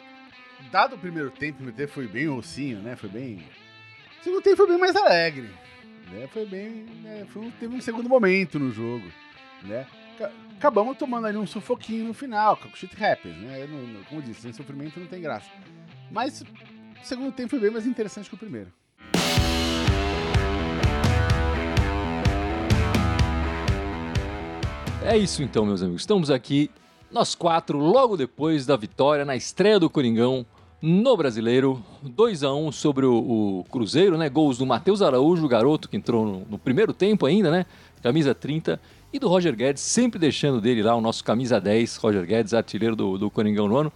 dado 0.72 0.96
o 0.96 1.00
primeiro 1.00 1.30
tempo, 1.32 1.54
o 1.54 1.56
primeiro 1.58 1.78
tempo 1.78 1.94
foi 1.94 2.08
bem 2.08 2.28
ossinho, 2.30 2.80
né? 2.80 2.96
Foi 2.96 3.10
bem. 3.10 3.44
O 4.20 4.24
segundo 4.24 4.42
tempo 4.42 4.58
foi 4.58 4.68
bem 4.68 4.78
mais 4.78 4.96
alegre. 4.96 5.50
Né? 6.12 6.28
Foi 6.28 6.46
bem. 6.46 6.86
Né? 7.04 7.26
Foi, 7.30 7.52
teve 7.60 7.76
um 7.76 7.82
segundo 7.82 8.10
momento 8.10 8.58
no 8.60 8.72
jogo, 8.72 9.06
né? 9.64 9.86
acabamos 10.58 10.98
tomando 10.98 11.28
ali 11.28 11.38
um 11.38 11.48
sufoquinho 11.48 12.06
no 12.06 12.14
final, 12.14 12.60
shit 12.76 12.92
happens, 13.02 13.38
né? 13.38 13.66
Não, 13.66 14.04
como 14.04 14.22
disse, 14.22 14.42
sem 14.42 14.52
sofrimento 14.52 15.00
não 15.00 15.08
tem 15.08 15.22
graça. 15.22 15.50
Mas 16.12 16.42
o 16.42 16.46
segundo 17.06 17.32
tempo 17.32 17.50
foi 17.50 17.60
bem 17.60 17.72
mais 17.72 17.86
interessante 17.86 18.28
que 18.28 18.36
o 18.36 18.38
primeiro. 18.38 18.72
É 25.02 25.18
isso 25.18 25.42
então, 25.42 25.66
meus 25.66 25.82
amigos. 25.82 26.02
Estamos 26.02 26.30
aqui, 26.30 26.70
nós 27.10 27.34
quatro, 27.34 27.78
logo 27.78 28.18
depois 28.18 28.66
da 28.66 28.76
vitória 28.76 29.24
na 29.24 29.36
estreia 29.36 29.80
do 29.80 29.90
Coringão 29.90 30.46
no 30.82 31.18
Brasileiro. 31.18 31.84
2 32.02 32.44
a 32.44 32.54
1 32.54 32.68
um 32.68 32.72
sobre 32.72 33.06
o, 33.06 33.14
o, 33.14 33.66
Cruzeiro, 33.72 34.18
né? 34.18 34.30
Gols 34.30 34.58
do 34.58 34.66
Matheus 34.66 35.02
Araújo, 35.02 35.48
garoto 35.48 35.90
que 35.90 35.98
entrou 35.98 36.26
no, 36.26 36.46
no 36.52 36.58
primeiro 36.58 36.94
tempo 36.94 37.26
ainda, 37.26 37.52
né? 37.52 37.66
Camisa 38.02 38.34
30 38.34 38.80
e 39.12 39.20
do 39.20 39.28
Roger 39.28 39.56
Guedes, 39.56 39.82
sempre 39.82 40.20
deixando 40.20 40.62
dele 40.62 40.84
lá 40.84 40.96
o 40.96 41.02
nosso 41.02 41.24
camisa 41.24 41.60
10, 41.60 41.98
Roger 41.98 42.26
Guedes, 42.26 42.54
artilheiro 42.54 42.96
do, 42.96 43.18
do 43.18 43.30
Coringão 43.30 43.68
no 43.68 43.76
ano. 43.76 43.94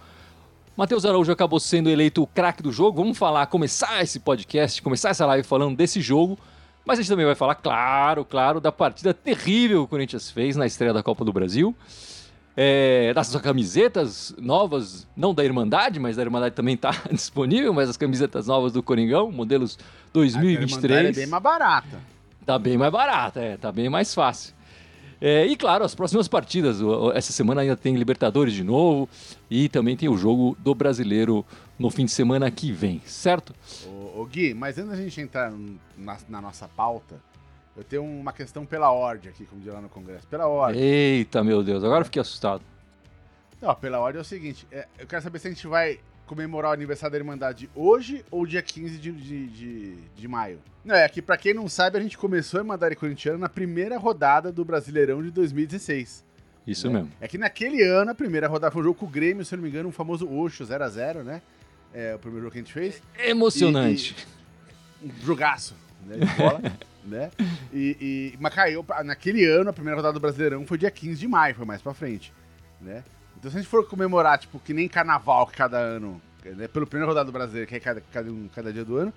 Matheus 0.76 1.04
Araújo 1.04 1.30
acabou 1.30 1.60
sendo 1.60 1.88
eleito 1.88 2.20
o 2.20 2.26
craque 2.26 2.62
do 2.62 2.72
jogo. 2.72 3.00
Vamos 3.00 3.16
falar, 3.16 3.46
começar 3.46 4.02
esse 4.02 4.18
podcast, 4.18 4.82
começar 4.82 5.10
essa 5.10 5.24
live 5.24 5.46
falando 5.46 5.76
desse 5.76 6.00
jogo. 6.00 6.36
Mas 6.84 6.98
a 6.98 7.02
gente 7.02 7.10
também 7.10 7.24
vai 7.24 7.36
falar, 7.36 7.54
claro, 7.54 8.24
claro, 8.24 8.60
da 8.60 8.72
partida 8.72 9.14
terrível 9.14 9.78
que 9.78 9.84
o 9.84 9.88
Corinthians 9.88 10.30
fez 10.30 10.56
na 10.56 10.66
estreia 10.66 10.92
da 10.92 11.02
Copa 11.02 11.24
do 11.24 11.32
Brasil. 11.32 11.74
É, 12.56 13.12
das 13.12 13.34
camisetas 13.36 14.34
novas, 14.38 15.08
não 15.16 15.34
da 15.34 15.44
Irmandade, 15.44 15.98
mas 15.98 16.16
da 16.16 16.22
Irmandade 16.22 16.54
também 16.54 16.74
está 16.74 16.90
disponível, 17.10 17.72
mas 17.72 17.88
as 17.88 17.96
camisetas 17.96 18.46
novas 18.46 18.72
do 18.72 18.82
Coringão, 18.82 19.32
modelos 19.32 19.78
2023. 20.12 20.84
A 20.84 20.96
Irmandade 20.96 21.18
é 21.18 21.22
bem 21.22 21.30
mais 21.30 21.42
barata. 21.42 22.00
Tá 22.46 22.58
bem 22.58 22.78
mais 22.78 22.92
barata, 22.92 23.40
é, 23.40 23.56
tá 23.56 23.72
bem 23.72 23.88
mais 23.88 24.14
fácil. 24.14 24.54
É, 25.20 25.46
e 25.46 25.56
claro, 25.56 25.84
as 25.84 25.94
próximas 25.94 26.28
partidas. 26.28 26.80
Essa 27.14 27.32
semana 27.32 27.62
ainda 27.62 27.76
tem 27.76 27.96
Libertadores 27.96 28.52
de 28.52 28.62
novo 28.62 29.08
e 29.50 29.70
também 29.70 29.96
tem 29.96 30.08
o 30.08 30.16
jogo 30.16 30.56
do 30.60 30.74
brasileiro 30.74 31.44
no 31.78 31.88
fim 31.90 32.04
de 32.04 32.10
semana 32.10 32.50
que 32.50 32.70
vem, 32.70 33.00
certo? 33.06 33.54
Ô, 33.86 34.20
ô 34.20 34.26
Gui, 34.26 34.52
mas 34.52 34.76
antes 34.78 34.90
da 34.90 34.96
gente 34.96 35.20
entrar 35.20 35.52
na, 35.96 36.18
na, 36.28 36.40
nossa 36.42 36.68
pauta, 36.68 37.16
eu 37.76 37.82
tenho 37.84 38.04
uma 38.04 38.32
questão 38.32 38.64
pela 38.64 38.90
ordem 38.90 39.30
aqui, 39.30 39.44
como 39.46 39.60
diz 39.60 39.72
lá 39.72 39.80
no 39.80 39.88
Congresso. 39.88 40.26
Pela 40.26 40.46
ordem. 40.46 40.80
Eita, 40.80 41.42
meu 41.42 41.62
Deus, 41.62 41.82
agora 41.82 42.02
eu 42.02 42.04
fiquei 42.04 42.22
assustado. 42.22 42.62
Não, 43.60 43.74
pela 43.74 43.98
ordem 43.98 44.18
é 44.18 44.22
o 44.22 44.24
seguinte: 44.24 44.66
é, 44.70 44.86
eu 44.98 45.06
quero 45.06 45.22
saber 45.22 45.38
se 45.38 45.48
a 45.48 45.50
gente 45.50 45.66
vai 45.66 45.98
comemorar 46.26 46.70
o 46.70 46.74
aniversário 46.74 47.12
da 47.12 47.18
Irmandade 47.18 47.68
hoje 47.74 48.24
ou 48.30 48.46
dia 48.46 48.62
15 48.62 48.98
de, 48.98 49.12
de, 49.12 49.46
de, 49.48 49.94
de 50.16 50.28
maio. 50.28 50.60
Não, 50.84 50.94
é 50.94 51.08
que 51.08 51.20
pra 51.20 51.36
quem 51.36 51.54
não 51.54 51.68
sabe, 51.68 51.98
a 51.98 52.00
gente 52.00 52.16
começou 52.16 52.58
a 52.58 52.62
Irmandade 52.62 52.96
Corintiana 52.96 53.38
na 53.38 53.48
primeira 53.48 53.98
rodada 53.98 54.52
do 54.52 54.64
Brasileirão 54.64 55.22
de 55.22 55.30
2016. 55.30 56.24
Isso 56.66 56.88
né? 56.88 57.00
mesmo. 57.00 57.12
É 57.20 57.28
que 57.28 57.36
naquele 57.36 57.82
ano, 57.82 58.10
a 58.10 58.14
primeira 58.14 58.48
rodada 58.48 58.70
foi 58.70 58.82
um 58.82 58.84
jogo 58.84 58.98
com 58.98 59.06
o 59.06 59.08
Grêmio, 59.08 59.44
se 59.44 59.54
eu 59.54 59.58
não 59.58 59.64
me 59.64 59.68
engano, 59.68 59.88
um 59.88 59.92
famoso 59.92 60.30
Oxo 60.30 60.64
0x0, 60.64 61.22
né? 61.22 61.42
É 61.92 62.14
o 62.14 62.18
primeiro 62.18 62.44
jogo 62.44 62.52
que 62.52 62.58
a 62.58 62.62
gente 62.62 62.72
fez. 62.72 63.02
Emocionante. 63.18 64.16
E, 65.02 65.06
e, 65.06 65.10
um 65.10 65.24
jogaço, 65.24 65.74
né? 66.04 66.16
De 66.16 66.26
bola, 66.34 66.60
né? 67.04 67.30
E, 67.72 67.96
e, 68.00 68.38
mas 68.40 68.54
caiu, 68.54 68.84
naquele 69.04 69.44
ano, 69.44 69.70
a 69.70 69.72
primeira 69.72 69.96
rodada 69.96 70.14
do 70.14 70.20
Brasileirão 70.20 70.66
foi 70.66 70.78
dia 70.78 70.90
15 70.90 71.18
de 71.18 71.28
maio, 71.28 71.54
foi 71.54 71.66
mais 71.66 71.82
pra 71.82 71.94
frente, 71.94 72.32
né? 72.80 73.02
Então 73.38 73.50
se 73.50 73.56
a 73.56 73.60
gente 73.60 73.68
for 73.68 73.86
comemorar, 73.86 74.38
tipo, 74.38 74.58
que 74.58 74.72
nem 74.72 74.88
carnaval 74.88 75.46
que 75.46 75.56
cada 75.56 75.78
ano, 75.78 76.20
né, 76.44 76.68
pelo 76.68 76.86
primeiro 76.86 77.10
rodado 77.10 77.30
do 77.30 77.32
Brasileiro, 77.32 77.68
que 77.68 77.74
é 77.74 77.80
cada, 77.80 78.02
cada, 78.12 78.30
cada 78.54 78.72
dia 78.72 78.84
do 78.84 78.96
ano, 78.96 79.12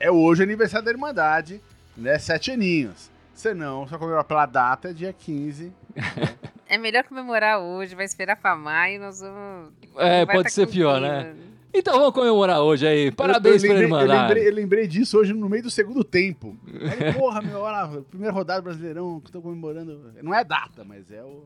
é 0.00 0.10
hoje 0.10 0.42
o 0.42 0.44
aniversário 0.44 0.84
da 0.84 0.90
Irmandade, 0.90 1.60
né? 1.96 2.18
Sete 2.18 2.50
aninhos. 2.50 3.10
Se 3.34 3.54
não, 3.54 3.86
só 3.86 3.98
comemorar 3.98 4.24
pela 4.24 4.46
data, 4.46 4.90
é 4.90 4.92
dia 4.92 5.12
15. 5.12 5.72
É 6.70 6.76
melhor 6.76 7.02
comemorar 7.04 7.60
hoje, 7.60 7.94
vai 7.94 8.04
esperar 8.04 8.36
pra 8.36 8.54
maio, 8.54 9.00
nós 9.00 9.20
vamos. 9.20 9.72
É, 9.96 10.26
pode 10.26 10.42
tá 10.42 10.50
ser 10.50 10.66
pior, 10.66 11.00
né? 11.00 11.34
Então 11.72 11.98
vamos 11.98 12.14
comemorar 12.14 12.60
hoje 12.60 12.86
aí. 12.86 13.10
Parabéns 13.10 13.62
eu, 13.62 13.70
eu 13.70 13.76
lembrei, 13.76 13.88
pra 13.88 14.02
Irmandade. 14.02 14.20
Eu 14.20 14.28
lembrei, 14.28 14.48
eu 14.48 14.54
lembrei, 14.54 14.86
disso 14.86 15.18
hoje 15.18 15.32
no 15.32 15.48
meio 15.48 15.62
do 15.62 15.70
segundo 15.70 16.02
tempo. 16.02 16.56
Aí, 16.66 17.12
porra, 17.12 17.42
meu, 17.42 17.60
olha, 17.60 18.02
primeira 18.02 18.32
rodada 18.32 18.62
brasileirão 18.62 19.20
que 19.20 19.30
tô 19.30 19.40
comemorando. 19.40 20.12
Não 20.22 20.34
é 20.34 20.42
data, 20.44 20.84
mas 20.84 21.10
é 21.10 21.22
o. 21.22 21.44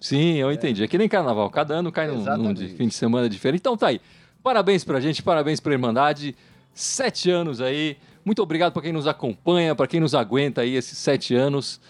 Sim, 0.00 0.36
eu 0.36 0.50
é. 0.50 0.54
entendi. 0.54 0.82
É 0.82 0.88
que 0.88 0.96
nem 0.96 1.08
carnaval. 1.08 1.50
Cada 1.50 1.74
ano 1.74 1.92
cai 1.92 2.06
num, 2.06 2.24
num 2.36 2.56
fim 2.56 2.88
de 2.88 2.94
semana 2.94 3.28
diferente. 3.28 3.60
Então 3.60 3.76
tá 3.76 3.88
aí. 3.88 4.00
Parabéns 4.42 4.84
pra 4.84 5.00
gente, 5.00 5.22
parabéns 5.22 5.60
pra 5.60 5.72
Irmandade. 5.72 6.34
Sete 6.72 7.30
anos 7.30 7.60
aí. 7.60 7.96
Muito 8.24 8.42
obrigado 8.42 8.72
para 8.72 8.82
quem 8.82 8.92
nos 8.92 9.06
acompanha, 9.06 9.74
para 9.74 9.86
quem 9.86 10.00
nos 10.00 10.14
aguenta 10.14 10.62
aí 10.62 10.76
esses 10.76 10.96
sete 10.96 11.34
anos. 11.34 11.80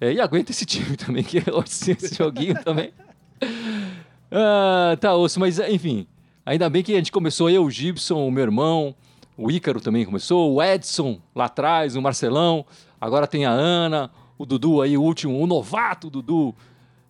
É, 0.00 0.12
e 0.12 0.20
aguenta 0.20 0.50
esse 0.50 0.66
time 0.66 0.94
também, 0.98 1.24
que 1.24 1.38
esse 1.38 2.14
joguinho 2.14 2.62
também. 2.62 2.92
Ah, 4.28 4.96
tá 5.00 5.14
osso, 5.14 5.38
mas 5.38 5.60
enfim. 5.60 6.04
Ainda 6.46 6.70
bem 6.70 6.82
que 6.82 6.94
a 6.94 6.96
gente 6.96 7.12
começou 7.12 7.50
eu, 7.50 7.64
o 7.64 7.70
Gibson, 7.70 8.26
o 8.26 8.30
meu 8.30 8.44
irmão, 8.44 8.94
o 9.36 9.50
Ícaro 9.50 9.80
também 9.80 10.04
começou, 10.04 10.54
o 10.54 10.62
Edson 10.62 11.20
lá 11.34 11.46
atrás, 11.46 11.96
o 11.96 12.00
Marcelão. 12.00 12.64
Agora 13.00 13.26
tem 13.26 13.44
a 13.44 13.50
Ana, 13.50 14.10
o 14.38 14.46
Dudu 14.46 14.80
aí, 14.80 14.96
o 14.96 15.02
último, 15.02 15.38
o 15.42 15.46
novato 15.46 16.08
Dudu 16.08 16.54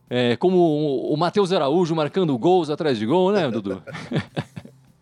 é, 0.09 0.37
como 0.37 1.13
o 1.13 1.17
Matheus 1.17 1.53
Araújo 1.53 1.95
marcando 1.95 2.37
gols 2.39 2.71
atrás 2.71 2.99
de 2.99 3.05
gol, 3.05 3.33
né, 3.33 3.51
Dudu? 3.51 3.83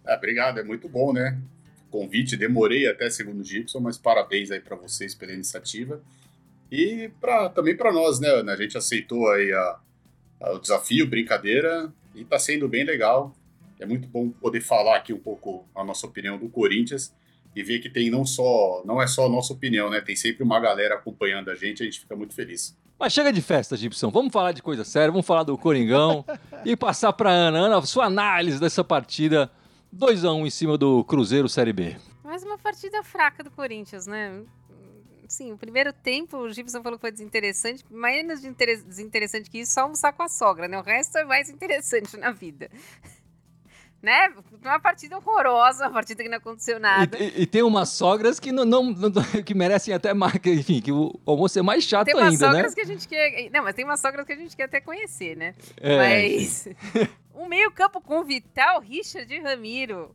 é, 0.04 0.14
obrigado, 0.16 0.58
é 0.58 0.64
muito 0.64 0.88
bom, 0.88 1.12
né? 1.12 1.38
Convite, 1.90 2.36
demorei 2.36 2.88
até 2.88 3.08
segundo 3.08 3.40
o 3.40 3.44
Gibson, 3.44 3.78
mas 3.80 3.96
parabéns 3.96 4.50
aí 4.50 4.60
para 4.60 4.74
vocês 4.74 5.14
pela 5.14 5.32
iniciativa. 5.32 6.02
E 6.72 7.08
pra, 7.20 7.48
também 7.50 7.76
para 7.76 7.92
nós, 7.92 8.18
né, 8.18 8.28
Ana? 8.28 8.52
A 8.52 8.56
gente 8.56 8.76
aceitou 8.76 9.30
aí 9.30 9.52
a, 9.52 9.78
a, 10.40 10.52
o 10.54 10.58
desafio, 10.58 11.06
brincadeira, 11.06 11.92
e 12.14 12.22
está 12.22 12.38
sendo 12.38 12.68
bem 12.68 12.82
legal. 12.82 13.32
É 13.84 13.86
muito 13.86 14.08
bom 14.08 14.30
poder 14.30 14.62
falar 14.62 14.96
aqui 14.96 15.12
um 15.12 15.18
pouco 15.18 15.68
a 15.74 15.84
nossa 15.84 16.06
opinião 16.06 16.38
do 16.38 16.48
Corinthians 16.48 17.14
e 17.54 17.62
ver 17.62 17.80
que 17.80 17.90
tem 17.90 18.10
não 18.10 18.24
só, 18.24 18.82
não 18.82 19.00
é 19.00 19.06
só 19.06 19.26
a 19.26 19.28
nossa 19.28 19.52
opinião, 19.52 19.90
né? 19.90 20.00
Tem 20.00 20.16
sempre 20.16 20.42
uma 20.42 20.58
galera 20.58 20.94
acompanhando 20.94 21.50
a 21.50 21.54
gente, 21.54 21.82
a 21.82 21.84
gente 21.84 22.00
fica 22.00 22.16
muito 22.16 22.34
feliz. 22.34 22.74
Mas 22.98 23.12
chega 23.12 23.30
de 23.30 23.42
festa, 23.42 23.76
Gibson. 23.76 24.10
Vamos 24.10 24.32
falar 24.32 24.52
de 24.52 24.62
coisa 24.62 24.84
séria, 24.84 25.10
vamos 25.10 25.26
falar 25.26 25.42
do 25.42 25.58
Coringão 25.58 26.24
e 26.64 26.74
passar 26.74 27.12
para 27.12 27.28
Ana. 27.28 27.58
Ana, 27.58 27.82
sua 27.82 28.06
análise 28.06 28.58
dessa 28.58 28.82
partida 28.82 29.50
2 29.92 30.24
a 30.24 30.32
1 30.32 30.40
um 30.40 30.46
em 30.46 30.50
cima 30.50 30.78
do 30.78 31.04
Cruzeiro 31.04 31.46
Série 31.46 31.74
B. 31.74 31.94
Mais 32.24 32.42
uma 32.42 32.56
partida 32.56 33.02
fraca 33.02 33.44
do 33.44 33.50
Corinthians, 33.50 34.06
né? 34.06 34.42
Sim, 35.28 35.52
o 35.52 35.58
primeiro 35.58 35.92
tempo 35.92 36.38
o 36.38 36.50
Gibson 36.50 36.82
falou 36.82 36.98
que 36.98 37.02
foi 37.02 37.12
desinteressante, 37.12 37.84
menos 37.90 38.40
de 38.40 38.50
desinteressante 38.50 39.50
que 39.50 39.58
isso, 39.58 39.74
só 39.74 39.82
almoçar 39.82 40.14
com 40.14 40.22
a 40.22 40.28
sogra, 40.28 40.68
né? 40.68 40.78
O 40.78 40.82
resto 40.82 41.18
é 41.18 41.24
mais 41.24 41.50
interessante 41.52 42.16
na 42.16 42.30
vida 42.30 42.70
né? 44.04 44.32
Uma 44.62 44.78
partida 44.78 45.16
horrorosa, 45.16 45.84
uma 45.86 45.92
partida 45.92 46.22
que 46.22 46.28
não 46.28 46.36
aconteceu 46.36 46.78
nada. 46.78 47.18
E, 47.18 47.22
e, 47.22 47.42
e 47.42 47.46
tem 47.46 47.62
umas 47.62 47.88
sogras 47.88 48.38
que 48.38 48.52
não, 48.52 48.64
não, 48.64 48.84
não, 48.84 49.10
que 49.44 49.54
merecem 49.54 49.94
até 49.94 50.12
mais, 50.12 50.34
enfim, 50.46 50.80
que 50.80 50.92
o 50.92 51.18
almoço 51.26 51.58
é 51.58 51.62
mais 51.62 51.82
chato 51.82 52.08
ainda, 52.08 52.20
né? 52.20 52.28
Tem 52.28 52.30
umas 52.30 52.38
sogras 52.38 52.70
né? 52.70 52.74
que 52.74 52.80
a 52.80 52.84
gente 52.84 53.08
quer, 53.08 53.50
não, 53.50 53.64
mas 53.64 53.74
tem 53.74 53.84
umas 53.84 54.00
sogras 54.00 54.26
que 54.26 54.32
a 54.32 54.36
gente 54.36 54.54
quer 54.54 54.64
até 54.64 54.80
conhecer, 54.80 55.36
né? 55.36 55.54
É. 55.80 55.96
Mas 55.96 56.68
o 57.34 57.46
meio-campo 57.48 58.00
com 58.00 58.22
Vital, 58.22 58.80
Richard 58.80 59.32
e 59.32 59.40
Ramiro. 59.40 60.14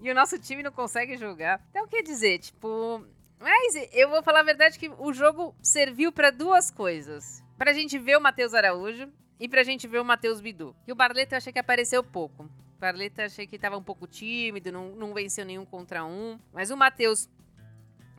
E 0.00 0.10
o 0.10 0.14
nosso 0.14 0.38
time 0.38 0.62
não 0.62 0.70
consegue 0.70 1.16
jogar. 1.16 1.60
Então, 1.70 1.88
quer 1.88 2.02
dizer, 2.02 2.38
tipo, 2.38 3.04
mas 3.40 3.74
eu 3.92 4.08
vou 4.08 4.22
falar 4.22 4.40
a 4.40 4.44
verdade 4.44 4.78
que 4.78 4.88
o 4.96 5.12
jogo 5.12 5.54
serviu 5.60 6.12
para 6.12 6.30
duas 6.30 6.70
coisas. 6.70 7.42
pra 7.56 7.72
gente 7.72 7.98
ver 7.98 8.16
o 8.16 8.20
Matheus 8.20 8.54
Araújo 8.54 9.08
e 9.40 9.48
pra 9.48 9.64
gente 9.64 9.88
ver 9.88 10.00
o 10.00 10.04
Matheus 10.04 10.40
Bidu. 10.40 10.74
E 10.86 10.92
o 10.92 10.94
Barleta 10.94 11.34
eu 11.34 11.38
achei 11.38 11.52
que 11.52 11.58
apareceu 11.58 12.02
pouco. 12.04 12.48
O 12.78 12.80
Barleta 12.80 13.24
achei 13.24 13.44
que 13.44 13.58
tava 13.58 13.76
um 13.76 13.82
pouco 13.82 14.06
tímido, 14.06 14.70
não, 14.70 14.90
não 14.90 15.12
venceu 15.12 15.44
nenhum 15.44 15.64
contra 15.64 16.04
um. 16.04 16.38
Mas 16.52 16.70
o 16.70 16.76
Matheus 16.76 17.28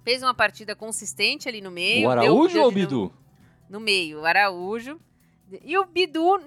fez 0.03 0.21
uma 0.21 0.33
partida 0.33 0.75
consistente 0.75 1.47
ali 1.47 1.61
no 1.61 1.71
meio. 1.71 2.09
O 2.09 2.11
Araújo 2.11 2.59
ou 2.59 2.67
o 2.67 2.71
Bidu? 2.71 3.13
no 3.69 3.79
meio, 3.79 4.19
o 4.19 4.25
Araújo. 4.25 4.99
E 5.63 5.77
o 5.77 5.85
Bidu, 5.85 6.41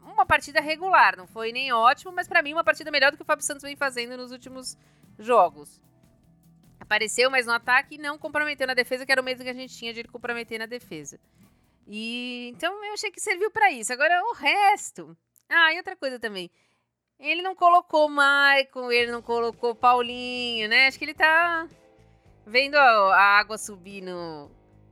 uma 0.00 0.24
partida 0.24 0.60
regular, 0.60 1.16
não 1.16 1.26
foi 1.26 1.50
nem 1.50 1.72
ótimo, 1.72 2.12
mas 2.12 2.28
pra 2.28 2.40
mim 2.40 2.52
uma 2.52 2.62
partida 2.62 2.88
melhor 2.88 3.10
do 3.10 3.16
que 3.16 3.22
o 3.24 3.26
Fábio 3.26 3.44
Santos 3.44 3.64
vem 3.64 3.74
fazendo 3.74 4.16
nos 4.16 4.30
últimos 4.30 4.78
jogos. 5.18 5.80
Apareceu, 6.78 7.28
mas 7.30 7.46
no 7.46 7.52
ataque 7.52 7.96
e 7.96 7.98
não 7.98 8.16
comprometeu 8.16 8.66
na 8.66 8.74
defesa, 8.74 9.04
que 9.04 9.10
era 9.10 9.20
o 9.20 9.24
medo 9.24 9.42
que 9.42 9.50
a 9.50 9.54
gente 9.54 9.76
tinha 9.76 9.92
de 9.92 10.00
ele 10.00 10.08
comprometer 10.08 10.56
na 10.56 10.66
defesa. 10.66 11.18
E 11.88 12.48
então 12.54 12.72
eu 12.84 12.92
achei 12.92 13.10
que 13.10 13.20
serviu 13.20 13.50
pra 13.50 13.72
isso. 13.72 13.92
Agora 13.92 14.22
o 14.30 14.34
resto. 14.34 15.16
Ah, 15.48 15.74
e 15.74 15.78
outra 15.78 15.96
coisa 15.96 16.18
também. 16.18 16.48
Ele 17.22 17.40
não 17.40 17.54
colocou 17.54 18.08
Maicon, 18.08 18.90
ele 18.90 19.12
não 19.12 19.22
colocou 19.22 19.76
Paulinho, 19.76 20.68
né? 20.68 20.88
Acho 20.88 20.98
que 20.98 21.04
ele 21.04 21.14
tá 21.14 21.68
vendo 22.44 22.74
a, 22.74 23.38
água 23.38 23.56
subir 23.56 24.02
no, 24.02 24.50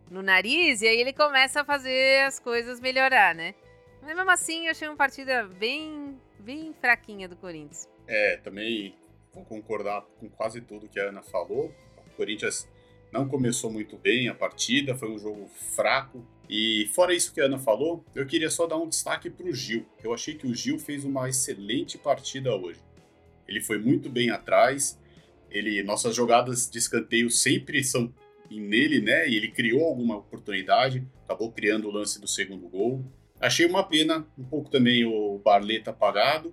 no 0.09 0.23
nariz 0.23 0.81
e 0.81 0.87
aí 0.87 0.97
ele 0.97 1.13
começa 1.13 1.63
a 1.63 1.65
fazer 1.65 2.25
as 2.25 2.39
coisas 2.39 2.81
melhorar, 2.81 3.35
né? 3.35 3.53
Mas 4.01 4.15
mesmo 4.15 4.31
assim, 4.31 4.67
eu 4.67 4.71
achei 4.71 4.87
uma 4.87 4.97
partida 4.97 5.43
bem, 5.43 6.17
bem 6.39 6.73
fraquinha 6.81 7.29
do 7.29 7.35
Corinthians. 7.35 7.89
É, 8.07 8.37
também 8.37 8.95
vou 9.35 9.45
concordar 9.45 10.03
com 10.21 10.29
quase 10.29 10.61
tudo 10.61 10.89
que 10.89 11.01
a 11.01 11.09
Ana 11.09 11.23
falou. 11.23 11.75
O 12.07 12.17
Corinthians 12.17 12.69
não 13.11 13.29
começou 13.29 13.73
muito 13.73 13.97
bem 13.97 14.29
a 14.29 14.35
partida, 14.35 14.95
foi 14.95 15.11
um 15.11 15.19
jogo 15.19 15.49
fraco. 15.75 16.25
E 16.53 16.91
fora 16.93 17.15
isso 17.15 17.33
que 17.33 17.41
a 17.41 17.45
Ana 17.45 17.61
falou, 17.61 18.05
eu 18.13 18.27
queria 18.27 18.51
só 18.51 18.67
dar 18.67 18.77
um 18.77 18.89
destaque 18.89 19.31
para 19.31 19.47
o 19.47 19.55
Gil. 19.55 19.87
Eu 20.03 20.13
achei 20.13 20.35
que 20.35 20.49
o 20.49 20.53
Gil 20.53 20.81
fez 20.81 21.05
uma 21.05 21.29
excelente 21.29 21.97
partida 21.97 22.53
hoje. 22.53 22.81
Ele 23.47 23.61
foi 23.61 23.79
muito 23.79 24.11
bem 24.11 24.31
atrás. 24.31 24.99
Ele, 25.49 25.81
nossas 25.85 26.17
jogadas 26.17 26.69
de 26.69 26.77
escanteio 26.77 27.31
sempre 27.31 27.85
são 27.85 28.13
nele, 28.51 29.01
né? 29.01 29.29
E 29.29 29.37
ele 29.37 29.53
criou 29.53 29.85
alguma 29.85 30.17
oportunidade, 30.17 31.07
acabou 31.23 31.53
criando 31.53 31.87
o 31.87 31.93
lance 31.93 32.21
do 32.21 32.27
segundo 32.27 32.69
gol. 32.69 33.05
Achei 33.39 33.65
uma 33.65 33.85
pena 33.85 34.27
um 34.37 34.43
pouco 34.43 34.69
também 34.69 35.05
o 35.05 35.39
Barleta 35.39 35.91
apagado. 35.91 36.53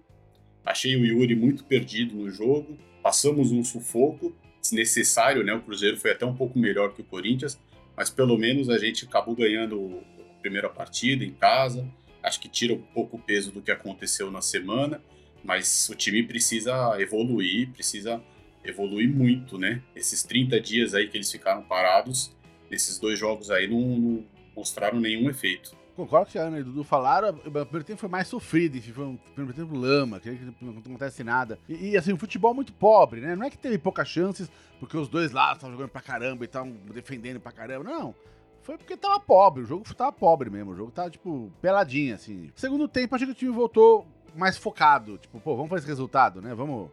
Achei 0.64 0.96
o 0.96 1.04
Yuri 1.04 1.36
muito 1.36 1.64
perdido 1.64 2.16
no 2.16 2.30
jogo. 2.30 2.78
Passamos 3.02 3.52
um 3.52 3.64
sufoco 3.64 4.32
desnecessário, 4.62 5.44
né? 5.44 5.56
O 5.56 5.62
Cruzeiro 5.64 5.98
foi 5.98 6.12
até 6.12 6.24
um 6.24 6.36
pouco 6.36 6.60
melhor 6.60 6.94
que 6.94 7.02
o 7.02 7.06
Corinthians, 7.06 7.60
mas 7.98 8.12
pelo 8.12 8.38
menos 8.38 8.70
a 8.70 8.78
gente 8.78 9.06
acabou 9.06 9.36
ganhando 9.36 10.04
a 10.20 10.40
primeira 10.42 10.70
partida 10.70 11.26
em 11.26 11.32
casa. 11.32 11.86
Acho 12.22 12.40
que 12.40 12.48
tira 12.48 12.74
um 12.74 12.82
pouco 12.82 13.18
o 13.18 13.20
peso 13.20 13.52
do 13.52 13.62
que 13.62 13.72
aconteceu 13.72 14.30
na 14.30 14.42
semana, 14.42 15.02
mas 15.44 15.90
o 15.90 15.96
time 15.96 16.22
precisa 16.24 16.96
evoluir, 17.02 17.70
precisa 17.72 18.22
evoluir 18.64 19.10
muito, 19.10 19.58
né? 19.58 19.82
Esses 19.96 20.24
30 20.24 20.60
dias 20.60 20.94
aí 20.94 21.08
que 21.08 21.18
eles 21.18 21.32
ficaram 21.32 21.64
parados, 21.64 22.36
nesses 22.70 23.00
dois 23.00 23.18
jogos 23.18 23.50
aí 23.50 23.68
não, 23.68 23.80
não 23.80 24.26
mostraram 24.56 25.00
nenhum 25.00 25.30
efeito. 25.30 25.76
Concordo 25.98 26.30
o 26.30 26.32
que 26.32 26.38
a 26.38 26.44
Ana 26.44 26.60
e 26.60 26.62
o 26.62 26.66
Dudu 26.66 26.84
falaram. 26.84 27.30
O 27.30 27.42
primeiro 27.42 27.84
tempo 27.84 28.00
foi 28.00 28.08
mais 28.08 28.28
sofrido, 28.28 28.78
enfim, 28.78 28.92
foi 28.92 29.04
um 29.04 29.18
primeiro 29.34 29.60
tempo 29.60 29.76
lama, 29.76 30.20
que 30.20 30.30
não 30.62 30.78
acontece 30.78 31.24
nada. 31.24 31.58
E, 31.68 31.90
e, 31.90 31.98
assim, 31.98 32.14
um 32.14 32.18
futebol 32.18 32.54
muito 32.54 32.72
pobre, 32.72 33.20
né? 33.20 33.36
Não 33.36 33.48
é 33.48 33.50
que 33.50 33.58
teve 33.58 33.80
poucas 33.80 34.08
chances, 34.08 34.48
porque 34.80 34.96
os 34.96 35.08
dois 35.08 35.32
lados 35.32 35.58
estavam 35.58 35.76
jogando 35.76 35.90
pra 35.90 36.00
caramba 36.00 36.44
e 36.44 36.46
estavam 36.46 36.72
defendendo 36.94 37.40
pra 37.40 37.52
caramba. 37.52 37.90
Não. 37.90 38.14
Foi 38.62 38.78
porque 38.78 38.96
tava 38.96 39.20
pobre, 39.20 39.64
o 39.64 39.66
jogo 39.66 39.84
tava 39.96 40.12
pobre 40.12 40.52
mesmo. 40.52 40.72
O 40.74 40.76
jogo 40.76 40.92
tava, 40.92 41.10
tipo, 41.10 41.52
peladinho, 41.60 42.14
assim. 42.14 42.52
Segundo 42.56 42.88
tempo, 42.88 43.16
achei 43.16 43.26
que 43.26 43.34
o 43.34 43.36
time 43.36 43.52
voltou 43.52 44.06
mais 44.36 44.56
focado. 44.56 45.18
Tipo, 45.18 45.40
pô, 45.40 45.56
vamos 45.56 45.72
fazer 45.72 45.80
esse 45.80 45.88
resultado, 45.88 46.44
né? 46.44 46.54
Vamos. 46.54 46.92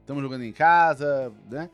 Estamos 0.00 0.22
jogando 0.22 0.44
em 0.44 0.52
casa, 0.52 1.30
né? 1.50 1.68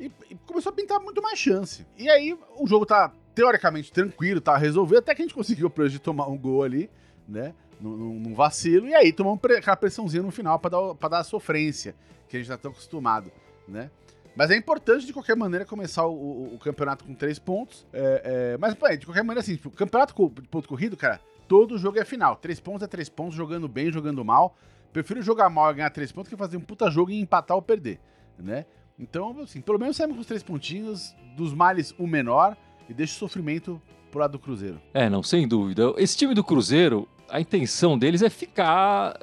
E, 0.00 0.10
e 0.30 0.34
começou 0.46 0.70
a 0.70 0.74
pintar 0.74 0.98
muito 0.98 1.22
mais 1.22 1.38
chance. 1.38 1.86
E 1.96 2.10
aí, 2.10 2.36
o 2.58 2.66
jogo 2.66 2.84
tá 2.84 3.12
teoricamente 3.34 3.92
tranquilo, 3.92 4.40
tá 4.40 4.56
resolvido, 4.56 4.98
até 4.98 5.14
que 5.14 5.22
a 5.22 5.24
gente 5.24 5.34
conseguiu 5.34 5.72
de 5.88 5.98
tomar 5.98 6.28
um 6.28 6.38
gol 6.38 6.62
ali, 6.62 6.90
né? 7.28 7.54
Num, 7.80 8.20
num 8.20 8.34
vacilo, 8.34 8.86
e 8.86 8.94
aí 8.94 9.12
tomamos 9.12 9.40
aquela 9.44 9.76
pressãozinha 9.76 10.22
no 10.22 10.30
final 10.30 10.58
pra 10.58 10.70
dar, 10.70 10.94
pra 10.94 11.08
dar 11.08 11.18
a 11.18 11.24
sofrência, 11.24 11.94
que 12.28 12.36
a 12.36 12.40
gente 12.40 12.48
tá 12.48 12.56
tão 12.56 12.70
acostumado, 12.70 13.30
né? 13.66 13.90
Mas 14.36 14.50
é 14.50 14.56
importante, 14.56 15.06
de 15.06 15.12
qualquer 15.12 15.36
maneira, 15.36 15.64
começar 15.64 16.06
o, 16.06 16.12
o, 16.12 16.54
o 16.54 16.58
campeonato 16.58 17.04
com 17.04 17.14
três 17.14 17.38
pontos. 17.38 17.86
É, 17.92 18.54
é, 18.54 18.58
mas, 18.58 18.74
pô, 18.74 18.88
de 18.88 19.06
qualquer 19.06 19.22
maneira, 19.22 19.40
assim, 19.40 19.54
tipo, 19.54 19.68
o 19.68 19.72
campeonato 19.72 20.12
de 20.40 20.48
ponto 20.48 20.68
corrido, 20.68 20.96
cara, 20.96 21.20
todo 21.46 21.78
jogo 21.78 21.98
é 21.98 22.04
final. 22.04 22.36
Três 22.36 22.58
pontos 22.58 22.82
é 22.82 22.86
três 22.86 23.08
pontos, 23.08 23.36
jogando 23.36 23.68
bem, 23.68 23.92
jogando 23.92 24.24
mal. 24.24 24.56
Prefiro 24.92 25.22
jogar 25.22 25.48
mal 25.50 25.70
e 25.70 25.74
ganhar 25.74 25.90
três 25.90 26.10
pontos 26.10 26.28
que 26.30 26.36
fazer 26.36 26.56
um 26.56 26.60
puta 26.60 26.90
jogo 26.90 27.10
e 27.10 27.20
empatar 27.20 27.56
ou 27.56 27.62
perder, 27.62 28.00
né? 28.38 28.64
Então, 28.98 29.40
assim, 29.40 29.60
pelo 29.60 29.78
menos 29.78 29.96
saímos 29.96 30.16
com 30.16 30.20
os 30.20 30.26
três 30.26 30.42
pontinhos, 30.42 31.14
dos 31.36 31.52
males 31.52 31.92
o 31.98 32.06
menor, 32.06 32.56
e 32.88 32.94
deixa 32.94 33.14
o 33.14 33.18
sofrimento 33.18 33.80
pro 34.10 34.20
lado 34.20 34.32
do 34.32 34.38
Cruzeiro. 34.38 34.80
É, 34.92 35.08
não, 35.10 35.22
sem 35.22 35.46
dúvida. 35.46 35.92
Esse 35.96 36.16
time 36.16 36.34
do 36.34 36.44
Cruzeiro, 36.44 37.08
a 37.28 37.40
intenção 37.40 37.98
deles 37.98 38.22
é 38.22 38.30
ficar, 38.30 39.18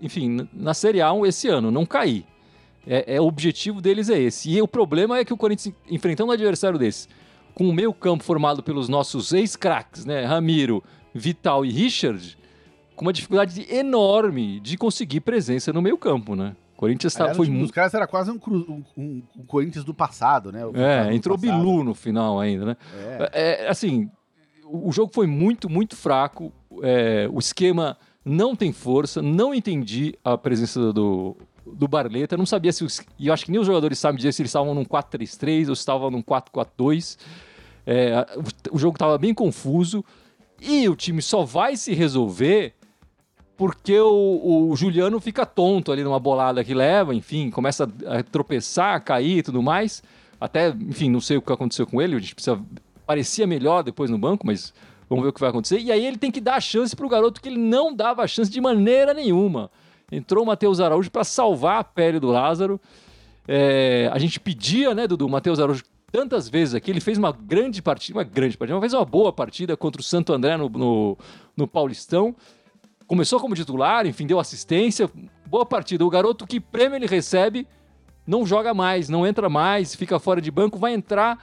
enfim, 0.00 0.48
na 0.52 0.74
Série 0.74 1.00
A 1.00 1.12
esse 1.26 1.48
ano, 1.48 1.70
não 1.70 1.86
cair. 1.86 2.24
É, 2.86 3.14
é, 3.16 3.20
o 3.20 3.24
objetivo 3.24 3.80
deles 3.80 4.10
é 4.10 4.18
esse. 4.18 4.50
E 4.50 4.60
o 4.60 4.68
problema 4.68 5.18
é 5.18 5.24
que 5.24 5.32
o 5.32 5.36
Corinthians, 5.36 5.74
enfrentando 5.88 6.30
um 6.30 6.32
adversário 6.32 6.78
desse, 6.78 7.08
com 7.54 7.68
o 7.68 7.72
meio 7.72 7.94
campo 7.94 8.24
formado 8.24 8.62
pelos 8.62 8.88
nossos 8.88 9.32
ex-craques, 9.32 10.04
né, 10.04 10.24
Ramiro, 10.24 10.82
Vital 11.14 11.64
e 11.64 11.70
Richard, 11.70 12.36
com 12.96 13.04
uma 13.04 13.12
dificuldade 13.12 13.66
enorme 13.72 14.60
de 14.60 14.76
conseguir 14.76 15.20
presença 15.20 15.72
no 15.72 15.80
meio 15.80 15.96
campo, 15.96 16.34
né? 16.34 16.54
Corinthians 16.76 17.14
tá, 17.14 17.24
Aliás, 17.24 17.36
foi 17.36 17.48
muito... 17.48 17.62
dos 17.62 17.70
caras 17.70 17.94
era 17.94 18.06
quase 18.06 18.30
um, 18.30 18.38
cru- 18.38 18.66
um- 18.68 18.84
um- 19.02 19.22
um 19.38 19.44
Corinthians 19.46 19.84
do 19.84 19.94
passado, 19.94 20.50
né? 20.52 20.60
É, 20.74 21.14
entrou 21.14 21.38
passado. 21.38 21.58
Bilu 21.58 21.84
no 21.84 21.94
final 21.94 22.40
ainda, 22.40 22.64
né? 22.66 22.76
É. 23.32 23.64
É, 23.64 23.68
assim, 23.68 24.10
o 24.64 24.88
o 24.88 24.92
jogo 24.92 25.12
foi 25.14 25.26
muito, 25.26 25.68
muito 25.70 25.94
fraco. 25.96 26.52
É, 26.82 27.28
o 27.32 27.38
esquema 27.38 27.96
não 28.24 28.56
tem 28.56 28.72
força. 28.72 29.22
Não 29.22 29.54
entendi 29.54 30.14
a 30.24 30.36
presença 30.36 30.92
do, 30.92 31.36
do 31.64 31.86
Barleta. 31.86 32.36
Não 32.36 32.46
sabia 32.46 32.72
se 32.72 32.82
os. 32.84 33.00
E 33.18 33.28
eu 33.28 33.34
acho 33.34 33.44
que 33.44 33.50
nem 33.52 33.60
os 33.60 33.66
jogadores 33.66 33.98
sabem 33.98 34.16
dizer 34.16 34.32
se 34.32 34.42
eles 34.42 34.50
estavam 34.50 34.74
num 34.74 34.84
4-3-3 34.84 35.68
ou 35.68 35.74
se 35.76 35.80
estavam 35.82 36.10
num 36.10 36.22
4-4-2. 36.22 37.18
É, 37.86 38.26
o, 38.70 38.74
o 38.76 38.78
jogo 38.78 38.96
estava 38.96 39.16
bem 39.18 39.32
confuso. 39.34 40.04
E 40.60 40.88
o 40.88 40.96
time 40.96 41.20
só 41.20 41.44
vai 41.44 41.76
se 41.76 41.92
resolver 41.94 42.74
porque 43.56 43.98
o, 43.98 44.68
o 44.70 44.76
Juliano 44.76 45.20
fica 45.20 45.46
tonto 45.46 45.92
ali 45.92 46.02
numa 46.02 46.18
bolada 46.18 46.64
que 46.64 46.74
leva, 46.74 47.14
enfim, 47.14 47.50
começa 47.50 47.88
a 48.06 48.22
tropeçar, 48.22 48.94
a 48.94 49.00
cair 49.00 49.38
e 49.38 49.42
tudo 49.42 49.62
mais. 49.62 50.02
Até, 50.40 50.68
enfim, 50.68 51.08
não 51.08 51.20
sei 51.20 51.36
o 51.36 51.42
que 51.42 51.52
aconteceu 51.52 51.86
com 51.86 52.02
ele, 52.02 52.16
a 52.16 52.18
gente 52.18 52.34
precisa. 52.34 52.60
Parecia 53.06 53.46
melhor 53.46 53.82
depois 53.82 54.10
no 54.10 54.18
banco, 54.18 54.46
mas 54.46 54.72
vamos 55.08 55.22
ver 55.22 55.28
o 55.28 55.32
que 55.32 55.40
vai 55.40 55.50
acontecer. 55.50 55.78
E 55.78 55.92
aí 55.92 56.04
ele 56.04 56.16
tem 56.16 56.30
que 56.30 56.40
dar 56.40 56.56
a 56.56 56.60
chance 56.60 56.96
pro 56.96 57.08
garoto 57.08 57.40
que 57.40 57.48
ele 57.48 57.58
não 57.58 57.94
dava 57.94 58.22
a 58.22 58.26
chance 58.26 58.50
de 58.50 58.60
maneira 58.60 59.14
nenhuma. 59.14 59.70
Entrou 60.10 60.42
o 60.42 60.46
Matheus 60.46 60.80
Araújo 60.80 61.10
para 61.10 61.24
salvar 61.24 61.80
a 61.80 61.84
pele 61.84 62.18
do 62.18 62.28
Lázaro. 62.28 62.80
É, 63.46 64.10
a 64.12 64.18
gente 64.18 64.40
pedia, 64.40 64.94
né, 64.94 65.06
Dudu, 65.06 65.26
o 65.26 65.30
Matheus 65.30 65.60
Araújo 65.60 65.84
tantas 66.10 66.48
vezes 66.48 66.74
aqui, 66.74 66.90
ele 66.92 67.00
fez 67.00 67.18
uma 67.18 67.32
grande 67.32 67.82
partida, 67.82 68.18
uma 68.18 68.24
grande 68.24 68.56
partida, 68.56 68.78
mas 68.78 68.82
fez 68.82 68.94
uma 68.94 69.04
boa 69.04 69.32
partida 69.32 69.76
contra 69.76 70.00
o 70.00 70.04
Santo 70.04 70.32
André 70.32 70.56
no, 70.56 70.68
no, 70.68 71.18
no 71.56 71.66
Paulistão. 71.66 72.34
Começou 73.06 73.38
como 73.38 73.54
titular, 73.54 74.06
enfim, 74.06 74.26
deu 74.26 74.40
assistência, 74.40 75.10
boa 75.46 75.66
partida. 75.66 76.04
O 76.04 76.10
garoto 76.10 76.46
que 76.46 76.58
prêmio 76.58 76.96
ele 76.96 77.06
recebe 77.06 77.66
não 78.26 78.46
joga 78.46 78.72
mais, 78.72 79.08
não 79.08 79.26
entra 79.26 79.48
mais, 79.50 79.94
fica 79.94 80.18
fora 80.18 80.40
de 80.40 80.50
banco, 80.50 80.78
vai 80.78 80.94
entrar 80.94 81.38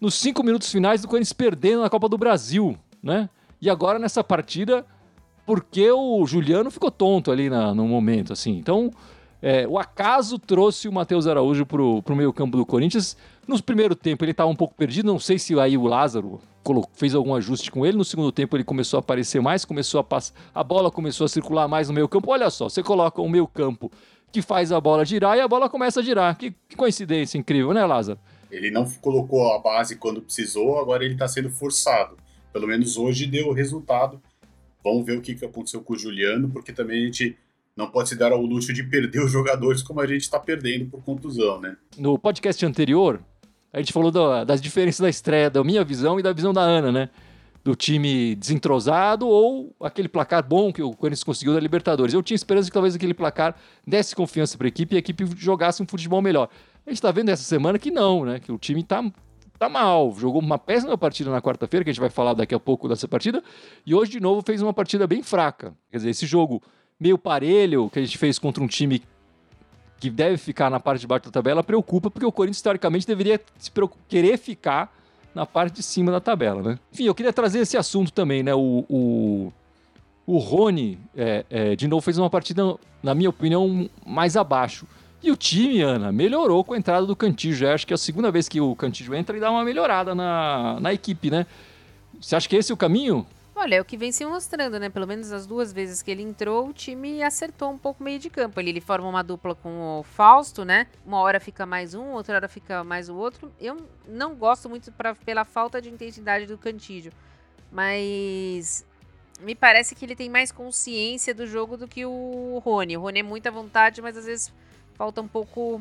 nos 0.00 0.14
cinco 0.14 0.42
minutos 0.42 0.70
finais 0.70 1.00
do 1.02 1.08
Corinthians 1.08 1.32
perdendo 1.32 1.82
na 1.82 1.88
Copa 1.90 2.08
do 2.08 2.18
Brasil, 2.18 2.76
né? 3.02 3.28
E 3.62 3.70
agora 3.70 3.98
nessa 3.98 4.24
partida, 4.24 4.84
porque 5.46 5.88
o 5.92 6.26
Juliano 6.26 6.70
ficou 6.70 6.90
tonto 6.90 7.30
ali 7.30 7.48
na- 7.48 7.72
no 7.72 7.86
momento, 7.86 8.32
assim. 8.32 8.56
Então, 8.58 8.90
é, 9.40 9.66
o 9.68 9.78
acaso 9.78 10.38
trouxe 10.38 10.88
o 10.88 10.92
Matheus 10.92 11.26
Araújo 11.28 11.64
pro, 11.64 12.02
pro 12.02 12.16
meio 12.16 12.32
campo 12.32 12.56
do 12.56 12.66
Corinthians. 12.66 13.16
No 13.46 13.62
primeiro 13.62 13.94
tempo 13.94 14.24
ele 14.24 14.32
estava 14.32 14.50
um 14.50 14.56
pouco 14.56 14.74
perdido, 14.74 15.06
não 15.06 15.20
sei 15.20 15.38
se 15.38 15.58
aí 15.60 15.78
o 15.78 15.84
Lázaro 15.86 16.40
fez 16.94 17.14
algum 17.14 17.34
ajuste 17.34 17.70
com 17.70 17.84
ele. 17.84 17.96
No 17.96 18.04
segundo 18.04 18.32
tempo 18.32 18.56
ele 18.56 18.64
começou 18.64 18.98
a 18.98 19.00
aparecer 19.00 19.40
mais, 19.40 19.64
começou 19.64 20.00
a 20.00 20.04
passar, 20.04 20.34
a 20.54 20.64
bola 20.64 20.90
começou 20.90 21.24
a 21.24 21.28
circular 21.28 21.68
mais 21.68 21.88
no 21.88 21.94
meio 21.94 22.08
campo. 22.08 22.30
Olha 22.30 22.50
só, 22.50 22.68
você 22.68 22.82
coloca 22.82 23.20
o 23.20 23.28
meio 23.28 23.46
campo 23.46 23.90
que 24.32 24.42
faz 24.42 24.72
a 24.72 24.80
bola 24.80 25.04
girar 25.04 25.36
e 25.36 25.40
a 25.40 25.48
bola 25.48 25.68
começa 25.68 26.00
a 26.00 26.02
girar. 26.02 26.36
Que, 26.36 26.52
que 26.68 26.76
coincidência 26.76 27.38
incrível, 27.38 27.72
né, 27.72 27.84
Lázaro? 27.84 28.18
Ele 28.50 28.70
não 28.70 28.88
colocou 29.00 29.52
a 29.52 29.58
base 29.58 29.96
quando 29.96 30.22
precisou, 30.22 30.78
agora 30.78 31.04
ele 31.04 31.14
está 31.14 31.28
sendo 31.28 31.50
forçado. 31.50 32.16
Pelo 32.52 32.66
menos 32.66 32.96
hoje 32.96 33.26
deu 33.26 33.52
resultado. 33.52 34.20
Vamos 34.82 35.04
ver 35.04 35.18
o 35.18 35.20
que 35.20 35.34
que 35.34 35.44
aconteceu 35.44 35.82
com 35.82 35.94
o 35.94 35.98
Juliano, 35.98 36.50
porque 36.50 36.72
também 36.72 37.02
a 37.02 37.06
gente 37.06 37.36
não 37.76 37.90
pode 37.90 38.08
se 38.08 38.16
dar 38.16 38.32
ao 38.32 38.40
luxo 38.40 38.72
de 38.72 38.84
perder 38.84 39.20
os 39.24 39.32
jogadores 39.32 39.82
como 39.82 40.00
a 40.00 40.06
gente 40.06 40.22
está 40.22 40.38
perdendo 40.38 40.86
por 40.86 41.02
contusão, 41.02 41.60
né? 41.60 41.76
no 41.96 42.18
podcast 42.18 42.64
anterior, 42.64 43.20
a 43.74 43.78
gente 43.80 43.92
falou 43.92 44.10
da- 44.10 44.44
das 44.44 44.60
diferenças 44.62 45.00
da 45.00 45.08
estreia, 45.08 45.50
da 45.50 45.62
minha 45.62 45.84
visão 45.84 46.18
e 46.18 46.22
da 46.22 46.32
visão 46.32 46.52
da 46.52 46.62
Ana, 46.62 46.90
né? 46.90 47.10
do 47.62 47.74
time 47.74 48.34
desentrosado 48.34 49.26
ou 49.26 49.74
aquele 49.80 50.06
placar 50.06 50.46
bom 50.46 50.70
que 50.70 50.82
o 50.82 50.92
Corinthians 50.92 51.24
conseguiu 51.24 51.54
da 51.54 51.60
Libertadores. 51.60 52.12
Eu 52.12 52.22
tinha 52.22 52.34
esperança 52.34 52.68
que 52.68 52.74
talvez 52.74 52.94
aquele 52.94 53.14
placar 53.14 53.56
desse 53.86 54.14
confiança 54.14 54.58
para 54.58 54.66
a 54.66 54.68
equipe 54.68 54.94
e 54.94 54.96
a 54.96 54.98
equipe 54.98 55.24
jogasse 55.38 55.82
um 55.82 55.86
futebol 55.86 56.20
melhor. 56.20 56.50
A 56.86 56.90
gente 56.90 56.98
está 56.98 57.10
vendo 57.10 57.30
essa 57.30 57.42
semana 57.42 57.78
que 57.78 57.90
não, 57.90 58.26
né? 58.26 58.38
Que 58.38 58.52
o 58.52 58.58
time 58.58 58.80
está 58.82 59.02
tá 59.58 59.66
mal. 59.70 60.14
Jogou 60.18 60.42
uma 60.42 60.58
péssima 60.58 60.98
partida 60.98 61.30
na 61.30 61.40
quarta-feira, 61.40 61.82
que 61.82 61.88
a 61.88 61.92
gente 61.94 62.00
vai 62.02 62.10
falar 62.10 62.34
daqui 62.34 62.54
a 62.54 62.60
pouco 62.60 62.86
dessa 62.86 63.08
partida, 63.08 63.42
e 63.86 63.94
hoje 63.94 64.10
de 64.12 64.20
novo 64.20 64.42
fez 64.44 64.60
uma 64.60 64.74
partida 64.74 65.06
bem 65.06 65.22
fraca. 65.22 65.72
Quer 65.90 65.96
dizer, 65.96 66.10
esse 66.10 66.26
jogo 66.26 66.62
meio 67.00 67.16
parelho 67.16 67.88
que 67.88 67.98
a 67.98 68.04
gente 68.04 68.18
fez 68.18 68.38
contra 68.38 68.62
um 68.62 68.66
time 68.66 69.02
que 69.98 70.10
deve 70.10 70.36
ficar 70.36 70.70
na 70.70 70.78
parte 70.78 71.00
de 71.00 71.06
baixo 71.06 71.26
da 71.26 71.30
tabela 71.30 71.62
preocupa, 71.62 72.10
porque 72.10 72.26
o 72.26 72.32
Corinthians, 72.32 72.58
historicamente, 72.58 73.06
deveria 73.06 73.40
querer 74.08 74.38
ficar 74.38 74.94
na 75.34 75.44
parte 75.44 75.76
de 75.76 75.82
cima 75.82 76.12
da 76.12 76.20
tabela, 76.20 76.62
né? 76.62 76.78
Enfim, 76.92 77.04
eu 77.04 77.14
queria 77.14 77.32
trazer 77.32 77.60
esse 77.60 77.76
assunto 77.76 78.12
também, 78.12 78.42
né? 78.42 78.54
O, 78.54 78.84
o, 78.88 79.52
o 80.26 80.38
Rony, 80.38 80.98
é, 81.16 81.44
é, 81.50 81.76
de 81.76 81.88
novo, 81.88 82.02
fez 82.02 82.18
uma 82.18 82.30
partida, 82.30 82.76
na 83.02 83.14
minha 83.14 83.30
opinião, 83.30 83.88
mais 84.06 84.36
abaixo. 84.36 84.86
E 85.22 85.30
o 85.30 85.36
time, 85.36 85.80
Ana, 85.80 86.12
melhorou 86.12 86.62
com 86.62 86.74
a 86.74 86.78
entrada 86.78 87.06
do 87.06 87.16
Cantígio. 87.16 87.68
acho 87.72 87.86
que 87.86 87.92
é 87.92 87.96
a 87.96 87.98
segunda 87.98 88.30
vez 88.30 88.48
que 88.48 88.60
o 88.60 88.76
Cantígio 88.76 89.14
entra 89.14 89.36
e 89.36 89.40
dá 89.40 89.50
uma 89.50 89.64
melhorada 89.64 90.14
na, 90.14 90.78
na 90.80 90.92
equipe, 90.92 91.30
né? 91.30 91.46
Você 92.20 92.36
acha 92.36 92.48
que 92.48 92.54
esse 92.54 92.70
é 92.70 92.74
o 92.74 92.76
caminho? 92.76 93.26
Olha, 93.56 93.76
é 93.76 93.80
o 93.80 93.84
que 93.84 93.96
vem 93.96 94.10
se 94.10 94.26
mostrando, 94.26 94.80
né? 94.80 94.88
Pelo 94.88 95.06
menos 95.06 95.30
as 95.30 95.46
duas 95.46 95.72
vezes 95.72 96.02
que 96.02 96.10
ele 96.10 96.22
entrou, 96.22 96.68
o 96.68 96.72
time 96.72 97.22
acertou 97.22 97.70
um 97.70 97.78
pouco 97.78 98.02
meio 98.02 98.18
de 98.18 98.28
campo. 98.28 98.58
Ele, 98.58 98.70
ele 98.70 98.80
forma 98.80 99.08
uma 99.08 99.22
dupla 99.22 99.54
com 99.54 100.00
o 100.00 100.02
Fausto, 100.02 100.64
né? 100.64 100.88
Uma 101.06 101.20
hora 101.20 101.38
fica 101.38 101.64
mais 101.64 101.94
um, 101.94 102.10
outra 102.10 102.34
hora 102.34 102.48
fica 102.48 102.82
mais 102.82 103.08
o 103.08 103.14
outro. 103.14 103.52
Eu 103.60 103.88
não 104.08 104.34
gosto 104.34 104.68
muito 104.68 104.90
pra, 104.90 105.14
pela 105.14 105.44
falta 105.44 105.80
de 105.80 105.88
intensidade 105.88 106.46
do 106.46 106.58
Cantígio. 106.58 107.12
Mas 107.70 108.84
me 109.40 109.54
parece 109.54 109.94
que 109.94 110.04
ele 110.04 110.16
tem 110.16 110.28
mais 110.28 110.50
consciência 110.50 111.32
do 111.32 111.46
jogo 111.46 111.76
do 111.76 111.86
que 111.86 112.04
o 112.04 112.60
Rony. 112.64 112.96
O 112.96 113.02
Rony 113.02 113.20
é 113.20 113.22
muita 113.22 113.52
vontade, 113.52 114.02
mas 114.02 114.16
às 114.16 114.26
vezes 114.26 114.52
falta 114.94 115.20
um 115.20 115.28
pouco 115.28 115.80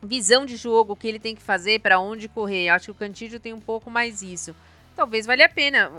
visão 0.00 0.46
de 0.46 0.56
jogo, 0.56 0.92
o 0.92 0.96
que 0.96 1.08
ele 1.08 1.18
tem 1.18 1.34
que 1.34 1.42
fazer, 1.42 1.80
para 1.80 1.98
onde 1.98 2.28
correr. 2.28 2.68
Acho 2.68 2.86
que 2.86 2.90
o 2.92 2.94
Cantígio 2.94 3.40
tem 3.40 3.52
um 3.52 3.60
pouco 3.60 3.90
mais 3.90 4.22
isso 4.22 4.54
talvez 5.00 5.24
valha 5.24 5.46
a 5.46 5.48
pena. 5.48 5.90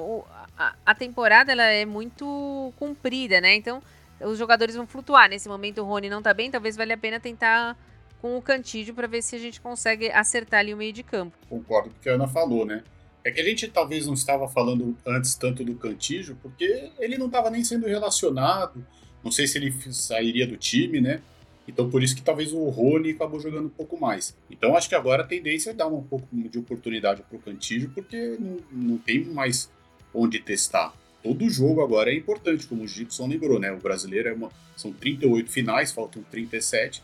A, 0.58 0.94
temporada 0.94 1.52
ela 1.52 1.66
é 1.66 1.86
muito 1.86 2.74
comprida, 2.78 3.42
né? 3.42 3.56
Então 3.56 3.82
os 4.20 4.38
jogadores 4.38 4.76
vão 4.76 4.86
flutuar. 4.86 5.30
Nesse 5.30 5.50
momento 5.50 5.82
o 5.82 5.86
Rony 5.86 6.10
não 6.10 6.22
tá 6.22 6.34
bem, 6.34 6.52
talvez 6.52 6.76
valha 6.76 6.96
a 6.96 6.98
pena 6.98 7.20
tentar 7.20 7.78
com 8.22 8.38
o 8.38 8.42
Cantídio 8.42 8.94
para 8.94 9.08
ver 9.08 9.24
se 9.24 9.36
a 9.36 9.40
gente 9.40 9.60
consegue 9.60 10.12
acertar 10.12 10.60
ali 10.60 10.74
o 10.74 10.78
meio 10.78 10.94
de 10.94 11.02
campo. 11.02 11.36
Concordo 11.50 11.90
com 11.90 11.98
o 11.98 12.00
que 12.00 12.10
a 12.10 12.14
Ana 12.14 12.28
falou, 12.28 12.66
né? 12.66 12.84
É 13.24 13.32
que 13.32 13.42
a 13.42 13.44
gente 13.44 13.68
talvez 13.68 14.06
não 14.06 14.14
estava 14.14 14.48
falando 14.48 14.96
antes 15.06 15.36
tanto 15.36 15.64
do 15.64 15.76
Cantígio, 15.76 16.38
porque 16.42 16.92
ele 17.00 17.18
não 17.18 17.28
estava 17.28 17.50
nem 17.50 17.64
sendo 17.64 17.88
relacionado. 17.88 18.86
Não 19.24 19.32
sei 19.32 19.48
se 19.48 19.58
ele 19.58 19.72
sairia 19.92 20.46
do 20.46 20.58
time, 20.58 21.02
né? 21.02 21.22
Então 21.68 21.90
por 21.90 22.04
isso 22.04 22.16
que 22.16 22.22
talvez 22.22 22.52
o 22.54 22.70
Rony 22.70 23.12
acabou 23.12 23.40
jogando 23.40 23.66
um 23.66 23.70
pouco 23.70 24.00
mais. 24.00 24.36
Então 24.50 24.76
acho 24.76 24.90
que 24.90 24.96
agora 24.96 25.24
a 25.24 25.28
tendência 25.28 25.72
é 25.72 25.74
dar 25.74 25.88
um 25.88 26.04
pouco 26.04 26.28
de 26.32 26.60
oportunidade 26.60 27.24
para 27.24 27.38
o 27.38 27.42
Cantígio, 27.42 27.92
porque 27.94 28.38
não, 28.40 28.58
não 28.72 28.98
tem 28.98 29.24
mais 29.26 29.70
onde 30.14 30.40
testar. 30.40 30.94
Todo 31.24 31.50
jogo 31.50 31.82
agora 31.82 32.12
é 32.12 32.16
importante, 32.16 32.66
como 32.66 32.84
o 32.84 32.88
Gibson 32.88 33.28
lembrou, 33.28 33.60
né? 33.60 33.72
O 33.72 33.78
brasileiro 33.78 34.30
é 34.30 34.34
uma, 34.34 34.50
são 34.76 34.92
38 34.92 35.52
finais, 35.52 35.92
faltam 35.92 36.24
37. 36.32 37.04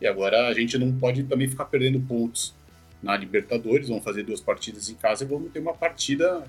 E 0.00 0.06
agora 0.06 0.48
a 0.48 0.54
gente 0.54 0.76
não 0.76 0.92
pode 0.92 1.22
também 1.24 1.48
ficar 1.48 1.64
perdendo 1.64 2.00
pontos 2.00 2.54
na 3.02 3.16
Libertadores. 3.16 3.88
Vamos 3.88 4.04
fazer 4.04 4.22
duas 4.22 4.40
partidas 4.40 4.88
em 4.90 4.94
casa 4.94 5.24
e 5.24 5.26
vamos 5.26 5.50
ter 5.50 5.60
uma 5.60 5.72
partida 5.72 6.44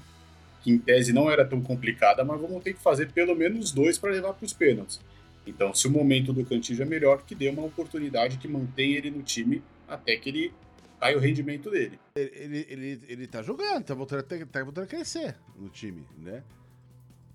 que 0.62 0.72
em 0.72 0.78
tese 0.78 1.14
não 1.14 1.30
era 1.30 1.46
tão 1.46 1.62
complicada, 1.62 2.24
mas 2.26 2.42
vamos 2.42 2.64
ter 2.64 2.74
que 2.74 2.82
fazer 2.82 3.12
pelo 3.12 3.36
menos 3.36 3.72
dois 3.72 3.98
para 3.98 4.12
levar 4.12 4.34
para 4.34 4.46
os 4.46 4.52
pênaltis. 4.52 5.00
Então, 5.46 5.74
se 5.74 5.88
o 5.88 5.92
momento 5.92 6.34
do 6.34 6.44
Cantillo 6.44 6.82
é 6.82 6.86
melhor, 6.86 7.22
que 7.26 7.36
dê 7.36 7.50
uma 7.50 7.64
oportunidade 7.64 8.38
que 8.38 8.48
mantém 8.48 8.94
ele 8.94 9.12
no 9.12 9.22
time 9.22 9.62
até 9.88 10.16
que 10.18 10.30
ele 10.30 10.52
caia 11.00 11.18
o 11.18 11.20
rendimento 11.20 11.70
dele. 11.70 12.00
Ele, 12.16 12.32
ele, 12.36 12.66
ele, 12.70 13.06
ele 13.08 13.28
tá 13.28 13.42
jogando, 13.42 13.84
tá 13.84 13.94
voltando, 13.94 14.20
a 14.20 14.46
tá 14.46 14.64
voltando 14.64 14.86
a 14.86 14.88
crescer 14.88 15.36
no 15.56 15.70
time, 15.70 16.08
né? 16.18 16.44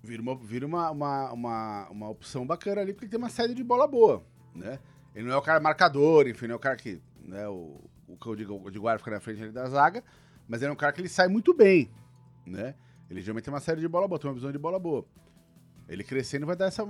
Vira, 0.03 0.21
uma, 0.21 0.35
vira 0.35 0.65
uma, 0.65 0.89
uma, 0.89 1.31
uma, 1.31 1.89
uma 1.89 2.09
opção 2.09 2.45
bacana 2.45 2.81
ali, 2.81 2.93
porque 2.93 3.05
ele 3.05 3.11
tem 3.11 3.19
uma 3.19 3.29
saída 3.29 3.53
de 3.53 3.63
bola 3.63 3.87
boa, 3.87 4.23
né? 4.55 4.79
Ele 5.13 5.27
não 5.27 5.33
é 5.33 5.37
o 5.37 5.41
cara 5.41 5.59
marcador, 5.59 6.27
enfim, 6.27 6.47
não 6.47 6.53
é 6.53 6.55
o 6.55 6.59
cara 6.59 6.75
que, 6.75 6.99
né, 7.23 7.47
o, 7.47 7.79
o 8.07 8.17
que 8.17 8.27
eu 8.27 8.35
digo, 8.35 8.59
o 8.63 8.71
de 8.71 8.79
guarda 8.79 8.97
fica 8.97 9.11
na 9.11 9.19
frente 9.19 9.49
da 9.49 9.67
zaga, 9.67 10.03
mas 10.47 10.61
ele 10.61 10.69
é 10.69 10.73
um 10.73 10.77
cara 10.77 10.91
que 10.91 11.01
ele 11.01 11.09
sai 11.09 11.27
muito 11.27 11.53
bem, 11.53 11.91
né? 12.45 12.73
Ele 13.09 13.21
geralmente 13.21 13.43
tem 13.43 13.53
uma 13.53 13.59
série 13.59 13.81
de 13.81 13.87
bola 13.87 14.07
boa, 14.07 14.17
tem 14.17 14.29
uma 14.29 14.35
visão 14.35 14.51
de 14.51 14.57
bola 14.57 14.79
boa. 14.79 15.05
Ele 15.87 16.03
crescendo 16.03 16.45
vai 16.45 16.55
dar 16.55 16.67
essa. 16.67 16.83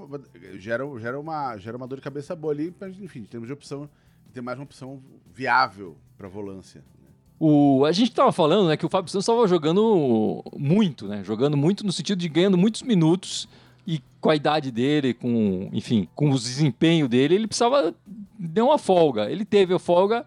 Gera, 0.60 0.86
gera, 1.00 1.20
uma, 1.20 1.58
gera 1.58 1.76
uma 1.76 1.88
dor 1.88 1.96
de 1.96 2.04
cabeça 2.04 2.36
boa 2.36 2.54
ali, 2.54 2.74
mas, 2.80 2.96
enfim, 3.00 3.24
temos 3.24 3.48
de 3.48 3.54
opção, 3.54 3.90
ter 4.32 4.42
mais 4.42 4.58
uma 4.60 4.66
opção 4.66 5.04
viável 5.26 5.98
para 6.22 6.30
volância. 6.30 6.82
Né? 6.82 7.10
O, 7.40 7.84
a 7.86 7.92
gente 7.92 8.10
estava 8.10 8.32
falando 8.32 8.68
né, 8.68 8.78
que 8.78 8.86
o 8.86 8.90
Fábio 8.90 9.12
Santos 9.12 9.24
estava 9.24 9.48
jogando 9.48 10.44
muito, 10.56 11.08
né? 11.08 11.24
Jogando 11.24 11.58
muito 11.58 11.84
no 11.84 11.92
sentido 11.92 12.20
de 12.20 12.30
ganhando 12.30 12.58
muitos 12.58 12.84
minutos 12.84 13.50
e 13.88 14.00
com 14.20 14.30
a 14.30 14.36
idade 14.36 14.72
dele, 14.72 15.16
com, 15.16 15.68
enfim, 15.74 16.08
com 16.14 16.30
o 16.30 16.36
desempenho 16.36 17.08
dele, 17.08 17.34
ele 17.34 17.48
precisava 17.48 17.96
dar 18.38 18.64
uma 18.64 18.78
folga. 18.78 19.32
Ele 19.32 19.44
teve 19.44 19.74
a 19.74 19.80
folga 19.80 20.24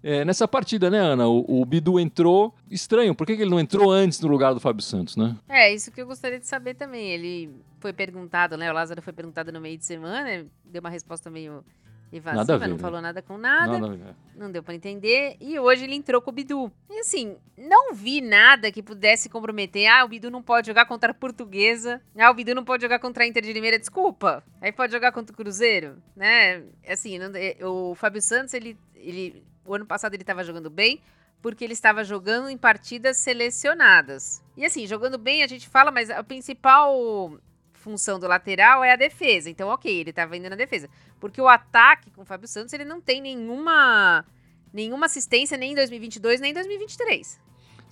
é, 0.00 0.24
nessa 0.24 0.46
partida, 0.46 0.88
né, 0.88 0.98
Ana? 0.98 1.26
O, 1.26 1.62
o 1.62 1.64
Bidu 1.64 1.98
entrou. 1.98 2.54
Estranho, 2.70 3.12
por 3.12 3.26
que, 3.26 3.34
que 3.34 3.42
ele 3.42 3.50
não 3.50 3.58
entrou 3.58 3.90
antes 3.90 4.20
no 4.20 4.28
lugar 4.28 4.54
do 4.54 4.60
Fábio 4.60 4.84
Santos, 4.84 5.16
né? 5.16 5.36
É, 5.48 5.74
isso 5.74 5.90
que 5.90 6.00
eu 6.00 6.06
gostaria 6.06 6.38
de 6.38 6.46
saber 6.46 6.74
também. 6.74 7.10
Ele 7.10 7.50
foi 7.80 7.92
perguntado, 7.92 8.56
né? 8.56 8.70
O 8.70 8.74
Lázaro 8.74 9.02
foi 9.02 9.12
perguntado 9.12 9.50
no 9.50 9.60
meio 9.60 9.76
de 9.76 9.84
semana, 9.84 10.46
deu 10.64 10.78
uma 10.78 10.90
resposta 10.90 11.28
meio 11.28 11.64
evasiva, 12.12 12.58
ver, 12.58 12.68
não 12.68 12.76
né? 12.76 12.82
falou 12.82 13.00
nada 13.00 13.22
com 13.22 13.38
nada, 13.38 13.78
nada 13.78 14.16
não 14.36 14.50
deu 14.50 14.62
para 14.62 14.74
entender. 14.74 15.36
E 15.40 15.58
hoje 15.58 15.84
ele 15.84 15.94
entrou 15.94 16.20
com 16.20 16.30
o 16.30 16.32
Bidu. 16.32 16.70
E 16.90 17.00
assim, 17.00 17.36
não 17.56 17.94
vi 17.94 18.20
nada 18.20 18.70
que 18.70 18.82
pudesse 18.82 19.28
comprometer. 19.28 19.86
Ah, 19.86 20.04
o 20.04 20.08
Bidu 20.08 20.30
não 20.30 20.42
pode 20.42 20.66
jogar 20.66 20.86
contra 20.86 21.12
a 21.12 21.14
Portuguesa. 21.14 22.00
Ah, 22.18 22.30
o 22.30 22.34
Bidu 22.34 22.54
não 22.54 22.64
pode 22.64 22.82
jogar 22.82 22.98
contra 22.98 23.24
a 23.24 23.26
Inter 23.26 23.42
de 23.42 23.52
Limeira. 23.52 23.78
Desculpa. 23.78 24.44
Aí 24.60 24.72
pode 24.72 24.92
jogar 24.92 25.12
contra 25.12 25.32
o 25.32 25.36
Cruzeiro, 25.36 25.96
né? 26.14 26.62
Assim, 26.86 27.18
não, 27.18 27.32
é, 27.34 27.56
o 27.64 27.94
Fábio 27.94 28.20
Santos, 28.20 28.52
ele, 28.54 28.76
ele, 28.94 29.42
o 29.64 29.74
ano 29.74 29.86
passado 29.86 30.14
ele 30.14 30.22
estava 30.22 30.44
jogando 30.44 30.70
bem 30.70 31.00
porque 31.40 31.64
ele 31.64 31.72
estava 31.72 32.04
jogando 32.04 32.48
em 32.48 32.56
partidas 32.56 33.16
selecionadas. 33.16 34.40
E 34.56 34.64
assim, 34.64 34.86
jogando 34.86 35.18
bem 35.18 35.42
a 35.42 35.48
gente 35.48 35.68
fala, 35.68 35.90
mas 35.90 36.08
a 36.08 36.22
principal 36.22 37.36
função 37.82 38.18
do 38.18 38.26
lateral 38.26 38.82
é 38.82 38.92
a 38.92 38.96
defesa. 38.96 39.50
Então, 39.50 39.68
ok, 39.68 39.92
ele 39.92 40.10
estava 40.10 40.36
indo 40.36 40.48
na 40.48 40.56
defesa. 40.56 40.88
Porque 41.20 41.40
o 41.40 41.48
ataque 41.48 42.10
com 42.12 42.22
o 42.22 42.24
Fábio 42.24 42.48
Santos, 42.48 42.72
ele 42.72 42.84
não 42.84 43.00
tem 43.00 43.20
nenhuma, 43.20 44.24
nenhuma 44.72 45.06
assistência 45.06 45.58
nem 45.58 45.72
em 45.72 45.74
2022, 45.74 46.40
nem 46.40 46.52
em 46.52 46.54
2023. 46.54 47.40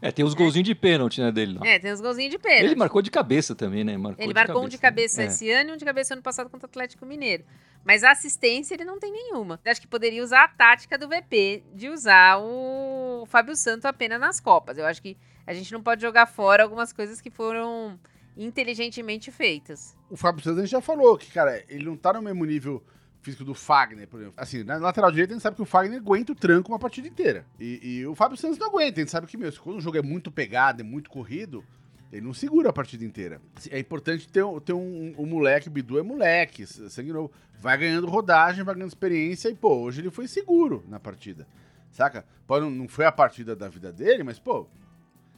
É, 0.03 0.11
tem 0.11 0.25
os 0.25 0.33
golzinhos 0.33 0.67
de 0.67 0.75
pênalti, 0.75 1.21
né, 1.21 1.31
dele 1.31 1.59
lá. 1.59 1.67
É, 1.67 1.79
tem 1.79 1.93
os 1.93 2.01
golzinhos 2.01 2.31
de 2.31 2.39
pênalti. 2.39 2.65
Ele 2.65 2.75
marcou 2.75 3.03
de 3.03 3.11
cabeça 3.11 3.55
também, 3.55 3.85
né? 3.85 3.99
Marcou 3.99 4.25
ele 4.25 4.33
marcou 4.33 4.61
de 4.61 4.67
um 4.67 4.69
de 4.69 4.79
cabeça 4.79 5.23
é. 5.23 5.27
esse 5.27 5.51
ano 5.51 5.71
e 5.71 5.73
um 5.75 5.77
de 5.77 5.85
cabeça 5.85 6.15
ano 6.15 6.23
passado 6.23 6.49
contra 6.49 6.67
o 6.67 6.71
Atlético 6.71 7.05
Mineiro. 7.05 7.45
Mas 7.85 8.03
a 8.03 8.13
assistência 8.13 8.75
ele 8.75 8.85
não 8.85 8.99
tem 8.99 9.13
nenhuma. 9.13 9.61
Eu 9.63 9.71
acho 9.71 9.81
que 9.81 9.87
poderia 9.87 10.23
usar 10.23 10.45
a 10.45 10.49
tática 10.49 10.97
do 10.97 11.07
VP 11.07 11.65
de 11.75 11.91
usar 11.91 12.39
o 12.39 13.27
Fábio 13.27 13.55
Santos 13.55 13.85
apenas 13.85 14.19
nas 14.19 14.41
Copas. 14.41 14.79
Eu 14.79 14.87
acho 14.87 15.03
que 15.03 15.19
a 15.47 15.53
gente 15.53 15.71
não 15.73 15.83
pode 15.83 16.01
jogar 16.01 16.27
fora 16.27 16.63
algumas 16.63 16.93
coisas 16.93 17.21
que 17.21 17.31
foram 17.31 17.99
inteligentemente 18.41 19.31
feitas. 19.31 19.95
O 20.09 20.17
Fábio 20.17 20.43
Santos 20.43 20.69
já 20.69 20.81
falou 20.81 21.17
que, 21.19 21.31
cara, 21.31 21.63
ele 21.69 21.85
não 21.85 21.97
tá 21.97 22.15
no 22.15 22.23
mesmo 22.23 22.45
nível 22.47 22.83
físico 23.21 23.45
do 23.45 23.55
Fagner, 23.55 24.09
por 24.09 24.19
exemplo. 24.19 24.35
Assim, 24.39 24.65
na 24.65 24.79
lateral 24.79 25.11
direita 25.11 25.35
a 25.35 25.37
gente 25.37 25.43
sabe 25.43 25.57
que 25.57 25.63
o 25.63 25.67
Fagner 25.67 25.99
aguenta 25.99 26.33
o 26.33 26.35
tranco 26.35 26.73
uma 26.73 26.79
partida 26.79 27.07
inteira. 27.07 27.45
E, 27.59 27.81
e 27.83 28.07
o 28.07 28.15
Fábio 28.15 28.39
Santos 28.39 28.59
não 28.59 28.69
aguenta. 28.69 28.99
A 28.99 29.03
gente 29.03 29.11
sabe 29.11 29.27
que, 29.27 29.37
meu, 29.37 29.53
quando 29.61 29.77
o 29.77 29.81
jogo 29.81 29.99
é 29.99 30.03
muito 30.03 30.31
pegado, 30.33 30.81
é 30.81 30.85
muito 30.85 31.11
corrido, 31.11 31.63
ele 32.11 32.23
não 32.23 32.33
segura 32.33 32.71
a 32.71 32.73
partida 32.73 33.05
inteira. 33.05 33.43
É 33.71 33.79
importante 33.79 34.27
ter, 34.27 34.43
ter 34.65 34.73
um, 34.73 35.15
um, 35.19 35.27
moleque, 35.27 35.69
o 35.69 35.71
Bidu 35.71 35.99
é 35.99 36.03
moleque, 36.03 36.67
sangue 36.67 37.13
novo. 37.13 37.31
Vai 37.61 37.77
ganhando 37.77 38.07
rodagem, 38.07 38.65
vai 38.65 38.75
ganhando 38.75 38.89
experiência 38.89 39.51
e, 39.51 39.55
pô, 39.55 39.83
hoje 39.83 40.01
ele 40.01 40.11
foi 40.11 40.27
seguro 40.27 40.83
na 40.89 40.99
partida. 40.99 41.47
Saca? 41.93 42.25
Pode, 42.47 42.65
não 42.71 42.89
foi 42.89 43.05
a 43.05 43.13
partida 43.13 43.55
da 43.55 43.69
vida 43.69 43.93
dele, 43.93 44.23
mas, 44.23 44.39
pô, 44.39 44.67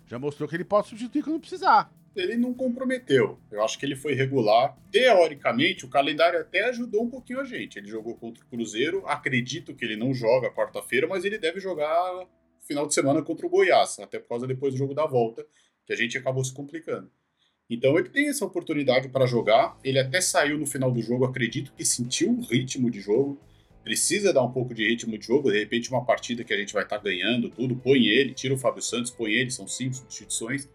já 0.06 0.20
mostrou 0.20 0.48
que 0.48 0.54
ele 0.54 0.64
pode 0.64 0.86
substituir 0.86 1.24
quando 1.24 1.40
precisar 1.40 1.90
ele 2.14 2.36
não 2.36 2.52
comprometeu. 2.52 3.38
Eu 3.50 3.62
acho 3.62 3.78
que 3.78 3.86
ele 3.86 3.96
foi 3.96 4.14
regular. 4.14 4.76
Teoricamente, 4.90 5.84
o 5.84 5.88
calendário 5.88 6.40
até 6.40 6.64
ajudou 6.68 7.04
um 7.04 7.10
pouquinho 7.10 7.40
a 7.40 7.44
gente. 7.44 7.78
Ele 7.78 7.88
jogou 7.88 8.16
contra 8.16 8.44
o 8.44 8.46
Cruzeiro. 8.46 9.02
Acredito 9.06 9.74
que 9.74 9.84
ele 9.84 9.96
não 9.96 10.12
joga 10.12 10.50
quarta-feira, 10.50 11.06
mas 11.06 11.24
ele 11.24 11.38
deve 11.38 11.60
jogar 11.60 12.26
final 12.60 12.86
de 12.86 12.94
semana 12.94 13.22
contra 13.22 13.46
o 13.46 13.50
Goiás, 13.50 13.98
até 13.98 14.18
por 14.18 14.28
causa 14.28 14.46
depois 14.46 14.72
do 14.74 14.78
jogo 14.78 14.94
da 14.94 15.06
volta, 15.06 15.44
que 15.84 15.92
a 15.92 15.96
gente 15.96 16.16
acabou 16.16 16.44
se 16.44 16.54
complicando. 16.54 17.10
Então 17.68 17.98
ele 17.98 18.08
tem 18.08 18.28
essa 18.28 18.44
oportunidade 18.44 19.08
para 19.08 19.26
jogar. 19.26 19.78
Ele 19.82 19.98
até 19.98 20.20
saiu 20.20 20.58
no 20.58 20.66
final 20.66 20.92
do 20.92 21.00
jogo, 21.00 21.24
acredito 21.24 21.72
que 21.72 21.84
sentiu 21.84 22.30
um 22.30 22.42
ritmo 22.42 22.90
de 22.90 23.00
jogo. 23.00 23.40
Precisa 23.82 24.32
dar 24.32 24.42
um 24.42 24.52
pouco 24.52 24.74
de 24.74 24.86
ritmo 24.86 25.18
de 25.18 25.26
jogo. 25.26 25.50
De 25.50 25.58
repente, 25.58 25.90
uma 25.90 26.04
partida 26.04 26.44
que 26.44 26.52
a 26.52 26.56
gente 26.56 26.72
vai 26.72 26.84
estar 26.84 26.98
tá 26.98 27.02
ganhando, 27.02 27.50
tudo, 27.50 27.74
põe 27.74 28.06
ele, 28.06 28.32
tira 28.32 28.54
o 28.54 28.58
Fábio 28.58 28.82
Santos, 28.82 29.10
põe 29.10 29.32
ele, 29.32 29.50
são 29.50 29.66
cinco 29.66 29.94
substituições 29.94 30.68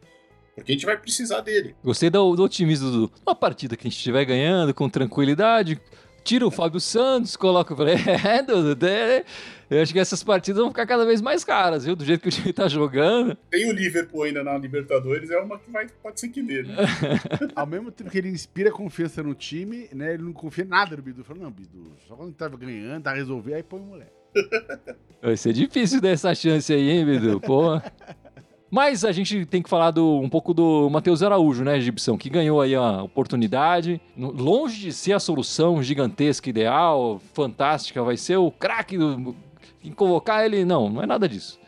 Porque 0.57 0.71
a 0.71 0.75
gente 0.75 0.85
vai 0.85 0.97
precisar 0.97 1.41
dele. 1.41 1.75
Gostei 1.83 2.09
do, 2.09 2.35
do 2.35 2.43
otimismo 2.43 2.89
do. 2.89 3.11
Uma 3.25 3.35
partida 3.35 3.77
que 3.77 3.87
a 3.87 3.89
gente 3.89 3.97
estiver 3.97 4.25
ganhando 4.25 4.73
com 4.73 4.89
tranquilidade, 4.89 5.79
tira 6.23 6.47
o 6.47 6.51
Fábio 6.51 6.79
Santos, 6.79 7.35
coloca 7.35 7.75
o. 7.75 7.77
É, 8.27 8.41
Dudu, 8.41 8.85
é, 8.87 9.23
eu 9.69 9.81
acho 9.81 9.93
que 9.93 9.99
essas 9.99 10.23
partidas 10.23 10.59
vão 10.59 10.69
ficar 10.69 10.87
cada 10.87 11.05
vez 11.05 11.21
mais 11.21 11.43
caras, 11.43 11.85
viu? 11.85 11.95
Do 11.95 12.03
jeito 12.03 12.21
que 12.21 12.29
o 12.29 12.31
time 12.31 12.51
tá 12.51 12.67
jogando. 12.67 13.37
Tem 13.51 13.69
o 13.69 13.71
Liverpool 13.71 14.23
ainda 14.23 14.43
na 14.43 14.57
Libertadores, 14.57 15.29
é 15.29 15.37
uma 15.37 15.59
que 15.59 15.69
vai, 15.69 15.87
pode 16.01 16.19
ser 16.19 16.29
que 16.29 16.41
dê, 16.41 16.63
né? 16.63 16.75
Ao 17.55 17.67
mesmo 17.67 17.91
tempo 17.91 18.09
que 18.09 18.17
ele 18.17 18.29
inspira 18.29 18.71
confiança 18.71 19.21
no 19.21 19.35
time, 19.35 19.87
né? 19.93 20.15
Ele 20.15 20.23
não 20.23 20.33
confia 20.33 20.63
em 20.63 20.67
nada 20.67 20.97
no 20.97 21.03
Bidu. 21.03 21.23
Fala, 21.23 21.39
não, 21.39 21.51
Bidu, 21.51 21.93
só 22.07 22.15
quando 22.15 22.33
tava 22.33 22.57
ganhando, 22.57 23.03
tá 23.03 23.13
resolver, 23.13 23.53
aí 23.53 23.63
põe 23.63 23.79
o 23.79 23.83
moleque. 23.83 24.11
Vai 25.21 25.37
ser 25.37 25.53
difícil 25.53 26.01
dar 26.01 26.09
essa 26.09 26.33
chance 26.33 26.73
aí, 26.73 26.89
hein, 26.89 27.05
Bidu? 27.05 27.39
Pô. 27.39 27.79
Mas 28.69 29.05
a 29.05 29.11
gente 29.11 29.45
tem 29.45 29.61
que 29.61 29.69
falar 29.69 29.91
do, 29.91 30.19
um 30.19 30.29
pouco 30.29 30.53
do 30.53 30.89
Matheus 30.89 31.23
Araújo, 31.23 31.63
né, 31.63 31.79
Gibson, 31.79 32.17
que 32.17 32.29
ganhou 32.29 32.61
aí 32.61 32.75
a 32.75 33.01
oportunidade. 33.01 34.01
Longe 34.17 34.79
de 34.79 34.93
ser 34.93 35.13
a 35.13 35.19
solução 35.19 35.81
gigantesca, 35.81 36.49
ideal, 36.49 37.21
fantástica, 37.33 38.03
vai 38.03 38.17
ser 38.17 38.37
o 38.37 38.51
craque 38.51 38.97
do. 38.97 39.35
Em 39.83 39.91
convocar 39.91 40.43
ele, 40.43 40.65
não, 40.65 40.89
não 40.89 41.01
é 41.01 41.05
nada 41.05 41.29
disso. 41.29 41.59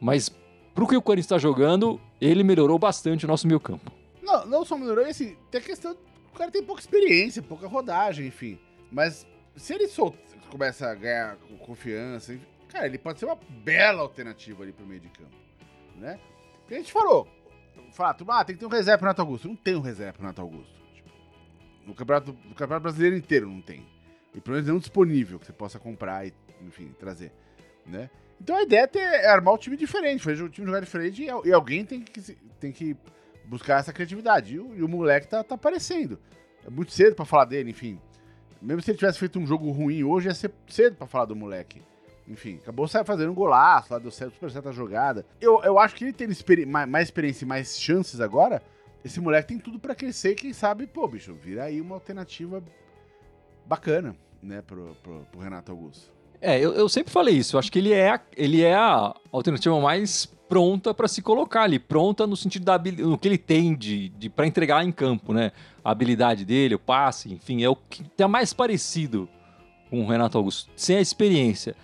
Mas 0.00 0.28
pro 0.74 0.88
que 0.88 0.96
o 0.96 1.02
Corinthians 1.02 1.26
está 1.26 1.38
jogando, 1.38 2.00
ele 2.20 2.42
melhorou 2.42 2.78
bastante 2.78 3.24
o 3.24 3.28
nosso 3.28 3.46
meio 3.46 3.60
campo. 3.60 3.92
Não, 4.20 4.44
não 4.46 4.64
só 4.64 4.76
melhorou, 4.76 5.04
assim, 5.04 5.36
tem 5.50 5.60
a 5.60 5.64
questão. 5.64 5.96
O 6.34 6.36
cara 6.36 6.50
tem 6.50 6.62
pouca 6.62 6.80
experiência, 6.80 7.40
pouca 7.40 7.68
rodagem, 7.68 8.26
enfim. 8.26 8.58
Mas 8.90 9.26
se 9.54 9.74
ele 9.74 9.86
solta, 9.86 10.18
começa 10.50 10.88
a 10.88 10.94
ganhar 10.94 11.36
confiança, 11.60 12.34
enfim, 12.34 12.44
cara, 12.68 12.86
ele 12.86 12.98
pode 12.98 13.20
ser 13.20 13.26
uma 13.26 13.38
bela 13.64 14.02
alternativa 14.02 14.62
ali 14.62 14.72
pro 14.72 14.84
meio 14.84 15.00
de 15.00 15.08
campo, 15.08 15.36
né? 15.96 16.18
A 16.72 16.78
gente 16.78 16.92
falou, 16.92 17.28
fato, 17.92 18.24
ah, 18.28 18.44
tem 18.44 18.56
que 18.56 18.60
ter 18.60 18.66
um 18.66 18.70
reserva 18.70 18.98
pro 18.98 19.06
Renato 19.06 19.20
Augusto. 19.22 19.48
Não 19.48 19.56
tem 19.56 19.76
um 19.76 19.80
reserva 19.80 20.14
pro 20.14 20.22
Renato 20.22 20.40
Augusto. 20.40 20.72
Tipo, 20.94 21.10
no, 21.86 21.94
campeonato, 21.94 22.32
no 22.44 22.54
campeonato 22.54 22.82
brasileiro 22.82 23.16
inteiro 23.16 23.48
não 23.48 23.60
tem. 23.60 23.86
E 24.34 24.40
pelo 24.40 24.54
menos 24.54 24.66
nenhum 24.66 24.78
disponível 24.78 25.38
que 25.38 25.46
você 25.46 25.52
possa 25.52 25.78
comprar 25.78 26.26
e, 26.26 26.32
enfim, 26.62 26.94
trazer, 26.98 27.32
né? 27.86 28.08
Então 28.40 28.56
a 28.56 28.62
ideia 28.62 28.80
é, 28.80 28.86
ter, 28.86 28.98
é 28.98 29.28
armar 29.28 29.54
um 29.54 29.58
time 29.58 29.76
diferente, 29.76 30.24
fazer 30.24 30.42
o 30.42 30.48
time 30.48 30.66
jogar 30.66 30.80
diferente 30.80 31.22
e, 31.22 31.26
e, 31.26 31.52
alguém 31.52 31.84
tem 31.84 32.00
que, 32.00 32.20
tem 32.58 32.72
que 32.72 32.96
buscar 33.44 33.80
essa 33.80 33.92
criatividade. 33.92 34.54
E 34.54 34.58
o, 34.58 34.74
e 34.74 34.82
o 34.82 34.88
moleque 34.88 35.28
tá, 35.28 35.44
tá 35.44 35.54
aparecendo. 35.54 36.18
É 36.66 36.70
muito 36.70 36.92
cedo 36.92 37.14
para 37.14 37.24
falar 37.24 37.44
dele, 37.44 37.70
enfim. 37.70 38.00
Mesmo 38.60 38.80
se 38.80 38.90
ele 38.90 38.98
tivesse 38.98 39.18
feito 39.18 39.38
um 39.38 39.46
jogo 39.46 39.70
ruim 39.70 40.02
hoje, 40.02 40.28
ia 40.28 40.34
ser 40.34 40.52
cedo 40.68 40.96
para 40.96 41.06
falar 41.06 41.26
do 41.26 41.36
moleque. 41.36 41.82
Enfim, 42.32 42.58
acabou 42.62 42.88
fazendo 42.88 43.30
um 43.30 43.34
golaço 43.34 43.92
lá, 43.92 43.98
deu 43.98 44.10
certo, 44.10 44.32
super 44.32 44.50
certa 44.50 44.72
jogada. 44.72 45.26
Eu, 45.40 45.62
eu 45.62 45.78
acho 45.78 45.94
que 45.94 46.04
ele 46.04 46.12
tendo 46.12 46.32
experi 46.32 46.64
mais, 46.64 46.88
mais, 46.88 47.08
experiência 47.08 47.44
e 47.44 47.48
mais 47.48 47.78
chances 47.78 48.20
agora, 48.20 48.62
esse 49.04 49.20
moleque 49.20 49.48
tem 49.48 49.58
tudo 49.58 49.78
para 49.78 49.94
crescer. 49.94 50.34
Quem 50.34 50.52
sabe, 50.52 50.86
pô, 50.86 51.06
bicho, 51.06 51.34
vira 51.34 51.64
aí 51.64 51.80
uma 51.80 51.94
alternativa 51.94 52.62
bacana, 53.66 54.16
né, 54.42 54.62
pro, 54.62 54.96
pro, 55.02 55.26
pro 55.30 55.40
Renato 55.40 55.70
Augusto. 55.70 56.10
É, 56.40 56.58
eu, 56.58 56.72
eu, 56.72 56.88
sempre 56.88 57.12
falei 57.12 57.36
isso. 57.36 57.54
Eu 57.54 57.60
acho 57.60 57.70
que 57.70 57.78
ele 57.78 57.92
é, 57.92 58.18
ele 58.36 58.62
é 58.62 58.74
a 58.74 59.14
alternativa 59.30 59.78
mais 59.80 60.26
pronta 60.48 60.92
para 60.92 61.06
se 61.06 61.22
colocar 61.22 61.62
ali, 61.62 61.78
pronta 61.78 62.26
no 62.26 62.36
sentido 62.36 62.64
da 62.64 62.78
no 62.78 63.16
que 63.16 63.28
ele 63.28 63.38
tem 63.38 63.74
de, 63.74 64.08
de 64.08 64.28
para 64.28 64.46
entregar 64.46 64.84
em 64.84 64.90
campo, 64.90 65.32
né? 65.32 65.52
A 65.84 65.90
habilidade 65.90 66.44
dele, 66.44 66.74
o 66.74 66.78
passe, 66.78 67.32
enfim, 67.32 67.62
é 67.62 67.68
o 67.68 67.76
que 67.76 68.02
tá 68.10 68.26
mais 68.26 68.52
parecido 68.52 69.28
com 69.88 70.02
o 70.02 70.06
Renato 70.06 70.38
Augusto, 70.38 70.70
sem 70.74 70.96
a 70.96 71.00
experiência 71.00 71.76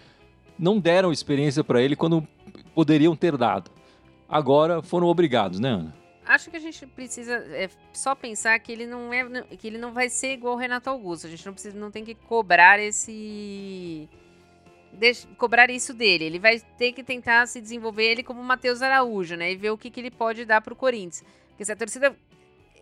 não 0.59 0.79
deram 0.79 1.13
experiência 1.13 1.63
para 1.63 1.81
ele 1.83 1.95
quando 1.95 2.27
poderiam 2.75 3.15
ter 3.15 3.37
dado. 3.37 3.71
Agora 4.29 4.83
foram 4.83 5.07
obrigados, 5.07 5.59
né, 5.59 5.71
Ana? 5.71 5.95
Acho 6.27 6.51
que 6.51 6.57
a 6.57 6.61
gente 6.61 6.87
precisa 6.87 7.33
é, 7.33 7.71
só 7.91 8.15
pensar 8.15 8.59
que 8.59 8.71
ele 8.71 8.87
não 8.87 9.13
é 9.13 9.43
que 9.57 9.67
ele 9.67 9.79
não 9.79 9.95
vai 9.95 10.11
ser 10.11 10.35
igual 10.35 10.55
o 10.55 10.59
Renato 10.59 10.91
Augusto. 10.91 11.27
A 11.27 11.31
gente 11.31 11.47
não 11.47 11.55
precisa 11.55 11.79
não 11.79 11.91
tem 11.91 12.05
que 12.05 12.15
cobrar 12.15 12.79
esse 12.79 14.07
cobrar 15.39 15.71
isso 15.71 15.95
dele. 15.95 16.25
Ele 16.25 16.39
vai 16.39 16.61
ter 16.77 16.93
que 16.93 17.03
tentar 17.03 17.47
se 17.47 17.61
desenvolver 17.61 18.05
ele 18.05 18.23
como 18.23 18.43
o 18.43 18.45
Matheus 18.45 18.83
Araújo, 18.83 19.37
né? 19.37 19.53
E 19.53 19.57
ver 19.57 19.71
o 19.71 19.79
que, 19.79 19.91
que 19.91 20.01
ele 20.01 20.11
pode 20.11 20.45
dar 20.45 20.61
pro 20.61 20.77
Corinthians. 20.77 21.25
Porque 21.49 21.65
se 21.65 21.73
a 21.73 21.77
torcida 21.77 22.15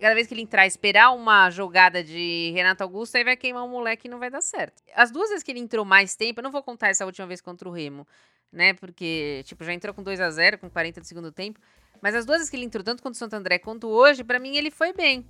cada 0.00 0.14
vez 0.14 0.26
que 0.26 0.35
ele 0.35 0.42
entrar, 0.42 0.66
esperar 0.66 1.11
uma 1.12 1.50
jogada 1.50 2.02
de 2.02 2.50
Renato 2.54 2.82
Augusto, 2.82 3.16
aí 3.16 3.24
vai 3.24 3.37
queimar 3.37 3.64
o 3.64 3.68
moleque 3.68 4.06
e 4.06 4.11
não 4.11 4.18
vai 4.18 4.30
dar 4.30 4.40
certo. 4.40 4.82
As 4.94 5.11
duas 5.11 5.28
vezes 5.28 5.42
que 5.42 5.50
ele 5.50 5.61
entrou 5.61 5.85
mais 5.85 6.14
tempo, 6.14 6.40
eu 6.40 6.44
não 6.44 6.50
vou 6.50 6.62
contar 6.62 6.88
essa 6.88 7.04
última 7.04 7.26
vez 7.26 7.40
contra 7.40 7.68
o 7.68 7.72
Remo, 7.72 8.06
né? 8.52 8.74
Porque, 8.74 9.42
tipo, 9.44 9.64
já 9.64 9.72
entrou 9.72 9.94
com 9.94 10.02
2 10.02 10.20
a 10.20 10.30
0 10.30 10.59
com 10.59 10.70
40 10.70 11.00
do 11.00 11.06
segundo 11.06 11.32
tempo. 11.32 11.61
Mas 12.00 12.14
as 12.14 12.26
duas 12.26 12.38
vezes 12.38 12.50
que 12.50 12.56
ele 12.56 12.64
entrou, 12.64 12.85
tanto 12.85 13.02
contra 13.02 13.16
o 13.16 13.18
Santo 13.18 13.35
André 13.35 13.59
quanto 13.59 13.88
hoje, 13.88 14.22
para 14.22 14.38
mim 14.38 14.56
ele 14.56 14.70
foi 14.70 14.92
bem. 14.92 15.26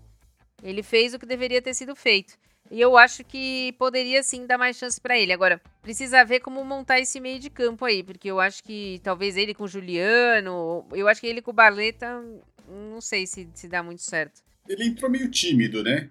Ele 0.63 0.83
fez 0.83 1.15
o 1.15 1.19
que 1.19 1.27
deveria 1.27 1.63
ter 1.63 1.75
sido 1.75 1.95
feito. 1.95 2.37
E 2.71 2.81
eu 2.81 2.97
acho 2.97 3.23
que 3.23 3.73
poderia 3.79 4.23
sim 4.23 4.45
dar 4.45 4.59
mais 4.59 4.77
chance 4.77 5.01
para 5.01 5.17
ele. 5.17 5.33
Agora, 5.33 5.61
precisa 5.83 6.25
ver 6.25 6.41
como 6.41 6.65
montar 6.65 6.99
esse 6.99 7.21
meio 7.21 7.39
de 7.39 7.49
campo 7.49 7.85
aí, 7.85 8.03
porque 8.03 8.29
eu 8.29 8.41
acho 8.41 8.63
que 8.65 9.01
talvez 9.05 9.37
ele 9.37 9.55
com 9.55 9.65
o 9.65 9.69
Juliano, 9.69 10.85
eu 10.93 11.07
acho 11.07 11.21
que 11.21 11.29
ele 11.29 11.41
com 11.41 11.53
o 11.53 11.55
Barleta, 11.55 12.21
não 12.69 13.01
sei 13.01 13.27
se, 13.27 13.49
se 13.55 13.69
dá 13.69 13.83
muito 13.83 14.03
certo 14.03 14.43
ele 14.69 14.85
entrou 14.85 15.11
meio 15.11 15.31
tímido, 15.31 15.83
né? 15.83 16.11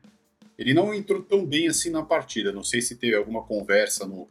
Ele 0.57 0.73
não 0.73 0.93
entrou 0.93 1.21
tão 1.21 1.45
bem 1.45 1.67
assim 1.67 1.89
na 1.89 2.03
partida. 2.03 2.51
Não 2.51 2.63
sei 2.63 2.81
se 2.81 2.95
teve 2.95 3.15
alguma 3.15 3.43
conversa 3.43 4.07
no, 4.07 4.27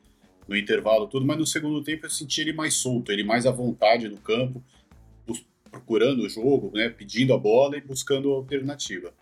no 0.48 0.56
intervalo, 0.56 1.06
tudo, 1.06 1.26
mas 1.26 1.38
no 1.38 1.46
segundo 1.46 1.82
tempo 1.82 2.06
eu 2.06 2.10
senti 2.10 2.40
ele 2.40 2.52
mais 2.52 2.74
solto, 2.74 3.12
ele 3.12 3.24
mais 3.24 3.46
à 3.46 3.50
vontade 3.50 4.08
no 4.08 4.16
campo, 4.16 4.62
procurando 5.70 6.22
o 6.22 6.28
jogo, 6.28 6.70
né? 6.72 6.88
Pedindo 6.88 7.34
a 7.34 7.38
bola 7.38 7.76
e 7.76 7.80
buscando 7.80 8.30
alternativa. 8.30 9.12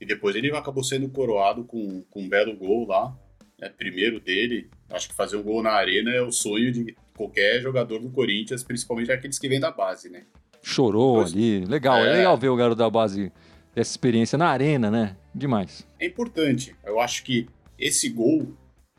E 0.00 0.06
depois 0.06 0.36
ele 0.36 0.54
acabou 0.56 0.84
sendo 0.84 1.08
coroado 1.08 1.64
com, 1.64 2.02
com 2.08 2.22
um 2.22 2.28
belo 2.28 2.56
gol 2.56 2.86
lá, 2.86 3.16
né? 3.60 3.68
primeiro 3.68 4.20
dele. 4.20 4.70
Acho 4.90 5.08
que 5.08 5.14
fazer 5.14 5.36
um 5.36 5.42
gol 5.42 5.62
na 5.62 5.72
arena 5.72 6.10
é 6.12 6.22
o 6.22 6.30
sonho 6.30 6.70
de 6.70 6.96
qualquer 7.16 7.60
jogador 7.60 7.98
do 7.98 8.10
Corinthians, 8.10 8.62
principalmente 8.62 9.10
aqueles 9.10 9.38
que 9.38 9.48
vêm 9.48 9.58
da 9.58 9.72
base, 9.72 10.08
né? 10.08 10.24
Chorou 10.62 11.16
depois, 11.16 11.32
ali. 11.32 11.64
Legal, 11.64 11.96
é... 11.98 12.08
é 12.08 12.16
legal 12.18 12.36
ver 12.36 12.48
o 12.48 12.56
garoto 12.56 12.78
da 12.78 12.88
base 12.88 13.32
essa 13.80 13.90
experiência 13.90 14.36
na 14.36 14.48
arena, 14.48 14.90
né? 14.90 15.16
Demais. 15.34 15.86
É 15.98 16.06
importante. 16.06 16.74
Eu 16.84 17.00
acho 17.00 17.22
que 17.24 17.46
esse 17.78 18.08
gol 18.08 18.56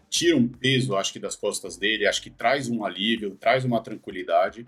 tira 0.09 0.35
um 0.35 0.47
peso, 0.47 0.95
acho 0.95 1.13
que 1.13 1.19
das 1.19 1.35
costas 1.35 1.77
dele, 1.77 2.07
acho 2.07 2.21
que 2.21 2.29
traz 2.29 2.69
um 2.69 2.83
alívio, 2.83 3.37
traz 3.39 3.63
uma 3.63 3.81
tranquilidade. 3.81 4.65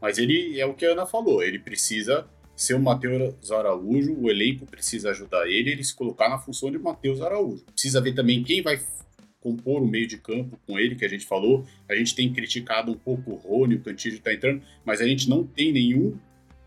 Mas 0.00 0.18
ele 0.18 0.60
é 0.60 0.66
o 0.66 0.74
que 0.74 0.84
a 0.86 0.92
Ana 0.92 1.06
falou, 1.06 1.42
ele 1.42 1.58
precisa 1.58 2.28
ser 2.54 2.74
o 2.74 2.80
Matheus 2.80 3.50
Araújo, 3.50 4.16
o 4.18 4.30
elenco 4.30 4.64
precisa 4.64 5.10
ajudar 5.10 5.46
ele, 5.46 5.70
ele 5.70 5.84
se 5.84 5.94
colocar 5.94 6.28
na 6.28 6.38
função 6.38 6.70
de 6.70 6.78
Matheus 6.78 7.20
Araújo. 7.20 7.64
Precisa 7.64 8.00
ver 8.00 8.14
também 8.14 8.42
quem 8.42 8.62
vai 8.62 8.80
compor 9.40 9.82
o 9.82 9.86
meio 9.86 10.08
de 10.08 10.18
campo 10.18 10.58
com 10.66 10.78
ele, 10.78 10.96
que 10.96 11.04
a 11.04 11.08
gente 11.08 11.26
falou. 11.26 11.64
A 11.88 11.94
gente 11.94 12.14
tem 12.14 12.32
criticado 12.32 12.90
um 12.90 12.96
pouco 12.96 13.32
o 13.32 13.36
Rony, 13.36 13.76
o 13.76 13.80
Cantillo 13.80 14.18
tá 14.18 14.32
entrando, 14.32 14.62
mas 14.84 15.00
a 15.00 15.06
gente 15.06 15.28
não 15.28 15.46
tem 15.46 15.72
nenhum 15.72 16.18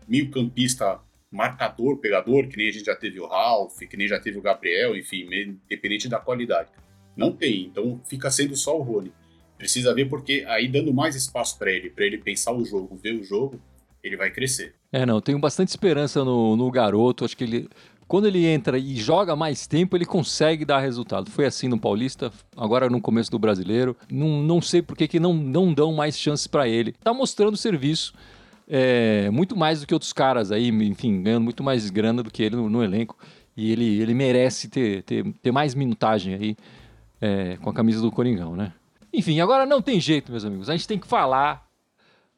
meio-campista 0.08 1.00
marcador, 1.30 1.98
pegador, 1.98 2.48
que 2.48 2.56
nem 2.56 2.68
a 2.68 2.72
gente 2.72 2.86
já 2.86 2.96
teve 2.96 3.20
o 3.20 3.26
Ralph, 3.26 3.78
que 3.78 3.96
nem 3.96 4.08
já 4.08 4.18
teve 4.18 4.38
o 4.38 4.42
Gabriel, 4.42 4.96
enfim, 4.96 5.28
independente 5.32 6.08
da 6.08 6.18
qualidade. 6.18 6.70
Não 7.16 7.32
tem, 7.32 7.66
então 7.66 8.00
fica 8.08 8.30
sendo 8.30 8.56
só 8.56 8.76
o 8.76 8.82
Rony. 8.82 9.12
Precisa 9.56 9.94
ver 9.94 10.08
porque 10.08 10.44
aí 10.48 10.68
dando 10.68 10.92
mais 10.92 11.14
espaço 11.14 11.58
para 11.58 11.70
ele, 11.70 11.90
para 11.90 12.04
ele 12.04 12.18
pensar 12.18 12.52
o 12.52 12.64
jogo, 12.64 12.96
ver 12.96 13.14
o 13.14 13.22
jogo, 13.22 13.60
ele 14.02 14.16
vai 14.16 14.30
crescer. 14.30 14.74
É, 14.90 15.04
não, 15.04 15.20
tenho 15.20 15.38
bastante 15.38 15.68
esperança 15.68 16.24
no, 16.24 16.56
no 16.56 16.70
garoto, 16.70 17.24
acho 17.24 17.36
que 17.36 17.44
ele 17.44 17.68
quando 18.10 18.26
ele 18.26 18.44
entra 18.44 18.76
e 18.76 18.96
joga 18.96 19.36
mais 19.36 19.68
tempo, 19.68 19.96
ele 19.96 20.04
consegue 20.04 20.64
dar 20.64 20.80
resultado. 20.80 21.30
Foi 21.30 21.46
assim 21.46 21.68
no 21.68 21.78
Paulista, 21.78 22.32
agora 22.56 22.90
no 22.90 23.00
começo 23.00 23.30
do 23.30 23.38
Brasileiro. 23.38 23.96
Não, 24.10 24.42
não 24.42 24.60
sei 24.60 24.82
por 24.82 24.96
que, 24.96 25.06
que 25.06 25.20
não, 25.20 25.32
não 25.32 25.72
dão 25.72 25.92
mais 25.92 26.18
chances 26.18 26.48
para 26.48 26.66
ele. 26.66 26.90
Tá 27.04 27.14
mostrando 27.14 27.56
serviço 27.56 28.12
é, 28.72 29.28
muito 29.30 29.56
mais 29.56 29.80
do 29.80 29.86
que 29.86 29.92
outros 29.92 30.12
caras 30.12 30.52
aí, 30.52 30.68
enfim, 30.68 31.22
ganhando 31.22 31.42
muito 31.42 31.62
mais 31.62 31.90
grana 31.90 32.22
do 32.22 32.30
que 32.30 32.40
ele 32.40 32.54
no, 32.54 32.70
no 32.70 32.84
elenco. 32.84 33.18
E 33.56 33.72
ele, 33.72 34.00
ele 34.00 34.14
merece 34.14 34.68
ter, 34.68 35.02
ter, 35.02 35.24
ter 35.42 35.50
mais 35.50 35.74
minutagem 35.74 36.34
aí 36.34 36.56
é, 37.20 37.56
com 37.56 37.68
a 37.68 37.74
camisa 37.74 38.00
do 38.00 38.12
Coringão, 38.12 38.54
né? 38.54 38.72
Enfim, 39.12 39.40
agora 39.40 39.66
não 39.66 39.82
tem 39.82 40.00
jeito, 40.00 40.30
meus 40.30 40.44
amigos. 40.44 40.70
A 40.70 40.72
gente 40.72 40.86
tem 40.86 40.98
que 40.98 41.06
falar 41.08 41.68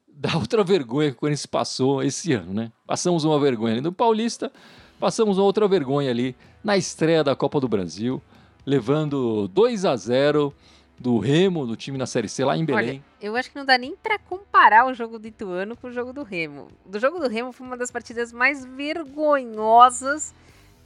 da 0.08 0.34
outra 0.38 0.64
vergonha 0.64 1.10
que 1.10 1.16
o 1.16 1.20
Corinthians 1.20 1.44
passou 1.44 2.02
esse 2.02 2.32
ano, 2.32 2.54
né? 2.54 2.72
Passamos 2.86 3.24
uma 3.24 3.38
vergonha 3.38 3.74
ali 3.74 3.82
no 3.82 3.92
Paulista, 3.92 4.50
passamos 4.98 5.36
uma 5.36 5.44
outra 5.44 5.68
vergonha 5.68 6.10
ali 6.10 6.34
na 6.64 6.78
estreia 6.78 7.22
da 7.22 7.36
Copa 7.36 7.60
do 7.60 7.68
Brasil, 7.68 8.22
levando 8.64 9.48
2 9.48 9.84
a 9.84 9.94
0 9.94 10.54
do 10.98 11.18
Remo, 11.18 11.66
do 11.66 11.76
time 11.76 11.98
na 11.98 12.06
Série 12.06 12.28
C 12.28 12.44
lá 12.44 12.56
em 12.56 12.64
Belém. 12.64 12.88
Olha, 12.88 13.02
eu 13.20 13.36
acho 13.36 13.50
que 13.50 13.56
não 13.56 13.64
dá 13.64 13.76
nem 13.76 13.96
para 13.96 14.18
comparar 14.18 14.86
o 14.86 14.94
jogo 14.94 15.18
do 15.18 15.26
Ituano 15.26 15.76
com 15.76 15.88
o 15.88 15.92
jogo 15.92 16.12
do 16.12 16.22
Remo. 16.22 16.68
Do 16.86 16.98
jogo 16.98 17.18
do 17.18 17.28
Remo 17.28 17.52
foi 17.52 17.66
uma 17.66 17.76
das 17.76 17.90
partidas 17.90 18.32
mais 18.32 18.64
vergonhosas 18.64 20.32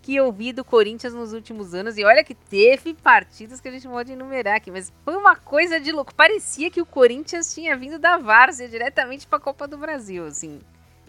que 0.06 0.14
eu 0.14 0.30
vi 0.30 0.52
do 0.52 0.64
Corinthians 0.64 1.12
nos 1.12 1.32
últimos 1.32 1.74
anos. 1.74 1.98
E 1.98 2.04
olha 2.04 2.22
que 2.22 2.34
teve 2.34 2.94
partidas 2.94 3.60
que 3.60 3.66
a 3.66 3.72
gente 3.72 3.88
pode 3.88 4.12
enumerar 4.12 4.56
aqui, 4.56 4.70
mas 4.70 4.92
foi 5.04 5.16
uma 5.16 5.34
coisa 5.34 5.80
de 5.80 5.90
louco. 5.90 6.14
Parecia 6.14 6.70
que 6.70 6.80
o 6.80 6.86
Corinthians 6.86 7.52
tinha 7.52 7.76
vindo 7.76 7.98
da 7.98 8.16
Várzea 8.16 8.68
diretamente 8.68 9.26
para 9.26 9.38
a 9.38 9.40
Copa 9.40 9.66
do 9.66 9.76
Brasil, 9.76 10.24
assim. 10.24 10.60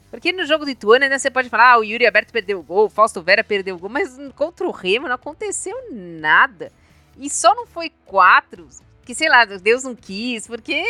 Porque 0.10 0.32
no 0.32 0.46
jogo 0.46 0.66
do 0.66 0.72
Ituano 0.72 1.04
ainda 1.04 1.20
você 1.20 1.30
pode 1.30 1.48
falar, 1.48 1.74
ah, 1.74 1.80
o 1.80 1.84
Yuri 1.84 2.08
Aberto 2.08 2.32
perdeu 2.32 2.60
o 2.60 2.64
gol, 2.64 2.86
o 2.86 2.90
Fausto 2.90 3.22
Vera 3.22 3.44
perdeu 3.44 3.76
o 3.76 3.80
gol, 3.80 3.90
mas 3.90 4.18
contra 4.36 4.66
o 4.68 4.72
Remo 4.72 5.08
não 5.08 5.16
aconteceu 5.16 5.76
nada. 5.92 6.72
E 7.18 7.30
só 7.30 7.56
não 7.56 7.66
foi 7.66 7.92
quatro, 8.06 8.68
que 9.06 9.16
sei 9.16 9.30
lá, 9.30 9.46
Deus 9.46 9.84
não 9.84 9.96
quis, 9.96 10.46
porque 10.46 10.84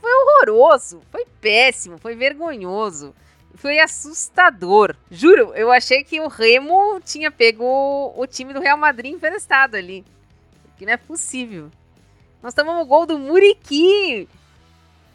foi 0.00 0.10
horroroso, 0.12 1.02
foi 1.10 1.26
péssimo, 1.40 1.98
foi 1.98 2.14
vergonhoso. 2.14 3.14
Foi 3.56 3.78
assustador. 3.78 4.96
Juro, 5.10 5.52
eu 5.54 5.70
achei 5.70 6.02
que 6.02 6.20
o 6.20 6.26
Remo 6.26 7.00
tinha 7.04 7.30
pego 7.30 7.64
o 8.16 8.26
time 8.26 8.52
do 8.52 8.60
Real 8.60 8.76
Madrid 8.76 9.12
emprestado 9.12 9.76
ali. 9.76 10.04
Que 10.76 10.84
não 10.84 10.92
é 10.92 10.96
possível. 10.96 11.70
Nós 12.42 12.52
tomamos 12.52 12.82
o 12.82 12.86
gol 12.86 13.06
do 13.06 13.18
Muriqui. 13.18 14.28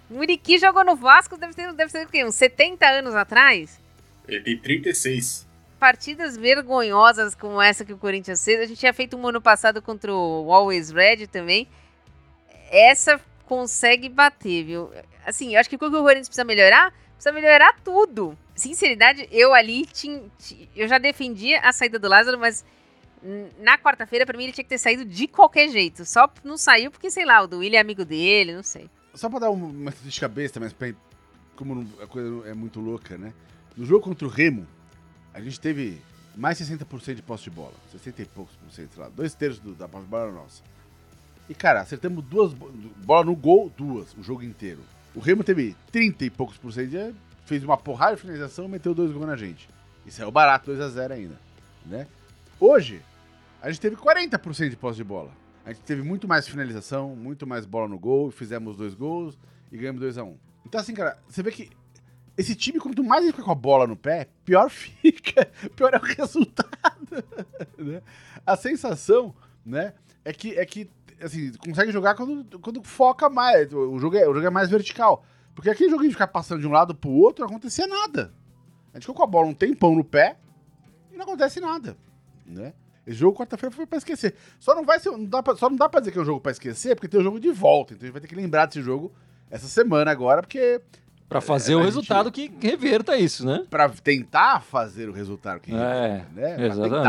Muriqui 0.09 0.57
jogou 0.57 0.85
no 0.85 0.95
Vasco, 0.95 1.37
deve 1.37 1.53
ter, 1.53 1.71
deve 1.73 1.91
ter 1.91 2.05
o 2.05 2.09
quê? 2.09 2.23
Uns 2.23 2.35
70 2.35 2.87
anos 2.87 3.13
atrás? 3.13 3.79
Ele 4.27 4.41
tem 4.41 4.57
36. 4.57 5.45
Partidas 5.79 6.35
vergonhosas 6.35 7.33
como 7.33 7.61
essa 7.61 7.85
que 7.85 7.93
o 7.93 7.97
Corinthians 7.97 8.43
fez. 8.43 8.59
A 8.59 8.65
gente 8.65 8.77
tinha 8.79 8.93
feito 8.93 9.15
um 9.15 9.27
ano 9.27 9.41
passado 9.41 9.81
contra 9.81 10.13
o 10.13 10.51
Always 10.51 10.91
Red 10.91 11.27
também. 11.27 11.67
Essa 12.69 13.19
consegue 13.45 14.09
bater, 14.09 14.65
viu? 14.65 14.91
Assim, 15.25 15.53
eu 15.53 15.59
acho 15.59 15.69
que 15.69 15.75
o 15.75 15.79
que 15.79 15.85
o 15.85 15.91
Corinthians 15.91 16.27
precisa 16.27 16.43
melhorar? 16.43 16.93
Precisa 17.13 17.31
melhorar 17.31 17.75
tudo. 17.83 18.37
Sinceridade, 18.53 19.27
eu 19.31 19.53
ali 19.53 19.85
tinha, 19.85 20.21
eu 20.75 20.87
já 20.87 20.97
defendia 20.97 21.61
a 21.61 21.71
saída 21.71 21.97
do 21.97 22.09
Lázaro, 22.09 22.37
mas 22.37 22.65
na 23.59 23.77
quarta-feira, 23.77 24.25
para 24.25 24.37
mim, 24.37 24.45
ele 24.45 24.53
tinha 24.53 24.63
que 24.63 24.69
ter 24.69 24.77
saído 24.77 25.05
de 25.05 25.27
qualquer 25.27 25.69
jeito. 25.69 26.05
Só 26.05 26.29
não 26.43 26.57
saiu 26.57 26.91
porque, 26.91 27.09
sei 27.09 27.25
lá, 27.25 27.41
o 27.41 27.47
do 27.47 27.59
William 27.59 27.77
é 27.77 27.81
amigo 27.81 28.05
dele, 28.05 28.53
não 28.53 28.63
sei. 28.63 28.89
Só 29.13 29.29
pra 29.29 29.39
dar 29.39 29.49
uma 29.49 29.89
estatística 29.89 30.27
besta, 30.27 30.59
mas 30.59 30.71
pra, 30.71 30.93
como 31.55 31.87
a 32.01 32.07
coisa 32.07 32.49
é 32.49 32.53
muito 32.53 32.79
louca, 32.79 33.17
né? 33.17 33.33
No 33.75 33.85
jogo 33.85 34.03
contra 34.03 34.27
o 34.27 34.29
Remo, 34.29 34.67
a 35.33 35.41
gente 35.41 35.59
teve 35.59 36.01
mais 36.35 36.59
60% 36.59 37.15
de 37.15 37.21
posse 37.21 37.45
de 37.45 37.49
bola. 37.49 37.73
60 37.91 38.21
e 38.21 38.25
poucos 38.25 38.55
por 38.55 38.71
cento, 38.71 38.93
sei 38.93 39.03
lá. 39.03 39.09
Dois 39.09 39.33
terços 39.33 39.59
do, 39.59 39.73
da 39.73 39.87
posse 39.87 40.05
de 40.05 40.09
bola 40.09 40.23
era 40.23 40.31
nossa. 40.31 40.63
E, 41.49 41.53
cara, 41.55 41.81
acertamos 41.81 42.23
duas 42.25 42.53
bola 42.53 43.25
no 43.25 43.35
gol, 43.35 43.71
duas, 43.75 44.13
o 44.15 44.23
jogo 44.23 44.43
inteiro. 44.43 44.81
O 45.15 45.19
Remo 45.19 45.43
teve 45.43 45.75
30 45.91 46.25
e 46.25 46.29
poucos 46.29 46.57
por 46.57 46.71
cento, 46.71 47.15
fez 47.45 47.63
uma 47.63 47.75
porrada 47.75 48.15
de 48.15 48.21
finalização 48.21 48.65
e 48.65 48.67
meteu 48.67 48.93
dois 48.93 49.11
gols 49.11 49.25
na 49.25 49.35
gente. 49.35 49.67
E 50.05 50.11
saiu 50.11 50.31
barato, 50.31 50.67
2 50.67 50.79
a 50.79 50.89
0 50.89 51.13
ainda, 51.13 51.39
né? 51.85 52.07
Hoje, 52.59 53.01
a 53.61 53.69
gente 53.69 53.81
teve 53.81 53.95
40% 53.95 54.69
de 54.69 54.75
posse 54.75 54.97
de 54.97 55.03
bola. 55.03 55.31
A 55.65 55.73
gente 55.73 55.83
teve 55.83 56.01
muito 56.01 56.27
mais 56.27 56.47
finalização, 56.47 57.15
muito 57.15 57.45
mais 57.45 57.65
bola 57.65 57.87
no 57.87 57.99
gol, 57.99 58.31
fizemos 58.31 58.77
dois 58.77 58.93
gols 58.93 59.37
e 59.71 59.77
ganhamos 59.77 59.99
2 60.01 60.17
a 60.17 60.23
1 60.23 60.27
um. 60.27 60.37
Então, 60.65 60.79
assim, 60.79 60.93
cara, 60.93 61.17
você 61.27 61.43
vê 61.43 61.51
que 61.51 61.69
esse 62.39 62.55
time, 62.55 62.79
quanto 62.79 63.03
mais 63.03 63.21
ele 63.21 63.33
fica 63.33 63.43
com 63.43 63.51
a 63.51 63.55
bola 63.55 63.85
no 63.85 63.97
pé, 63.97 64.29
pior 64.45 64.69
fica, 64.71 65.45
pior 65.75 65.93
é 65.93 65.97
o 65.97 66.01
resultado. 66.01 67.23
né? 67.77 68.01
A 68.45 68.55
sensação, 68.55 69.35
né, 69.65 69.93
é 70.23 70.31
que, 70.31 70.57
é 70.57 70.65
que 70.65 70.89
assim, 71.21 71.51
consegue 71.53 71.91
jogar 71.91 72.15
quando, 72.15 72.59
quando 72.59 72.81
foca 72.81 73.29
mais. 73.29 73.73
O 73.73 73.99
jogo, 73.99 74.15
é, 74.15 74.25
o 74.25 74.33
jogo 74.33 74.47
é 74.47 74.49
mais 74.49 74.69
vertical. 74.69 75.25
Porque 75.53 75.69
aquele 75.69 75.89
joguinho 75.89 76.07
de 76.07 76.15
ficar 76.15 76.27
passando 76.27 76.61
de 76.61 76.67
um 76.67 76.71
lado 76.71 76.95
pro 76.95 77.09
outro, 77.09 77.43
não 77.43 77.49
acontecia 77.49 77.85
nada. 77.85 78.33
A 78.93 78.97
gente 78.97 79.03
ficou 79.03 79.15
com 79.15 79.23
a 79.23 79.27
bola 79.27 79.47
um 79.47 79.53
tempão 79.53 79.93
no 79.93 80.05
pé 80.05 80.37
e 81.11 81.17
não 81.17 81.23
acontece 81.23 81.59
nada, 81.59 81.97
né? 82.45 82.73
Esse 83.05 83.17
jogo 83.17 83.37
quarta-feira 83.37 83.75
foi 83.75 83.85
pra 83.85 83.97
esquecer. 83.97 84.33
Só 84.59 84.73
não 84.73 84.85
vai 84.85 84.97
ser, 84.97 85.11
não 85.11 85.25
dá 85.25 85.43
pra, 85.43 85.57
só 85.57 85.69
não 85.69 85.75
dá 85.75 85.89
pra 85.89 85.99
dizer 85.99 86.13
que 86.13 86.19
é 86.19 86.21
um 86.21 86.25
jogo 86.25 86.39
pra 86.39 86.53
esquecer, 86.53 86.95
porque 86.95 87.09
tem 87.09 87.19
o 87.19 87.21
um 87.21 87.25
jogo 87.25 87.39
de 87.39 87.51
volta. 87.51 87.93
Então 87.93 88.05
a 88.05 88.07
gente 88.07 88.13
vai 88.13 88.21
ter 88.21 88.27
que 88.27 88.35
lembrar 88.35 88.65
desse 88.65 88.81
jogo 88.81 89.11
essa 89.49 89.67
semana 89.67 90.09
agora, 90.09 90.41
porque 90.41 90.81
Para 91.29 91.41
fazer 91.41 91.73
é, 91.73 91.75
o 91.75 91.81
resultado 91.83 92.35
gente, 92.35 92.49
que 92.49 92.67
reverta 92.67 93.15
isso, 93.15 93.45
né? 93.45 93.63
Para 93.69 93.87
tentar 93.89 94.61
fazer 94.61 95.07
o 95.07 95.13
resultado 95.13 95.61
que 95.61 95.69
reverta, 95.69 95.95
é, 95.95 96.25
né? 96.33 96.65
Exatamente. 96.65 96.89
Pra 96.89 96.99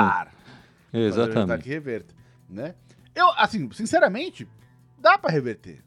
tentar 0.92 1.06
exatamente. 1.06 1.62
que 1.62 1.68
reverta, 1.70 2.14
né? 2.48 2.74
Eu, 3.14 3.30
assim, 3.36 3.70
sinceramente, 3.72 4.46
dá 4.98 5.16
para 5.16 5.32
reverter. 5.32 5.82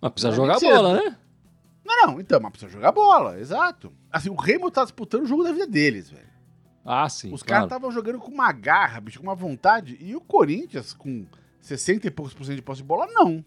Mas 0.00 0.12
precisa 0.12 0.32
jogar 0.32 0.56
a 0.56 0.60
bola, 0.60 0.94
né? 0.94 1.16
Não, 1.84 2.06
não, 2.06 2.20
então, 2.20 2.40
mas 2.40 2.50
precisa 2.50 2.72
jogar 2.72 2.90
bola, 2.90 3.38
exato. 3.38 3.92
Assim, 4.10 4.28
o 4.28 4.34
Remo 4.34 4.68
tá 4.70 4.82
disputando 4.82 5.22
o 5.22 5.26
jogo 5.26 5.44
da 5.44 5.52
vida 5.52 5.68
deles, 5.68 6.10
velho. 6.10 6.26
Ah, 6.84 7.08
sim. 7.08 7.32
Os 7.32 7.42
caras 7.42 7.64
estavam 7.64 7.90
jogando 7.90 8.18
com 8.18 8.30
uma 8.30 8.52
garra, 8.52 9.00
bicho, 9.00 9.18
com 9.18 9.26
uma 9.26 9.34
vontade. 9.34 9.96
E 10.00 10.14
o 10.14 10.20
Corinthians, 10.20 10.92
com 10.92 11.26
60 11.60 12.06
e 12.06 12.10
poucos 12.10 12.34
por 12.34 12.44
cento 12.44 12.56
de 12.56 12.62
posse 12.62 12.82
de 12.82 12.86
bola, 12.86 13.06
não. 13.08 13.44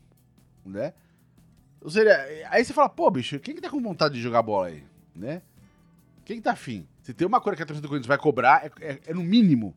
Né? 0.65 0.93
Ou 1.81 1.89
seja, 1.89 2.11
aí 2.49 2.63
você 2.63 2.73
fala, 2.73 2.89
pô, 2.89 3.09
bicho, 3.09 3.39
quem 3.39 3.55
que 3.55 3.61
tá 3.61 3.69
com 3.69 3.81
vontade 3.81 4.15
de 4.15 4.21
jogar 4.21 4.41
bola 4.41 4.67
aí? 4.67 4.83
Né? 5.15 5.41
Quem 6.25 6.37
que 6.37 6.43
tá 6.43 6.51
afim? 6.51 6.87
Se 7.01 7.13
tem 7.13 7.27
uma 7.27 7.41
coisa 7.41 7.57
que 7.57 7.63
a 7.63 7.65
torcida 7.65 7.87
do 7.87 7.89
Corinthians 7.89 8.07
vai 8.07 8.17
cobrar, 8.17 8.65
é, 8.65 8.71
é, 8.85 8.99
é 9.07 9.13
no 9.13 9.23
mínimo 9.23 9.75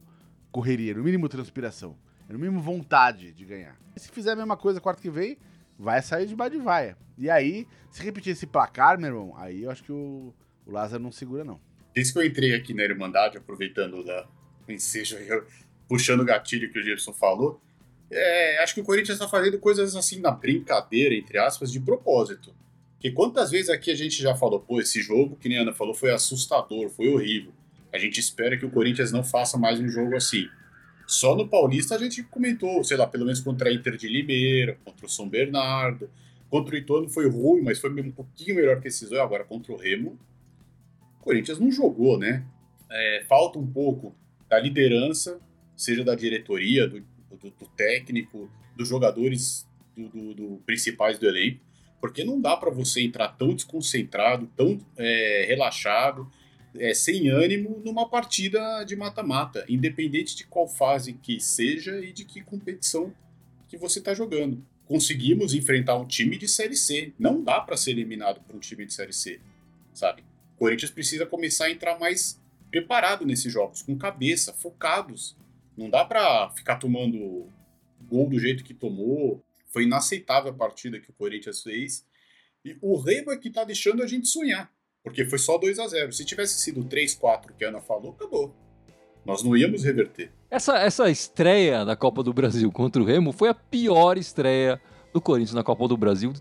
correria, 0.51 0.95
no 0.95 1.03
mínimo 1.03 1.29
transpiração. 1.29 1.97
É 2.29 2.33
no 2.33 2.39
mínimo 2.39 2.61
vontade 2.61 3.33
de 3.33 3.45
ganhar. 3.45 3.77
E 3.97 4.01
se 4.01 4.11
fizer 4.11 4.33
a 4.33 4.37
mesma 4.37 4.57
coisa 4.57 4.81
quarta 4.81 5.01
que 5.01 5.11
vem, 5.11 5.39
vai 5.79 6.03
sair 6.03 6.27
de 6.27 6.37
Badivaia. 6.37 6.97
E 7.17 7.31
aí, 7.31 7.67
se 7.91 8.03
repetir 8.03 8.33
esse 8.33 8.47
placar, 8.47 8.99
meu 8.99 9.09
irmão, 9.09 9.35
aí 9.37 9.63
eu 9.63 9.71
acho 9.71 9.83
que 9.83 9.93
o, 9.93 10.35
o 10.67 10.71
Lázaro 10.71 11.03
não 11.03 11.13
segura, 11.13 11.45
não. 11.45 11.61
Desde 11.95 12.13
que 12.13 12.19
eu 12.19 12.25
entrei 12.25 12.55
aqui 12.55 12.75
na 12.75 12.83
Irmandade, 12.83 13.39
aproveitando 13.39 14.05
da, 14.05 14.27
o 14.67 14.73
ensejo, 14.73 15.17
puxando 15.89 16.21
o 16.21 16.25
gatilho 16.25 16.71
que 16.73 16.79
o 16.79 16.83
Gibson 16.83 17.13
falou, 17.13 17.61
é, 18.13 18.63
acho 18.63 18.75
que 18.75 18.81
o 18.81 18.85
Corinthians 18.85 19.17
está 19.17 19.29
fazendo 19.29 19.59
coisas 19.59 19.97
assim 19.97 20.21
na 20.21 20.31
brincadeira, 20.31 21.15
entre 21.15 21.39
aspas, 21.39 21.73
de 21.73 21.81
propósito. 21.81 22.55
Porque 22.95 23.11
quantas 23.11 23.51
vezes 23.51 23.69
aqui 23.69 23.91
a 23.91 23.97
gente 23.97 24.23
já 24.23 24.35
falou, 24.35 24.61
pô, 24.61 24.81
esse 24.81 25.01
jogo, 25.01 25.37
que 25.37 25.49
nem 25.49 25.59
a 25.59 25.63
Ana 25.63 25.73
falou, 25.73 25.95
foi 25.95 26.11
assustador, 26.13 26.89
foi 26.91 27.09
horrível. 27.09 27.53
A 27.93 27.99
gente 27.99 28.21
espera 28.21 28.57
que 28.57 28.65
o 28.65 28.71
Corinthians 28.71 29.11
não 29.11 29.25
faça 29.25 29.59
mais 29.59 29.81
um 29.81 29.89
jogo 29.89 30.15
assim. 30.15 30.49
Só 31.07 31.35
no 31.35 31.49
Paulista 31.49 31.95
a 31.95 31.99
gente 31.99 32.23
comentou, 32.23 32.83
sei 32.85 32.97
lá, 32.97 33.07
pelo 33.07 33.25
menos 33.25 33.41
contra 33.41 33.69
a 33.69 33.73
Inter 33.73 33.97
de 33.97 34.09
Limeira, 34.09 34.79
contra 34.85 35.05
o 35.05 35.09
São 35.09 35.29
Bernardo. 35.29 36.09
Contra 36.49 36.75
o 36.75 36.79
Ituano 36.79 37.09
foi 37.09 37.29
ruim, 37.29 37.63
mas 37.63 37.79
foi 37.79 37.91
um 37.91 38.11
pouquinho 38.11 38.57
melhor 38.57 38.81
que 38.81 38.89
esses 38.89 39.09
dois. 39.09 39.21
Agora, 39.21 39.43
contra 39.43 39.73
o 39.73 39.77
Remo, 39.77 40.19
o 41.19 41.25
Corinthians 41.25 41.59
não 41.59 41.71
jogou, 41.71 42.19
né? 42.19 42.45
É, 42.91 43.25
falta 43.27 43.59
um 43.59 43.67
pouco 43.67 44.15
da 44.49 44.59
liderança, 44.59 45.41
seja 45.77 46.05
da 46.05 46.15
diretoria, 46.15 46.87
do, 46.87 47.03
do, 47.37 47.51
do 47.51 47.67
técnico, 47.77 48.51
dos 48.77 48.89
jogadores 48.89 49.67
do, 49.97 50.35
do, 50.35 50.63
principais 50.65 51.19
do 51.19 51.27
elenco, 51.27 51.61
porque 52.01 52.25
não 52.25 52.41
dá 52.41 52.57
para 52.57 52.71
você 52.71 53.03
entrar 53.03 53.29
tão 53.29 53.55
desconcentrado, 53.55 54.51
tão 54.57 54.81
é, 54.97 55.45
relaxado, 55.47 56.31
é, 56.75 56.95
sem 56.95 57.29
ânimo 57.29 57.81
numa 57.85 58.09
partida 58.09 58.83
de 58.85 58.97
mata-mata, 58.97 59.65
independente 59.69 60.35
de 60.37 60.45
qual 60.45 60.67
fase 60.67 61.13
que 61.13 61.39
seja 61.39 62.01
e 62.01 62.13
de 62.13 62.25
que 62.25 62.41
competição 62.41 63.15
que 63.69 63.77
você 63.77 63.99
está 63.99 64.15
jogando. 64.15 64.65
Conseguimos 64.87 65.55
enfrentar 65.55 65.97
um 65.97 66.07
time 66.07 66.37
de 66.37 66.49
Série 66.49 66.77
C. 66.77 67.13
Não 67.19 67.43
dá 67.43 67.61
para 67.61 67.77
ser 67.77 67.93
eliminado 67.93 68.41
por 68.41 68.57
um 68.57 68.59
time 68.59 68.85
de 68.85 68.93
Série 68.93 69.13
C, 69.13 69.41
sabe? 69.95 70.25
Corinthians 70.57 70.91
precisa 70.91 71.25
começar 71.27 71.67
a 71.67 71.71
entrar 71.71 71.99
mais 71.99 72.41
preparado 72.71 73.27
nesses 73.27 73.53
jogos, 73.53 73.83
com 73.83 73.97
cabeça, 73.97 74.53
focados. 74.53 75.37
Não 75.77 75.89
dá 75.89 76.05
para 76.05 76.51
ficar 76.51 76.77
tomando 76.77 77.47
gol 78.03 78.29
do 78.29 78.39
jeito 78.39 78.65
que 78.65 78.75
tomou. 78.75 79.43
Foi 79.71 79.85
inaceitável 79.85 80.51
a 80.51 80.55
partida 80.55 81.01
que 81.01 81.11
o 81.11 81.15
Corinthians 81.15 81.63
fez. 81.63 82.05
E 82.65 82.77
o 82.81 82.97
Remo 82.97 83.33
é 83.33 83.37
que 83.37 83.51
tá 83.51 83.65
deixando 83.65 84.03
a 84.03 84.07
gente 84.07 84.29
sonhar. 84.29 84.71
Porque 85.03 85.25
foi 85.25 85.39
só 85.39 85.59
2 85.59 85.79
a 85.79 85.89
0 85.89 86.13
Se 86.13 86.25
tivesse 86.25 86.61
sido 86.61 86.85
3-4 86.85 87.53
que 87.59 87.65
a 87.65 87.69
Ana 87.69 87.81
falou, 87.81 88.13
acabou. 88.13 88.55
Nós 89.25 89.43
não 89.43 89.57
íamos 89.57 89.85
reverter. 89.85 90.33
Essa, 90.51 90.79
essa 90.79 91.11
estreia 91.11 91.85
da 91.85 91.97
Copa 91.97 92.23
do 92.23 92.33
Brasil 92.33 92.71
contra 92.71 93.01
o 93.01 93.05
Remo 93.05 93.33
foi 93.33 93.49
a 93.49 93.55
pior 93.55 94.19
estreia 94.19 94.81
do 95.13 95.21
Corinthians 95.21 95.55
na 95.55 95.63
Copa 95.63 95.87
do 95.87 95.97
Brasil 95.97 96.33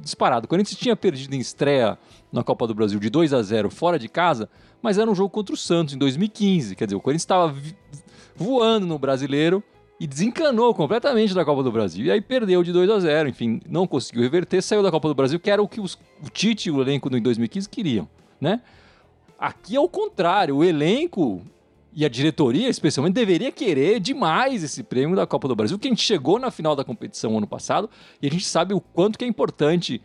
disparado. 0.00 0.46
O 0.46 0.48
Corinthians 0.48 0.78
tinha 0.78 0.96
perdido 0.96 1.34
em 1.34 1.38
estreia 1.38 1.98
na 2.32 2.42
Copa 2.42 2.66
do 2.66 2.74
Brasil 2.74 2.98
de 2.98 3.08
2 3.08 3.32
a 3.32 3.42
0 3.42 3.70
fora 3.70 3.98
de 3.98 4.08
casa, 4.08 4.48
mas 4.82 4.98
era 4.98 5.10
um 5.10 5.14
jogo 5.14 5.30
contra 5.30 5.54
o 5.54 5.58
Santos 5.58 5.94
em 5.94 5.98
2015. 5.98 6.74
Quer 6.74 6.86
dizer, 6.86 6.96
o 6.96 7.00
Corinthians 7.00 7.22
estava 7.22 7.54
voando 8.36 8.86
no 8.86 8.98
brasileiro 8.98 9.62
e 9.98 10.06
desencanou 10.06 10.74
completamente 10.74 11.34
da 11.34 11.44
Copa 11.44 11.62
do 11.62 11.70
Brasil. 11.70 12.06
E 12.06 12.10
aí 12.10 12.20
perdeu 12.20 12.62
de 12.62 12.72
2 12.72 12.90
a 12.90 13.00
0 13.00 13.28
enfim, 13.28 13.60
não 13.68 13.86
conseguiu 13.86 14.22
reverter, 14.22 14.62
saiu 14.62 14.82
da 14.82 14.90
Copa 14.90 15.08
do 15.08 15.14
Brasil, 15.14 15.38
que 15.38 15.50
era 15.50 15.62
o 15.62 15.68
que 15.68 15.80
os, 15.80 15.94
o 16.22 16.28
Tite 16.30 16.68
e 16.68 16.72
o 16.72 16.80
elenco 16.82 17.14
em 17.14 17.22
2015 17.22 17.68
queriam, 17.68 18.08
né? 18.40 18.60
Aqui 19.38 19.76
é 19.76 19.80
o 19.80 19.88
contrário, 19.88 20.56
o 20.56 20.64
elenco 20.64 21.42
e 21.92 22.04
a 22.04 22.08
diretoria, 22.08 22.68
especialmente, 22.68 23.14
deveria 23.14 23.52
querer 23.52 24.00
demais 24.00 24.64
esse 24.64 24.82
prêmio 24.82 25.14
da 25.14 25.26
Copa 25.26 25.46
do 25.46 25.54
Brasil, 25.54 25.78
que 25.78 25.86
a 25.86 25.90
gente 25.90 26.02
chegou 26.02 26.38
na 26.40 26.50
final 26.50 26.74
da 26.74 26.82
competição 26.82 27.36
ano 27.38 27.46
passado 27.46 27.88
e 28.20 28.26
a 28.26 28.30
gente 28.30 28.44
sabe 28.44 28.74
o 28.74 28.80
quanto 28.80 29.16
que 29.16 29.24
é 29.24 29.28
importante 29.28 30.02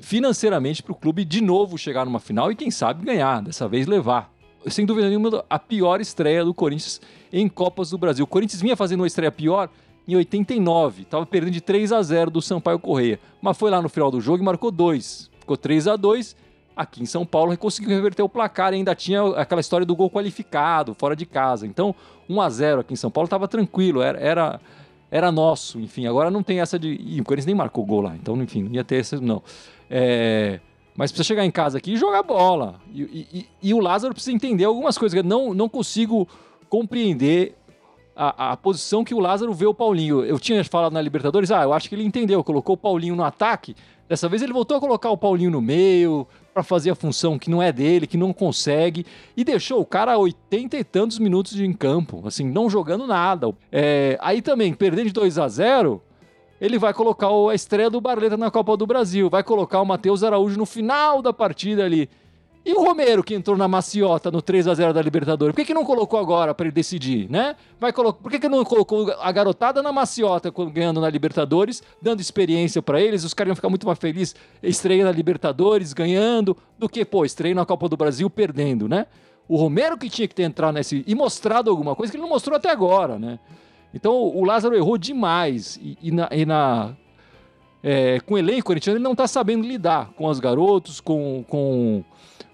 financeiramente 0.00 0.82
para 0.82 0.92
o 0.92 0.94
clube 0.94 1.24
de 1.24 1.40
novo 1.40 1.76
chegar 1.76 2.04
numa 2.04 2.20
final 2.20 2.52
e 2.52 2.54
quem 2.54 2.70
sabe 2.70 3.04
ganhar, 3.04 3.42
dessa 3.42 3.66
vez 3.66 3.86
levar. 3.86 4.32
Sem 4.68 4.84
dúvida 4.84 5.08
nenhuma, 5.08 5.44
a 5.48 5.58
pior 5.58 6.00
estreia 6.00 6.44
do 6.44 6.52
Corinthians 6.52 7.00
em 7.32 7.48
Copas 7.48 7.90
do 7.90 7.98
Brasil. 7.98 8.24
O 8.24 8.28
Corinthians 8.28 8.60
vinha 8.60 8.76
fazendo 8.76 9.00
uma 9.00 9.06
estreia 9.06 9.30
pior 9.30 9.68
em 10.08 10.14
89, 10.16 11.02
estava 11.02 11.26
perdendo 11.26 11.52
de 11.52 11.60
3 11.60 11.92
a 11.92 12.02
0 12.02 12.30
do 12.30 12.40
Sampaio 12.40 12.78
Correia, 12.78 13.18
mas 13.40 13.56
foi 13.56 13.70
lá 13.70 13.82
no 13.82 13.88
final 13.88 14.10
do 14.10 14.20
jogo 14.20 14.42
e 14.42 14.44
marcou 14.44 14.70
dois. 14.70 15.30
Ficou 15.40 15.56
3 15.56 15.88
a 15.88 15.96
2 15.96 16.36
aqui 16.76 17.02
em 17.02 17.06
São 17.06 17.24
Paulo 17.24 17.56
conseguiu 17.56 17.90
reverter 17.90 18.22
o 18.22 18.28
placar 18.28 18.72
e 18.72 18.76
ainda 18.76 18.94
tinha 18.94 19.22
aquela 19.30 19.60
história 19.62 19.86
do 19.86 19.96
gol 19.96 20.10
qualificado, 20.10 20.94
fora 20.94 21.16
de 21.16 21.24
casa. 21.24 21.66
Então, 21.66 21.94
1 22.28 22.40
a 22.40 22.50
0 22.50 22.80
aqui 22.82 22.92
em 22.92 22.96
São 22.96 23.10
Paulo 23.10 23.26
estava 23.26 23.48
tranquilo, 23.48 24.02
era, 24.02 24.18
era, 24.18 24.60
era 25.10 25.32
nosso. 25.32 25.80
Enfim, 25.80 26.06
agora 26.06 26.30
não 26.30 26.42
tem 26.42 26.60
essa 26.60 26.78
de. 26.78 26.88
Ih, 26.88 27.20
o 27.20 27.24
Corinthians 27.24 27.46
nem 27.46 27.54
marcou 27.54 27.84
gol 27.84 28.02
lá, 28.02 28.14
então, 28.14 28.36
enfim, 28.42 28.62
não 28.62 28.72
ia 28.72 28.84
ter 28.84 28.96
essa, 28.96 29.18
não. 29.18 29.42
É, 29.88 30.60
mas 30.96 31.12
precisa 31.12 31.26
chegar 31.26 31.44
em 31.44 31.50
casa 31.50 31.78
aqui 31.78 31.92
e 31.92 31.96
jogar 31.96 32.22
bola. 32.22 32.80
E, 32.92 33.02
e, 33.02 33.48
e, 33.62 33.74
o 33.74 33.80
Lázaro 33.80 34.14
precisa 34.14 34.34
entender 34.34 34.64
algumas 34.64 34.96
coisas. 34.96 35.22
Não, 35.22 35.52
não 35.52 35.68
consigo 35.68 36.26
compreender 36.68 37.54
a, 38.16 38.52
a, 38.52 38.56
posição 38.56 39.04
que 39.04 39.14
o 39.14 39.20
Lázaro 39.20 39.52
vê 39.52 39.66
o 39.66 39.74
Paulinho. 39.74 40.24
Eu 40.24 40.40
tinha 40.40 40.64
falado 40.64 40.92
na 40.92 41.02
Libertadores, 41.02 41.50
ah, 41.50 41.62
eu 41.62 41.72
acho 41.72 41.88
que 41.88 41.94
ele 41.94 42.04
entendeu, 42.04 42.42
colocou 42.42 42.74
o 42.74 42.78
Paulinho 42.78 43.14
no 43.14 43.22
ataque. 43.22 43.76
Dessa 44.08 44.28
vez 44.28 44.40
ele 44.40 44.52
voltou 44.52 44.76
a 44.76 44.80
colocar 44.80 45.10
o 45.10 45.18
Paulinho 45.18 45.50
no 45.50 45.60
meio 45.60 46.26
para 46.54 46.62
fazer 46.62 46.90
a 46.90 46.94
função 46.94 47.38
que 47.38 47.50
não 47.50 47.62
é 47.62 47.70
dele, 47.70 48.06
que 48.06 48.16
não 48.16 48.32
consegue, 48.32 49.04
e 49.36 49.44
deixou 49.44 49.80
o 49.80 49.84
cara 49.84 50.12
a 50.12 50.18
80 50.18 50.76
e 50.78 50.84
tantos 50.84 51.18
minutos 51.18 51.52
de 51.52 51.66
em 51.66 51.72
campo, 51.72 52.22
assim, 52.26 52.48
não 52.48 52.70
jogando 52.70 53.06
nada. 53.06 53.52
É, 53.70 54.16
aí 54.22 54.40
também, 54.40 54.72
perdendo 54.72 55.08
de 55.08 55.12
2 55.12 55.38
a 55.38 55.48
0 55.48 56.00
ele 56.60 56.78
vai 56.78 56.94
colocar 56.94 57.28
a 57.28 57.54
estreia 57.54 57.90
do 57.90 58.00
Barleta 58.00 58.36
na 58.36 58.50
Copa 58.50 58.76
do 58.76 58.86
Brasil, 58.86 59.28
vai 59.28 59.42
colocar 59.42 59.80
o 59.80 59.84
Matheus 59.86 60.22
Araújo 60.22 60.58
no 60.58 60.66
final 60.66 61.20
da 61.20 61.32
partida 61.32 61.84
ali. 61.84 62.08
E 62.66 62.72
o 62.74 62.82
Romero, 62.82 63.22
que 63.22 63.32
entrou 63.32 63.56
na 63.56 63.68
maciota 63.68 64.28
no 64.28 64.42
3 64.42 64.66
a 64.66 64.74
0 64.74 64.92
da 64.92 65.00
Libertadores, 65.00 65.54
por 65.54 65.60
que, 65.60 65.66
que 65.66 65.72
não 65.72 65.84
colocou 65.84 66.18
agora 66.18 66.52
para 66.52 66.66
ele 66.66 66.74
decidir, 66.74 67.30
né? 67.30 67.54
Vai 67.78 67.92
colocar, 67.92 68.20
por 68.20 68.28
que, 68.28 68.40
que 68.40 68.48
não 68.48 68.64
colocou 68.64 69.08
a 69.20 69.30
garotada 69.30 69.80
na 69.80 69.92
maciota 69.92 70.52
ganhando 70.72 71.00
na 71.00 71.08
Libertadores, 71.08 71.80
dando 72.02 72.20
experiência 72.20 72.82
para 72.82 73.00
eles? 73.00 73.22
Os 73.22 73.32
caras 73.32 73.50
iam 73.50 73.54
ficar 73.54 73.68
muito 73.68 73.86
mais 73.86 73.96
felizes 74.00 74.34
estreando 74.60 75.04
na 75.04 75.12
Libertadores, 75.12 75.92
ganhando, 75.92 76.56
do 76.76 76.88
que, 76.88 77.04
pô, 77.04 77.24
estreia 77.24 77.54
na 77.54 77.64
Copa 77.64 77.88
do 77.88 77.96
Brasil 77.96 78.28
perdendo, 78.28 78.88
né? 78.88 79.06
O 79.46 79.56
Romero 79.56 79.96
que 79.96 80.10
tinha 80.10 80.26
que 80.26 80.34
ter 80.34 80.42
entrado 80.42 80.74
nesse 80.74 81.04
e 81.06 81.14
mostrado 81.14 81.70
alguma 81.70 81.94
coisa 81.94 82.10
que 82.10 82.16
ele 82.16 82.22
não 82.24 82.30
mostrou 82.30 82.56
até 82.56 82.68
agora, 82.68 83.16
né? 83.16 83.38
Então 83.94 84.12
o 84.14 84.44
Lázaro 84.44 84.76
errou 84.76 84.98
demais. 84.98 85.78
E, 85.82 85.96
e 86.02 86.10
na, 86.10 86.28
e 86.30 86.44
na 86.44 86.94
é, 87.82 88.18
com 88.20 88.34
o 88.34 88.38
elenco 88.38 88.64
corintiano 88.64 88.96
ele 88.96 89.04
não 89.04 89.12
está 89.12 89.26
sabendo 89.26 89.66
lidar 89.66 90.10
com 90.16 90.26
os 90.26 90.40
garotos, 90.40 91.00
com, 91.00 91.44
com 91.48 92.04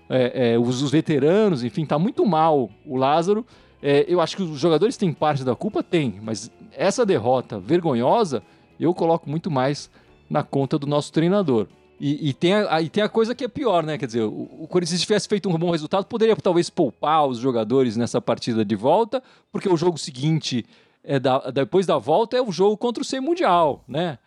é, 0.09 0.53
é, 0.53 0.59
os, 0.59 0.83
os, 0.83 0.91
veteranos, 0.91 1.65
enfim, 1.65 1.85
está 1.85 1.99
muito 1.99 2.27
mal 2.27 2.69
o 2.85 2.97
Lázaro. 2.97 3.47
É, 3.83 4.05
eu 4.07 4.21
acho 4.21 4.37
que 4.37 4.43
os 4.43 4.59
jogadores 4.59 4.97
têm 4.97 5.13
parte 5.13 5.43
da 5.43 5.57
culpa, 5.57 5.83
tem, 5.83 6.21
mas 6.23 6.51
essa 6.77 7.07
derrota 7.07 7.59
vergonhosa 7.59 8.43
eu 8.79 8.93
coloco 8.93 9.29
muito 9.29 9.51
mais 9.51 9.91
na 10.29 10.43
conta 10.43 10.79
do 10.79 10.87
nosso 10.87 11.13
treinador. 11.13 11.67
E, 11.99 12.31
e, 12.31 12.33
tem 12.33 12.55
a, 12.55 12.83
e 12.83 12.89
tem 12.89 13.03
a 13.03 13.09
coisa 13.09 13.33
que 13.35 13.45
é 13.45 13.49
pior, 13.49 13.85
né? 13.85 13.97
Quer 13.97 14.07
dizer, 14.07 14.23
o, 14.23 14.49
o 14.59 14.67
Corinthians, 14.69 14.99
se 14.99 15.07
tivesse 15.07 15.29
feito 15.29 15.49
um 15.49 15.57
bom 15.57 15.71
resultado, 15.71 16.05
poderia 16.05 16.35
talvez 16.35 16.69
poupar 16.69 17.27
os 17.27 17.39
jogadores 17.39 17.97
nessa 17.97 18.21
partida 18.21 18.65
de 18.65 18.75
volta, 18.75 19.23
porque 19.53 19.69
o 19.69 19.77
jogo 19.77 19.97
seguinte 19.97 20.67
é 21.05 21.19
da, 21.19 21.51
depois 21.51 21.87
da 21.87 21.99
volta 21.99 22.37
é 22.37 22.43
o 22.43 22.53
jogo 22.53 22.77
contra 22.77 23.03
o 23.03 23.05
Sem 23.05 23.21
Mundial, 23.21 23.85
né? 23.87 24.19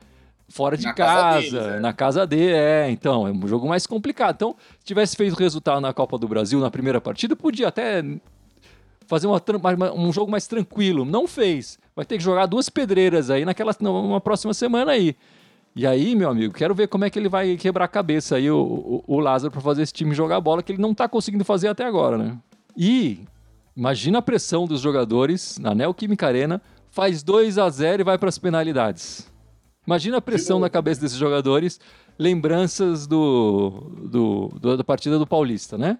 Fora 0.47 0.77
de 0.77 0.85
na 0.85 0.93
casa, 0.93 1.21
casa 1.21 1.39
deles, 1.39 1.53
é. 1.53 1.79
na 1.79 1.93
casa 1.93 2.27
dele, 2.27 2.53
é. 2.53 2.89
Então, 2.91 3.27
é 3.27 3.31
um 3.31 3.47
jogo 3.47 3.67
mais 3.67 3.87
complicado. 3.87 4.35
Então, 4.35 4.55
se 4.79 4.85
tivesse 4.85 5.15
feito 5.15 5.33
o 5.33 5.39
resultado 5.39 5.81
na 5.81 5.91
Copa 5.91 6.17
do 6.17 6.27
Brasil 6.27 6.59
na 6.59 6.69
primeira 6.69 7.01
partida, 7.01 7.35
podia 7.35 7.67
até 7.67 8.03
fazer 9.07 9.25
uma, 9.25 9.41
um 9.93 10.13
jogo 10.13 10.29
mais 10.29 10.45
tranquilo. 10.45 11.03
Não 11.03 11.27
fez. 11.27 11.79
Vai 11.95 12.05
ter 12.05 12.17
que 12.17 12.23
jogar 12.23 12.45
duas 12.45 12.69
pedreiras 12.69 13.31
aí 13.31 13.43
naquela, 13.43 13.75
numa 13.79 14.21
próxima 14.21 14.53
semana 14.53 14.91
aí. 14.91 15.15
E 15.75 15.85
aí, 15.85 16.15
meu 16.15 16.29
amigo, 16.29 16.53
quero 16.53 16.75
ver 16.75 16.87
como 16.87 17.05
é 17.05 17.09
que 17.09 17.17
ele 17.17 17.27
vai 17.27 17.57
quebrar 17.57 17.85
a 17.85 17.89
cabeça 17.89 18.35
aí, 18.35 18.49
o, 18.49 18.57
o, 18.57 19.03
o 19.15 19.19
Lázaro, 19.19 19.51
para 19.51 19.61
fazer 19.61 19.81
esse 19.81 19.91
time 19.91 20.13
jogar 20.13 20.39
bola, 20.39 20.61
que 20.61 20.71
ele 20.71 20.81
não 20.81 20.93
tá 20.93 21.07
conseguindo 21.07 21.43
fazer 21.43 21.67
até 21.67 21.83
agora, 21.85 22.17
né? 22.17 22.37
E 22.77 23.19
Imagina 23.75 24.19
a 24.19 24.21
pressão 24.21 24.65
dos 24.65 24.79
jogadores 24.79 25.57
na 25.57 25.75
Neoquímica 25.75 26.25
Arena, 26.25 26.61
faz 26.89 27.21
2 27.21 27.57
a 27.57 27.69
0 27.69 28.01
e 28.01 28.05
vai 28.05 28.17
para 28.17 28.29
as 28.29 28.37
penalidades. 28.37 29.29
Imagina 29.85 30.17
a 30.17 30.21
pressão 30.21 30.59
na 30.59 30.69
cabeça 30.69 31.01
desses 31.01 31.17
jogadores, 31.17 31.79
lembranças 32.17 33.05
do, 33.05 33.91
do, 34.09 34.47
do, 34.59 34.77
da 34.77 34.83
partida 34.83 35.19
do 35.19 35.27
Paulista, 35.27 35.77
né? 35.77 35.99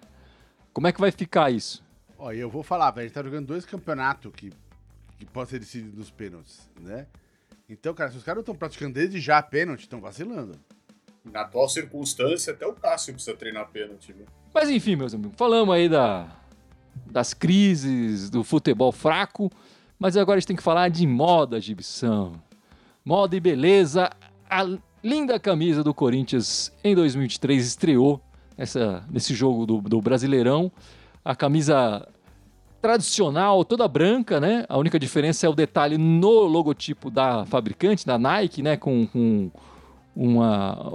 Como 0.72 0.86
é 0.86 0.92
que 0.92 0.98
vai 0.98 1.10
ficar 1.10 1.50
isso? 1.50 1.84
Olha, 2.18 2.38
eu 2.38 2.48
vou 2.48 2.62
falar, 2.62 2.90
velho, 2.92 3.04
a 3.04 3.08
gente 3.08 3.14
tá 3.14 3.22
jogando 3.22 3.46
dois 3.46 3.66
campeonatos 3.66 4.32
que, 4.34 4.50
que 5.18 5.26
podem 5.26 5.50
ser 5.50 5.58
decididos 5.58 5.98
nos 5.98 6.10
pênaltis, 6.10 6.70
né? 6.80 7.06
Então, 7.68 7.92
cara, 7.92 8.10
se 8.10 8.16
os 8.16 8.24
caras 8.24 8.40
estão 8.40 8.54
praticando 8.54 8.94
desde 8.94 9.20
já 9.20 9.42
pênalti, 9.42 9.80
estão 9.80 10.00
vacilando. 10.00 10.52
Na 11.22 11.42
atual 11.42 11.68
circunstância, 11.68 12.54
até 12.54 12.66
o 12.66 12.72
Cássio 12.72 13.12
precisa 13.12 13.36
treinar 13.36 13.68
pênalti, 13.68 14.14
né? 14.14 14.24
Mas 14.54 14.70
enfim, 14.70 14.96
meus 14.96 15.12
amigos, 15.12 15.36
falamos 15.36 15.74
aí 15.74 15.88
da, 15.88 16.26
das 17.10 17.34
crises, 17.34 18.30
do 18.30 18.42
futebol 18.42 18.92
fraco, 18.92 19.50
mas 19.98 20.16
agora 20.16 20.36
a 20.36 20.40
gente 20.40 20.48
tem 20.48 20.56
que 20.56 20.62
falar 20.62 20.88
de 20.88 21.06
moda, 21.06 21.60
Gibson. 21.60 22.34
Moda 23.04 23.36
e 23.36 23.40
beleza. 23.40 24.10
A 24.48 24.66
linda 25.02 25.38
camisa 25.38 25.82
do 25.82 25.94
Corinthians 25.94 26.72
em 26.82 26.94
2023 26.94 27.64
estreou 27.66 28.20
essa, 28.58 29.04
nesse 29.10 29.34
jogo 29.34 29.64
do, 29.64 29.80
do 29.80 30.00
Brasileirão. 30.00 30.70
A 31.24 31.34
camisa 31.34 32.06
tradicional, 32.82 33.64
toda 33.64 33.88
branca, 33.88 34.38
né? 34.38 34.64
A 34.68 34.76
única 34.76 34.98
diferença 34.98 35.46
é 35.46 35.48
o 35.48 35.54
detalhe 35.54 35.96
no 35.96 36.42
logotipo 36.42 37.10
da 37.10 37.44
fabricante, 37.46 38.06
da 38.06 38.18
Nike, 38.18 38.62
né? 38.62 38.76
Com, 38.76 39.06
com 39.06 39.50
uma, 40.14 40.92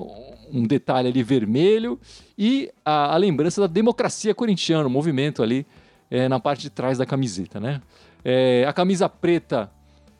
um 0.51 0.65
detalhe 0.65 1.07
ali 1.07 1.23
vermelho 1.23 1.99
e 2.37 2.71
a, 2.83 3.13
a 3.13 3.17
lembrança 3.17 3.61
da 3.61 3.67
democracia 3.67 4.33
corintiana, 4.33 4.87
o 4.87 4.89
movimento 4.89 5.41
ali 5.41 5.65
é, 6.11 6.27
na 6.27 6.39
parte 6.39 6.63
de 6.63 6.69
trás 6.69 6.97
da 6.97 7.05
camiseta, 7.05 7.59
né? 7.59 7.81
É, 8.23 8.65
a 8.67 8.73
camisa 8.73 9.07
preta, 9.07 9.71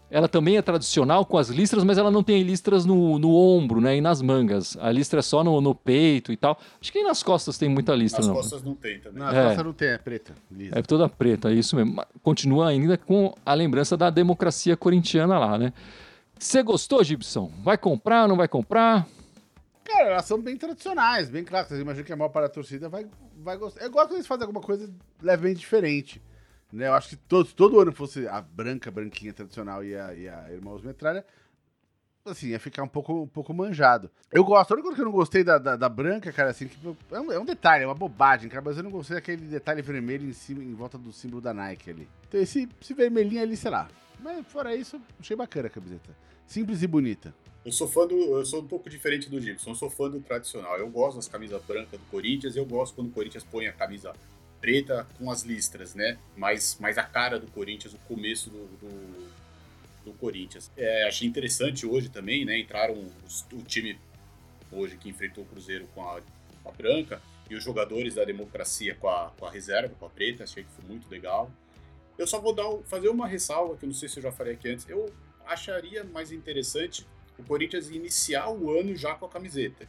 ela 0.09 0.27
também 0.27 0.55
é 0.55 0.61
tradicional 0.61 1.25
com 1.25 1.37
as 1.37 1.49
listras, 1.49 1.83
mas 1.83 1.97
ela 1.97 2.09
não 2.09 2.23
tem 2.23 2.41
listras 2.41 2.85
no, 2.85 3.19
no 3.19 3.35
ombro, 3.35 3.81
né? 3.81 3.97
E 3.97 4.01
nas 4.01 4.21
mangas. 4.21 4.77
A 4.79 4.89
listra 4.89 5.19
é 5.19 5.21
só 5.21 5.43
no, 5.43 5.59
no 5.59 5.75
peito 5.75 6.31
e 6.31 6.37
tal. 6.37 6.57
Acho 6.81 6.91
que 6.91 6.99
nem 6.99 7.07
nas 7.07 7.21
costas 7.21 7.57
tem 7.57 7.67
muita 7.67 7.93
listra, 7.93 8.19
nas 8.19 8.27
não. 8.27 8.35
Nas 8.35 8.43
costas 8.43 8.63
não 8.63 8.73
tem 8.73 8.99
também. 8.99 9.19
Nas 9.19 9.35
é. 9.35 9.43
costas 9.43 9.65
não 9.65 9.73
tem, 9.73 9.89
é 9.89 9.97
preta. 9.97 10.33
Lisa. 10.49 10.79
É 10.79 10.81
toda 10.81 11.09
preta, 11.09 11.51
é 11.51 11.53
isso 11.53 11.75
mesmo. 11.75 12.01
Continua 12.23 12.69
ainda 12.69 12.97
com 12.97 13.35
a 13.45 13.53
lembrança 13.53 13.97
da 13.97 14.09
democracia 14.09 14.77
corintiana 14.77 15.37
lá, 15.37 15.57
né? 15.57 15.73
Você 16.39 16.63
gostou, 16.63 17.03
Gibson? 17.03 17.51
Vai 17.63 17.77
comprar, 17.77 18.27
não 18.27 18.35
vai 18.35 18.47
comprar? 18.47 19.05
Cara, 19.91 20.09
elas 20.11 20.25
são 20.25 20.41
bem 20.41 20.55
tradicionais, 20.55 21.29
bem 21.29 21.43
clássicas. 21.43 21.79
Imagino 21.79 22.05
que 22.05 22.13
a 22.13 22.15
maior 22.15 22.29
parte 22.29 22.47
da 22.47 22.53
torcida 22.53 22.87
vai, 22.87 23.07
vai 23.37 23.57
gostar. 23.57 23.83
É 23.83 23.85
igual 23.85 24.07
quando 24.07 24.15
eles 24.15 24.27
fazem 24.27 24.45
alguma 24.45 24.63
coisa 24.63 24.91
levemente 25.21 25.59
diferente. 25.59 26.21
Né? 26.71 26.87
Eu 26.87 26.93
acho 26.93 27.09
que 27.09 27.15
todo, 27.15 27.51
todo 27.53 27.79
ano 27.79 27.91
fosse 27.91 28.27
a 28.27 28.41
branca, 28.41 28.89
branquinha 28.89 29.33
tradicional 29.33 29.83
e 29.83 29.95
a, 29.95 30.13
e 30.13 30.29
a 30.29 30.51
Irmãos 30.51 30.81
Metralha, 30.81 31.25
assim, 32.23 32.47
ia 32.47 32.59
ficar 32.59 32.83
um 32.83 32.87
pouco, 32.87 33.23
um 33.23 33.27
pouco 33.27 33.53
manjado. 33.53 34.09
Eu 34.31 34.43
gosto, 34.45 34.71
a 34.71 34.75
única 34.75 34.87
coisa 34.87 34.95
que 34.95 35.01
eu 35.01 35.05
não 35.05 35.11
gostei 35.11 35.43
da, 35.43 35.57
da, 35.57 35.75
da 35.75 35.89
branca, 35.89 36.31
cara, 36.31 36.51
assim, 36.51 36.67
que 36.67 36.77
é, 37.11 37.19
um, 37.19 37.31
é 37.31 37.39
um 37.39 37.45
detalhe, 37.45 37.83
é 37.83 37.87
uma 37.87 37.95
bobagem, 37.95 38.47
cara, 38.49 38.63
mas 38.63 38.77
eu 38.77 38.83
não 38.83 38.91
gostei 38.91 39.15
daquele 39.15 39.45
detalhe 39.45 39.81
vermelho 39.81 40.29
em 40.29 40.33
cima, 40.33 40.63
em 40.63 40.73
volta 40.73 40.97
do 40.97 41.11
símbolo 41.11 41.41
da 41.41 41.53
Nike 41.53 41.89
ali. 41.89 42.07
Então 42.27 42.39
esse, 42.39 42.69
esse 42.81 42.93
vermelhinho 42.93 43.41
ali, 43.41 43.57
sei 43.57 43.71
lá. 43.71 43.89
Mas 44.19 44.47
fora 44.47 44.73
isso, 44.73 45.01
achei 45.19 45.35
bacana 45.35 45.67
a 45.67 45.71
camiseta. 45.71 46.15
Simples 46.45 46.81
e 46.81 46.87
bonita. 46.87 47.33
Eu 47.63 47.71
sou 47.71 47.87
fã 47.87 48.07
do. 48.07 48.15
Eu 48.15 48.45
sou 48.45 48.61
um 48.61 48.67
pouco 48.67 48.89
diferente 48.89 49.29
do 49.29 49.39
Gibson, 49.39 49.71
eu 49.71 49.75
sou 49.75 49.89
fã 49.89 50.09
do 50.09 50.19
tradicional. 50.19 50.77
Eu 50.77 50.89
gosto 50.89 51.17
das 51.17 51.27
camisas 51.27 51.61
brancas 51.63 51.99
do 51.99 52.05
Corinthians, 52.07 52.55
eu 52.55 52.65
gosto 52.65 52.95
quando 52.95 53.07
o 53.07 53.11
Corinthians 53.11 53.43
põe 53.43 53.67
a 53.67 53.73
camisa 53.73 54.13
preta 54.59 55.07
com 55.17 55.29
as 55.29 55.43
listras, 55.43 55.93
né? 55.93 56.17
Mais, 56.35 56.77
mais 56.79 56.97
a 56.97 57.03
cara 57.03 57.39
do 57.39 57.47
Corinthians, 57.51 57.93
o 57.93 57.99
começo 57.99 58.49
do, 58.49 58.67
do, 58.77 59.31
do 60.05 60.13
Corinthians. 60.13 60.71
É, 60.75 61.07
achei 61.07 61.27
interessante 61.27 61.85
hoje 61.85 62.09
também, 62.09 62.45
né? 62.45 62.57
Entraram 62.57 62.95
os, 63.25 63.45
o 63.53 63.61
time 63.63 63.99
hoje 64.71 64.97
que 64.97 65.09
enfrentou 65.09 65.43
o 65.43 65.47
Cruzeiro 65.47 65.87
com 65.93 66.01
a, 66.01 66.19
com 66.63 66.69
a 66.69 66.71
branca 66.71 67.21
e 67.49 67.55
os 67.55 67.63
jogadores 67.63 68.15
da 68.15 68.23
democracia 68.23 68.95
com 68.95 69.07
a, 69.07 69.31
com 69.37 69.45
a 69.45 69.51
reserva, 69.51 69.93
com 69.99 70.05
a 70.05 70.09
preta, 70.09 70.43
achei 70.45 70.63
que 70.63 70.71
foi 70.71 70.85
muito 70.87 71.09
legal. 71.09 71.51
Eu 72.17 72.25
só 72.25 72.39
vou 72.39 72.53
dar, 72.53 72.69
fazer 72.85 73.09
uma 73.09 73.27
ressalva, 73.27 73.75
que 73.77 73.83
eu 73.83 73.87
não 73.87 73.93
sei 73.93 74.09
se 74.09 74.17
eu 74.17 74.23
já 74.23 74.31
falei 74.31 74.53
aqui 74.53 74.69
antes. 74.69 74.87
Eu 74.87 75.11
acharia 75.45 76.03
mais 76.03 76.31
interessante 76.31 77.05
o 77.41 77.47
Corinthians 77.47 77.89
iniciar 77.89 78.49
o 78.49 78.77
ano 78.77 78.95
já 78.95 79.15
com 79.15 79.25
a 79.25 79.29
camiseta, 79.29 79.87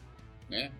né? 0.48 0.72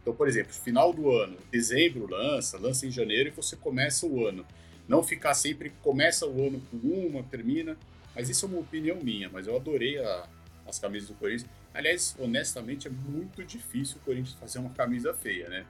Então, 0.00 0.14
por 0.14 0.28
exemplo, 0.28 0.52
final 0.52 0.92
do 0.92 1.10
ano, 1.10 1.36
dezembro 1.50 2.08
lança, 2.08 2.58
lança 2.58 2.86
em 2.86 2.90
janeiro 2.90 3.28
e 3.28 3.32
você 3.32 3.56
começa 3.56 4.06
o 4.06 4.26
ano. 4.26 4.44
Não 4.88 5.02
ficar 5.02 5.32
sempre 5.34 5.70
começa 5.82 6.26
o 6.26 6.46
ano 6.46 6.60
com 6.70 6.76
uma, 6.76 7.22
termina. 7.22 7.76
Mas 8.14 8.28
isso 8.28 8.44
é 8.44 8.48
uma 8.48 8.58
opinião 8.58 8.98
minha, 9.00 9.30
mas 9.30 9.46
eu 9.46 9.56
adorei 9.56 9.98
a, 9.98 10.28
as 10.66 10.78
camisas 10.78 11.08
do 11.08 11.14
Corinthians. 11.14 11.48
Aliás, 11.72 12.16
honestamente, 12.18 12.88
é 12.88 12.90
muito 12.90 13.42
difícil 13.44 13.96
o 13.98 14.00
Corinthians 14.04 14.36
fazer 14.38 14.58
uma 14.58 14.70
camisa 14.70 15.14
feia, 15.14 15.48
né? 15.48 15.64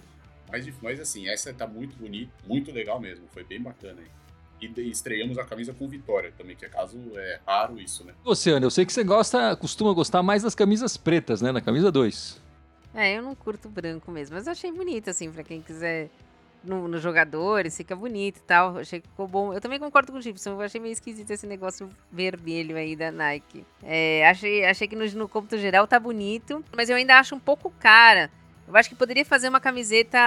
Mas, 0.51 0.67
mas 0.81 0.99
assim, 0.99 1.29
essa 1.29 1.53
tá 1.53 1.67
muito 1.67 1.95
bonita, 1.97 2.33
muito 2.47 2.73
legal 2.73 2.99
mesmo. 2.99 3.27
Foi 3.33 3.45
bem 3.45 3.61
bacana 3.61 4.01
aí 4.01 4.22
e 4.67 4.91
estreamos 4.91 5.39
a 5.39 5.45
camisa 5.45 5.73
com 5.73 5.89
vitória 5.89 6.33
também, 6.37 6.57
que 6.57 6.65
é 6.65 6.69
caso 6.69 6.99
é 7.15 7.41
raro 7.47 7.81
isso, 7.81 8.05
né? 8.05 8.13
Luciano, 8.25 8.67
eu 8.67 8.71
sei 8.71 8.87
que 8.87 8.93
você 8.93 9.05
gosta, 9.05 9.57
costuma 9.57 9.93
gostar 9.93 10.23
mais 10.23 10.43
das 10.43 10.55
camisas 10.55 10.97
pretas, 10.97 11.41
né? 11.41 11.53
Na 11.53 11.61
camisa 11.61 11.91
2. 11.91 12.41
É, 12.95 13.17
eu 13.17 13.23
não 13.23 13.35
curto 13.35 13.69
branco 13.69 14.11
mesmo, 14.11 14.37
mas 14.37 14.47
eu 14.47 14.53
achei 14.53 14.71
bonito, 14.71 15.09
assim, 15.09 15.31
pra 15.31 15.43
quem 15.43 15.63
quiser 15.63 16.11
no, 16.63 16.87
nos 16.87 17.03
jogadores, 17.03 17.77
fica 17.77 17.97
bonito 17.97 18.39
e 18.39 18.43
tal. 18.43 18.79
Achei 18.79 19.01
que 19.01 19.09
ficou 19.09 19.27
bom. 19.27 19.53
Eu 19.53 19.61
também 19.61 19.79
concordo 19.79 20.13
com 20.13 20.19
o 20.19 20.23
Gibson, 20.23 20.51
eu 20.51 20.61
achei 20.61 20.81
meio 20.81 20.93
esquisito 20.93 21.31
esse 21.31 21.47
negócio 21.47 21.89
vermelho 22.11 22.77
aí 22.77 22.95
da 22.95 23.11
Nike. 23.11 23.65
É, 23.83 24.29
achei, 24.29 24.65
achei 24.65 24.87
que 24.87 24.97
no, 24.97 25.05
no 25.13 25.29
cômputo 25.29 25.59
geral 25.59 25.87
tá 25.87 25.99
bonito, 25.99 26.65
mas 26.77 26.89
eu 26.89 26.97
ainda 26.97 27.19
acho 27.19 27.35
um 27.35 27.41
pouco 27.41 27.73
cara. 27.79 28.31
Eu 28.67 28.77
acho 28.77 28.89
que 28.89 28.95
poderia 28.95 29.25
fazer 29.25 29.49
uma 29.49 29.61
camiseta, 29.61 30.19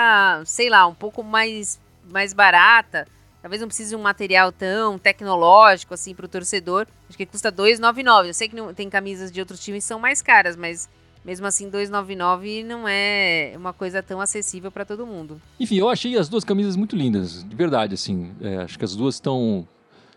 sei 0.45 0.69
lá, 0.69 0.85
um 0.85 0.93
pouco 0.93 1.23
mais, 1.23 1.79
mais 2.09 2.33
barata. 2.33 3.07
Talvez 3.45 3.61
não 3.61 3.67
precise 3.67 3.91
de 3.91 3.95
um 3.95 4.01
material 4.01 4.51
tão 4.51 4.97
tecnológico 4.97 5.93
assim 5.93 6.15
pro 6.15 6.27
torcedor. 6.27 6.87
Acho 7.07 7.15
que 7.15 7.27
custa 7.27 7.51
2,99. 7.51 8.25
Eu 8.25 8.33
sei 8.33 8.49
que 8.49 8.55
não, 8.55 8.73
tem 8.73 8.89
camisas 8.89 9.31
de 9.31 9.39
outros 9.39 9.59
times 9.59 9.83
que 9.83 9.87
são 9.87 9.99
mais 9.99 10.19
caras, 10.19 10.55
mas 10.55 10.89
mesmo 11.23 11.45
assim 11.45 11.69
2,99 11.69 12.65
não 12.65 12.87
é 12.87 13.53
uma 13.55 13.71
coisa 13.71 14.01
tão 14.01 14.19
acessível 14.19 14.71
para 14.71 14.83
todo 14.83 15.05
mundo. 15.05 15.39
Enfim, 15.59 15.75
eu 15.75 15.87
achei 15.87 16.17
as 16.17 16.27
duas 16.27 16.43
camisas 16.43 16.75
muito 16.75 16.95
lindas, 16.95 17.43
de 17.43 17.55
verdade, 17.55 17.93
assim. 17.93 18.31
É, 18.41 18.63
acho 18.63 18.79
que 18.79 18.85
as 18.85 18.95
duas 18.95 19.13
estão 19.13 19.67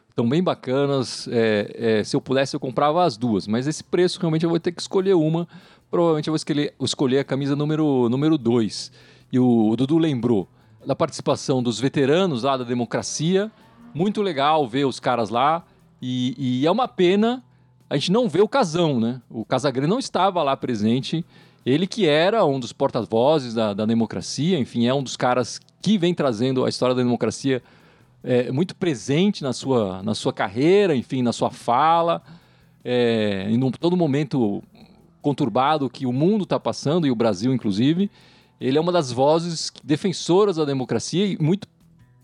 estão 0.09 0.27
bem 0.27 0.43
bacanas. 0.43 1.29
É, 1.31 1.99
é, 1.99 2.05
se 2.05 2.17
eu 2.17 2.23
pudesse, 2.23 2.57
eu 2.57 2.61
comprava 2.61 3.05
as 3.05 3.19
duas, 3.19 3.47
mas 3.47 3.67
esse 3.67 3.85
preço 3.85 4.19
realmente 4.21 4.45
eu 4.45 4.49
vou 4.49 4.59
ter 4.59 4.73
que 4.73 4.81
escolher 4.81 5.13
uma. 5.13 5.47
Provavelmente 5.91 6.29
eu 6.29 6.33
vou 6.33 6.37
escolher, 6.37 6.73
escolher 6.81 7.19
a 7.19 7.25
camisa 7.25 7.55
número 7.55 7.85
2. 7.85 8.11
Número 8.11 8.39
dois. 8.39 8.91
e 9.31 9.39
o, 9.39 9.69
o 9.69 9.77
Dudu 9.77 9.99
lembrou 9.99 10.49
da 10.89 10.97
participação 10.97 11.63
dos 11.63 11.79
veteranos 11.79 12.45
lá 12.45 12.57
da 12.57 12.65
democracia. 12.65 13.53
Muito 13.93 14.23
legal 14.23 14.67
ver 14.67 14.87
os 14.87 14.99
caras 14.99 15.29
lá. 15.29 15.63
E, 16.01 16.35
e 16.39 16.67
é 16.67 16.71
uma 16.71 16.89
pena 16.89 17.45
a 17.91 17.97
gente 17.97 18.11
não 18.11 18.27
vê 18.27 18.41
o 18.41 18.49
Casão, 18.49 18.99
né? 18.99 19.21
O 19.29 19.45
Casagrande 19.45 19.87
não 19.89 19.99
estava 19.99 20.43
lá 20.43 20.57
presente. 20.57 21.25
Ele 21.65 21.87
que 21.87 22.07
era 22.07 22.43
um 22.43 22.59
dos 22.59 22.73
porta-vozes 22.73 23.53
da, 23.53 23.75
da, 23.75 23.85
democracia, 23.85 24.59
enfim, 24.59 24.87
é 24.87 24.95
um 24.95 25.03
dos 25.03 25.15
caras 25.15 25.61
que 25.83 25.99
vem 25.99 26.15
trazendo 26.15 26.65
a 26.65 26.71
história 26.71 26.95
da 26.95 27.03
democracia 27.03 27.63
é, 28.25 28.51
muito 28.51 28.75
presente 28.75 29.43
na 29.43 29.53
sua, 29.53 30.03
na 30.03 30.15
sua 30.15 30.33
carreira, 30.33 30.97
enfim, 30.97 31.21
na 31.21 31.35
sua 31.35 31.51
fala, 31.51 32.23
é, 32.83 33.47
em 33.51 33.63
um, 33.63 33.71
todo 33.71 33.95
momento 33.95 34.63
conturbado 35.21 35.91
que 35.91 36.07
o 36.07 36.13
mundo 36.15 36.45
está 36.45 36.59
passando, 36.59 37.07
e 37.07 37.11
o 37.11 37.15
Brasil, 37.15 37.53
inclusive. 37.53 38.11
Ele 38.61 38.77
é 38.77 38.81
uma 38.81 38.93
das 38.93 39.13
vozes 39.13 39.73
defensoras 39.85 40.57
da 40.57 40.65
democracia 40.65 41.25
e 41.27 41.39
muito 41.41 41.69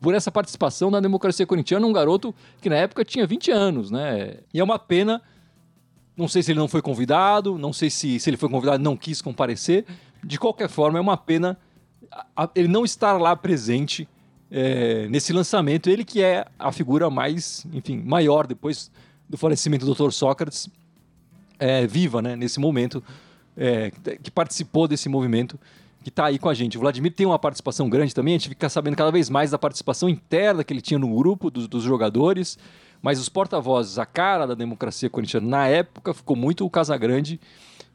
por 0.00 0.14
essa 0.14 0.30
participação 0.30 0.90
na 0.90 1.00
democracia 1.00 1.46
corintiana, 1.46 1.86
um 1.86 1.92
garoto 1.92 2.34
que 2.60 2.68
na 2.68 2.76
época 2.76 3.04
tinha 3.04 3.26
20 3.26 3.50
anos, 3.50 3.90
né? 3.90 4.38
E 4.52 4.60
é 4.60 4.64
uma 4.64 4.78
pena 4.78 5.22
não 6.16 6.28
sei 6.28 6.42
se 6.42 6.52
ele 6.52 6.58
não 6.58 6.68
foi 6.68 6.80
convidado, 6.80 7.58
não 7.58 7.72
sei 7.72 7.90
se, 7.90 8.20
se 8.20 8.30
ele 8.30 8.36
foi 8.36 8.48
convidado 8.48 8.82
não 8.82 8.96
quis 8.96 9.20
comparecer. 9.20 9.84
De 10.22 10.38
qualquer 10.38 10.68
forma, 10.68 10.98
é 10.98 11.00
uma 11.00 11.16
pena 11.16 11.58
ele 12.54 12.68
não 12.68 12.84
estar 12.84 13.18
lá 13.18 13.34
presente 13.34 14.08
é, 14.50 15.08
nesse 15.08 15.32
lançamento. 15.32 15.90
Ele 15.90 16.04
que 16.04 16.22
é 16.22 16.46
a 16.58 16.70
figura 16.70 17.10
mais, 17.10 17.66
enfim, 17.72 18.00
maior 18.04 18.46
depois 18.46 18.90
do 19.28 19.36
falecimento 19.36 19.84
do 19.84 19.94
Dr. 19.94 20.12
Sócrates, 20.12 20.68
é, 21.58 21.86
viva, 21.86 22.20
né, 22.20 22.36
nesse 22.36 22.60
momento, 22.60 23.02
é, 23.56 23.90
que 24.22 24.30
participou 24.30 24.86
desse 24.86 25.08
movimento, 25.08 25.58
que 26.04 26.10
está 26.10 26.26
aí 26.26 26.38
com 26.38 26.48
a 26.48 26.54
gente. 26.54 26.76
O 26.76 26.80
Vladimir 26.80 27.12
tem 27.12 27.26
uma 27.26 27.38
participação 27.38 27.88
grande 27.88 28.14
também, 28.14 28.34
a 28.34 28.38
gente 28.38 28.50
fica 28.50 28.68
sabendo 28.68 28.94
cada 28.94 29.10
vez 29.10 29.30
mais 29.30 29.50
da 29.50 29.58
participação 29.58 30.08
interna 30.08 30.62
que 30.62 30.72
ele 30.72 30.82
tinha 30.82 30.98
no 30.98 31.08
grupo 31.16 31.50
dos, 31.50 31.66
dos 31.66 31.82
jogadores. 31.82 32.58
Mas 33.02 33.18
os 33.18 33.28
porta-vozes, 33.28 33.98
a 33.98 34.06
cara 34.06 34.46
da 34.46 34.54
democracia 34.54 35.10
corintiana 35.10 35.46
na 35.46 35.66
época 35.66 36.14
ficou 36.14 36.36
muito 36.36 36.64
o 36.64 36.70
Casagrande 36.70 37.40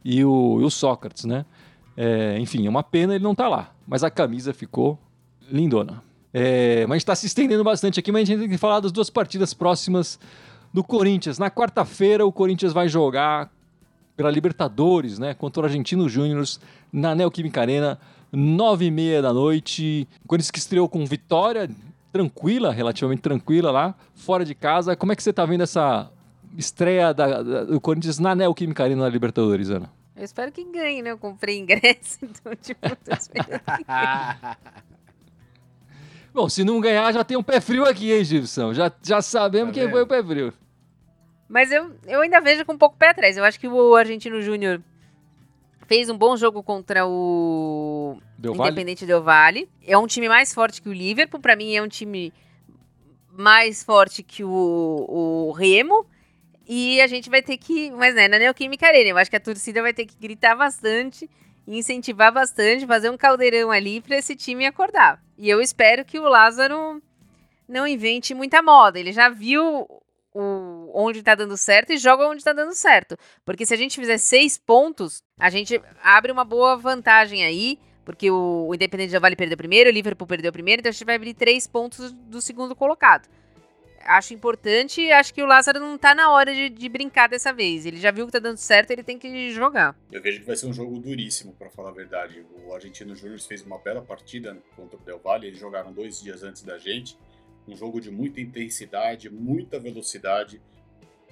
e 0.04 0.24
o, 0.26 0.60
e 0.62 0.64
o 0.64 0.70
Sócrates, 0.70 1.26
né? 1.26 1.46
É, 1.96 2.38
enfim, 2.40 2.66
é 2.66 2.70
uma 2.70 2.84
pena 2.84 3.16
ele 3.16 3.24
não 3.24 3.34
tá 3.34 3.48
lá. 3.48 3.72
Mas 3.88 4.04
a 4.04 4.10
camisa 4.10 4.54
ficou 4.54 5.00
lindona. 5.52 6.04
É, 6.34 6.86
mas 6.88 6.92
a 6.92 6.96
gente 6.96 7.02
está 7.02 7.16
se 7.16 7.26
estendendo 7.26 7.64
bastante 7.64 8.00
aqui, 8.00 8.12
mas 8.12 8.24
a 8.24 8.26
gente 8.26 8.40
tem 8.40 8.50
que 8.50 8.58
falar 8.58 8.80
das 8.80 8.92
duas 8.92 9.10
partidas 9.10 9.54
próximas 9.54 10.20
do 10.74 10.84
Corinthians. 10.84 11.40
Na 11.40 11.50
quarta-feira, 11.50 12.26
o 12.26 12.32
Corinthians 12.32 12.74
vai 12.74 12.88
jogar 12.88 13.52
pela 14.16 14.30
Libertadores, 14.30 15.18
né? 15.18 15.34
Contra 15.34 15.62
o 15.62 15.66
Argentino 15.66 16.08
Júnior 16.10 16.46
na 16.92 17.16
Neoquímica 17.16 17.62
Arena, 17.62 18.00
nove 18.32 18.86
e 18.86 18.92
meia 18.92 19.22
da 19.22 19.34
noite. 19.34 20.08
O 20.24 20.28
Corinthians 20.28 20.52
que 20.52 20.60
estreou 20.60 20.88
com 20.88 21.06
vitória 21.06 21.70
tranquila, 22.12 22.72
relativamente 22.72 23.22
tranquila 23.22 23.72
lá, 23.72 23.96
fora 24.16 24.44
de 24.44 24.56
casa. 24.56 24.96
Como 24.96 25.12
é 25.12 25.16
que 25.16 25.24
você 25.24 25.30
está 25.30 25.46
vendo 25.46 25.62
essa 25.62 26.12
estreia 26.58 27.14
da, 27.14 27.44
da, 27.44 27.64
do 27.66 27.80
Corinthians 27.80 28.20
na 28.20 28.36
Neoquímica 28.36 28.84
Arena 28.84 29.04
na 29.04 29.10
Libertadores, 29.10 29.70
Ana? 29.70 29.92
Eu 30.16 30.26
espero 30.26 30.52
que 30.52 30.64
ganhe, 30.66 31.02
né? 31.02 31.12
Eu 31.12 31.18
comprei 31.18 31.58
ingresso, 31.60 32.20
então, 32.24 32.54
tipo, 32.62 32.82
tô 32.82 33.14
esperando 33.14 33.60
que 33.60 33.84
ganhe. 33.84 34.56
Bom, 36.34 36.48
se 36.48 36.64
não 36.64 36.80
ganhar, 36.80 37.12
já 37.12 37.24
tem 37.24 37.38
um 37.38 37.44
pé 37.44 37.60
frio 37.60 37.86
aqui, 37.86 38.12
hein, 38.12 38.24
Gibson? 38.24 38.74
Já, 38.74 38.92
já 39.02 39.22
sabemos 39.22 39.74
tá 39.74 39.82
quem 39.82 39.90
foi 39.90 40.04
o 40.04 40.08
pé 40.08 40.24
frio. 40.24 40.54
Mas 41.48 41.72
eu, 41.72 41.92
eu 42.06 42.22
ainda 42.22 42.40
vejo 42.40 42.64
com 42.64 42.74
um 42.74 42.78
pouco 42.78 42.96
pé 42.96 43.10
atrás. 43.10 43.36
Eu 43.36 43.44
acho 43.44 43.60
que 43.60 43.68
o 43.68 43.96
Argentino 43.96 44.40
Júnior 44.40 44.80
fez 45.90 46.08
um 46.08 46.16
bom 46.16 46.38
jogo 46.38 46.62
contra 46.62 47.08
o 47.08 48.22
Del 48.38 48.56
Independente 48.56 49.08
Del 49.08 49.24
Vale. 49.24 49.68
É 49.84 49.98
um 49.98 50.06
time 50.06 50.30
mais 50.30 50.54
forte 50.54 50.84
que 50.84 50.88
o 50.88 50.94
Liverpool. 50.94 51.42
Para 51.42 51.56
mim, 51.56 51.76
é 51.76 51.82
um 51.82 51.88
time 51.88 52.32
mais 53.32 53.84
forte 53.84 54.22
que 54.22 54.44
o, 54.44 55.50
o 55.50 55.52
Remo. 55.52 56.06
E 56.68 57.02
a 57.02 57.08
gente 57.08 57.28
vai 57.28 57.42
ter 57.42 57.58
que. 57.58 57.90
Mas 57.90 58.14
né, 58.14 58.28
na 58.28 58.38
Neoquímica 58.38 58.86
Arena, 58.86 59.10
eu 59.10 59.18
acho 59.18 59.32
que 59.32 59.36
a 59.36 59.40
torcida 59.40 59.82
vai 59.82 59.92
ter 59.92 60.06
que 60.06 60.16
gritar 60.16 60.56
bastante, 60.56 61.28
incentivar 61.68 62.32
bastante, 62.32 62.86
fazer 62.86 63.10
um 63.10 63.18
caldeirão 63.18 63.72
ali 63.72 64.00
para 64.00 64.16
esse 64.16 64.36
time 64.36 64.68
acordar. 64.68 65.20
E 65.40 65.50
eu 65.50 65.60
espero 65.60 66.06
que 66.06 66.20
o 66.20 66.30
Lázaro 66.30 67.02
não 67.68 67.88
invente 67.88 68.36
muita 68.36 68.62
moda. 68.62 69.00
Ele 69.00 69.12
já 69.12 69.28
viu 69.28 69.88
o, 70.34 70.92
onde 70.94 71.24
tá 71.24 71.36
dando 71.36 71.58
certo 71.58 71.92
e 71.92 71.98
joga 71.98 72.28
onde 72.28 72.44
tá 72.44 72.54
dando 72.54 72.74
certo. 72.74 73.18
Porque 73.44 73.66
se 73.66 73.74
a 73.74 73.78
gente 73.78 74.00
fizer 74.00 74.18
seis 74.18 74.58
pontos, 74.58 75.24
a 75.40 75.50
gente 75.50 75.82
abre 76.04 76.32
uma 76.32 76.46
boa 76.46 76.78
vantagem 76.78 77.44
aí. 77.44 77.80
Porque 78.06 78.32
o, 78.32 78.68
o 78.68 78.74
Independente 78.74 79.12
já 79.12 79.20
vale 79.20 79.36
perder 79.36 79.56
primeiro, 79.56 79.88
o 79.88 79.94
Liverpool 79.94 80.26
perdeu 80.26 80.50
o 80.50 80.54
primeiro, 80.54 80.80
então 80.80 80.90
a 80.90 80.92
gente 80.92 81.06
vai 81.06 81.16
abrir 81.16 81.36
três 81.36 81.68
pontos 81.68 82.12
do 82.12 82.42
segundo 82.42 82.76
colocado. 82.76 83.30
Acho 84.02 84.34
importante 84.34 85.00
e 85.00 85.12
acho 85.12 85.32
que 85.32 85.44
o 85.44 85.46
Lázaro 85.46 85.80
não 85.80 85.96
tá 85.96 86.16
na 86.16 86.32
hora 86.32 86.52
de, 86.52 86.70
de, 86.70 86.90
brincar 86.90 87.30
dessa 87.30 87.54
vez. 87.54 87.86
Ele 87.86 87.98
já 87.98 88.10
viu 88.10 88.26
que 88.26 88.32
tá 88.32 88.40
dando 88.40 88.58
certo, 88.58 88.90
ele 88.90 89.04
tem 89.04 89.20
que 89.20 89.52
jogar. 89.52 89.96
Eu 90.12 90.24
vejo 90.24 90.40
que 90.40 90.48
vai 90.48 90.56
ser 90.56 90.66
um 90.66 90.74
jogo 90.74 90.98
duríssimo, 90.98 91.54
para 91.54 91.70
falar 91.70 91.90
a 91.90 91.94
verdade. 91.94 92.44
O 92.66 92.74
Argentino 92.74 93.14
Júnior 93.14 93.40
fez 93.42 93.62
uma 93.62 93.78
bela 93.78 94.02
partida 94.02 94.58
contra 94.76 94.98
o 94.98 95.02
Del 95.02 95.20
Valle, 95.20 95.46
eles 95.46 95.60
jogaram 95.60 95.94
dois 95.94 96.20
dias 96.20 96.42
antes 96.42 96.64
da 96.64 96.80
gente 96.80 97.16
um 97.70 97.78
jogo 97.78 98.02
de 98.02 98.12
muita 98.12 98.42
intensidade, 98.42 99.30
muita 99.30 99.80
velocidade. 99.80 100.62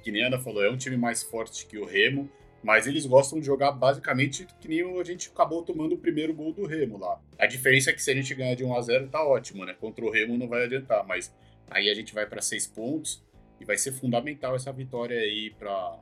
Que 0.03 0.11
nem 0.11 0.23
a 0.23 0.27
Ana 0.27 0.39
falou, 0.39 0.63
é 0.63 0.69
um 0.69 0.77
time 0.77 0.97
mais 0.97 1.23
forte 1.23 1.65
que 1.65 1.77
o 1.77 1.85
Remo, 1.85 2.29
mas 2.63 2.87
eles 2.87 3.05
gostam 3.05 3.39
de 3.39 3.45
jogar 3.45 3.71
basicamente 3.71 4.47
que 4.59 4.67
nem 4.67 4.99
a 4.99 5.03
gente 5.03 5.29
acabou 5.29 5.63
tomando 5.63 5.95
o 5.95 5.97
primeiro 5.97 6.33
gol 6.33 6.53
do 6.53 6.65
Remo 6.65 6.97
lá. 6.97 7.19
A 7.37 7.45
diferença 7.45 7.89
é 7.89 7.93
que 7.93 8.01
se 8.01 8.11
a 8.11 8.15
gente 8.15 8.33
ganhar 8.33 8.55
de 8.55 8.63
1 8.63 8.75
a 8.75 8.81
0 8.81 9.07
tá 9.09 9.23
ótimo, 9.23 9.65
né? 9.65 9.75
Contra 9.79 10.05
o 10.05 10.11
Remo 10.11 10.37
não 10.37 10.47
vai 10.47 10.63
adiantar, 10.63 11.05
mas 11.05 11.33
aí 11.69 11.89
a 11.89 11.93
gente 11.93 12.13
vai 12.13 12.25
para 12.25 12.41
seis 12.41 12.65
pontos 12.65 13.23
e 13.59 13.65
vai 13.65 13.77
ser 13.77 13.91
fundamental 13.91 14.55
essa 14.55 14.71
vitória 14.71 15.19
aí 15.19 15.51
para 15.57 15.99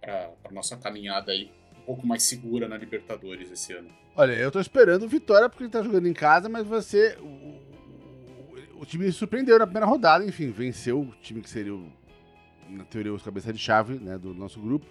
para 0.00 0.52
nossa 0.52 0.76
caminhada 0.76 1.32
aí 1.32 1.50
um 1.80 1.84
pouco 1.86 2.06
mais 2.06 2.22
segura 2.22 2.68
na 2.68 2.76
Libertadores 2.76 3.50
esse 3.50 3.72
ano. 3.72 3.88
Olha, 4.14 4.32
eu 4.32 4.50
tô 4.50 4.60
esperando 4.60 5.08
vitória 5.08 5.48
porque 5.48 5.64
ele 5.64 5.70
tá 5.70 5.82
jogando 5.82 6.08
em 6.08 6.12
casa, 6.12 6.48
mas 6.48 6.66
você 6.66 7.18
o 8.80 8.84
time 8.84 9.10
surpreendeu 9.12 9.58
na 9.58 9.66
primeira 9.66 9.86
rodada, 9.86 10.24
enfim, 10.24 10.50
venceu 10.50 11.00
o 11.00 11.14
time 11.20 11.40
que 11.40 11.50
seria, 11.50 11.74
o, 11.74 11.86
na 12.68 12.84
teoria, 12.84 13.12
os 13.12 13.22
cabeça 13.22 13.52
de 13.52 13.58
chave 13.58 13.94
né, 13.94 14.18
do 14.18 14.34
nosso 14.34 14.60
grupo. 14.60 14.86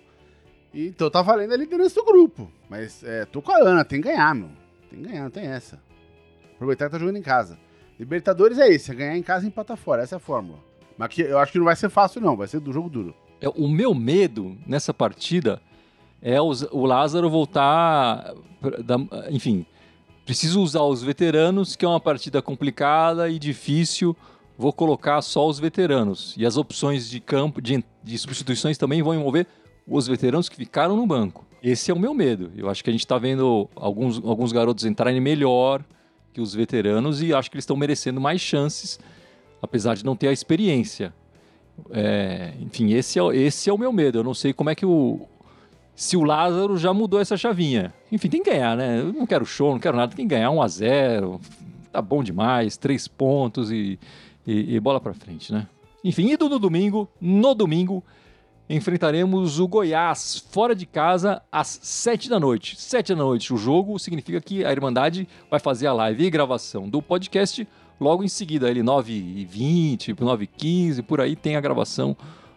E, 0.73 0.87
então 0.87 1.09
tá 1.09 1.21
valendo 1.21 1.53
a 1.53 1.57
liderança 1.57 1.95
do 1.95 2.05
grupo. 2.05 2.51
Mas 2.69 3.03
é, 3.03 3.25
tô 3.25 3.41
com 3.41 3.51
a 3.51 3.57
Ana, 3.57 3.85
tem 3.85 4.01
que 4.01 4.07
ganhar, 4.07 4.33
meu. 4.35 4.49
Tem 4.89 5.01
que 5.01 5.07
ganhar, 5.07 5.23
não 5.23 5.31
tem 5.31 5.45
essa. 5.45 5.81
Aproveitar 6.55 6.85
que 6.85 6.91
tá 6.91 6.99
jogando 6.99 7.17
em 7.17 7.21
casa. 7.21 7.57
Libertadores 7.99 8.59
é 8.59 8.69
isso, 8.69 8.91
é 8.91 8.95
ganhar 8.95 9.17
em 9.17 9.23
casa 9.23 9.45
e 9.45 9.47
empatar 9.47 9.77
fora, 9.77 10.03
essa 10.03 10.15
é 10.15 10.17
a 10.17 10.19
fórmula. 10.19 10.59
Mas 10.97 11.09
que, 11.09 11.21
eu 11.21 11.39
acho 11.39 11.51
que 11.51 11.57
não 11.57 11.65
vai 11.65 11.75
ser 11.75 11.89
fácil, 11.89 12.21
não, 12.21 12.35
vai 12.35 12.47
ser 12.47 12.59
do 12.59 12.73
jogo 12.73 12.89
duro. 12.89 13.15
É, 13.39 13.49
o 13.49 13.67
meu 13.67 13.93
medo 13.93 14.57
nessa 14.65 14.93
partida 14.93 15.61
é 16.21 16.41
o, 16.41 16.85
Lázaro 16.85 17.29
voltar. 17.29 18.33
Da, 18.83 18.95
enfim, 19.29 19.65
Preciso 20.25 20.59
usar 20.59 20.81
os 20.81 21.03
veteranos, 21.03 21.75
que 21.75 21.85
é 21.85 21.87
uma 21.87 21.99
partida 21.99 22.41
complicada 22.41 23.29
e 23.29 23.37
difícil. 23.37 24.17
Vou 24.57 24.73
colocar 24.73 25.21
só 25.21 25.47
os 25.47 25.59
veteranos. 25.59 26.33
E 26.35 26.45
as 26.45 26.57
opções 26.57 27.07
de 27.07 27.19
campo, 27.19 27.61
de, 27.61 27.83
de 28.03 28.17
substituições 28.17 28.75
também 28.75 29.03
vão 29.03 29.13
envolver 29.13 29.45
os 29.87 30.07
veteranos 30.07 30.49
que 30.49 30.55
ficaram 30.55 30.95
no 30.95 31.05
banco. 31.05 31.45
Esse 31.61 31.91
é 31.91 31.93
o 31.93 31.99
meu 31.99 32.13
medo. 32.13 32.51
Eu 32.57 32.69
acho 32.69 32.83
que 32.83 32.89
a 32.89 32.93
gente 32.93 33.05
está 33.05 33.19
vendo 33.19 33.69
alguns, 33.75 34.17
alguns 34.23 34.51
garotos 34.51 34.83
entrarem 34.83 35.21
melhor 35.21 35.83
que 36.33 36.41
os 36.41 36.55
veteranos 36.55 37.21
e 37.21 37.33
acho 37.33 37.49
que 37.49 37.55
eles 37.55 37.63
estão 37.63 37.77
merecendo 37.77 38.19
mais 38.19 38.41
chances, 38.41 38.99
apesar 39.61 39.95
de 39.95 40.03
não 40.03 40.15
ter 40.15 40.27
a 40.27 40.33
experiência. 40.33 41.13
É, 41.91 42.53
enfim, 42.61 42.93
esse 42.93 43.19
é, 43.19 43.23
esse 43.35 43.69
é 43.69 43.73
o 43.73 43.77
meu 43.77 43.93
medo. 43.93 44.17
Eu 44.17 44.23
não 44.23 44.33
sei 44.33 44.53
como 44.53 44.71
é 44.71 44.75
que 44.75 44.85
o, 44.85 45.27
se 45.95 46.17
o 46.17 46.23
Lázaro 46.23 46.77
já 46.77 46.93
mudou 46.93 47.19
essa 47.19 47.37
chavinha. 47.37 47.93
Enfim, 48.11 48.29
tem 48.29 48.43
que 48.43 48.51
ganhar, 48.51 48.75
né? 48.75 48.99
Eu 48.99 49.13
não 49.13 49.25
quero 49.25 49.45
show, 49.45 49.71
não 49.71 49.79
quero 49.79 49.95
nada, 49.95 50.15
tem 50.15 50.27
que 50.27 50.35
ganhar 50.35 50.51
1 50.51 50.61
a 50.61 50.67
0 50.67 51.41
Tá 51.91 52.01
bom 52.01 52.21
demais, 52.21 52.75
três 52.75 53.07
pontos 53.07 53.71
e, 53.71 53.97
e, 54.45 54.75
e 54.75 54.79
bola 54.81 54.99
pra 54.99 55.13
frente, 55.13 55.53
né? 55.53 55.67
Enfim, 56.03 56.31
indo 56.33 56.49
no 56.49 56.59
domingo, 56.59 57.07
no 57.21 57.55
domingo, 57.55 58.03
enfrentaremos 58.69 59.59
o 59.59 59.67
Goiás 59.67 60.43
fora 60.51 60.75
de 60.75 60.85
casa 60.85 61.41
às 61.51 61.79
7 61.81 62.29
da 62.29 62.39
noite. 62.39 62.79
7 62.79 63.15
da 63.15 63.23
noite 63.23 63.53
o 63.53 63.57
jogo 63.57 63.97
significa 63.97 64.41
que 64.41 64.65
a 64.65 64.71
Irmandade 64.71 65.27
vai 65.49 65.59
fazer 65.59 65.87
a 65.87 65.93
live 65.93 66.25
e 66.25 66.29
gravação 66.29 66.89
do 66.89 67.01
podcast 67.01 67.67
logo 67.99 68.23
em 68.23 68.27
seguida, 68.27 68.69
ele 68.69 68.81
9h20, 68.81 70.15
9h15, 70.15 71.01
por 71.03 71.21
aí 71.21 71.35
tem 71.35 71.55
a 71.55 71.61
gravação 71.61 72.15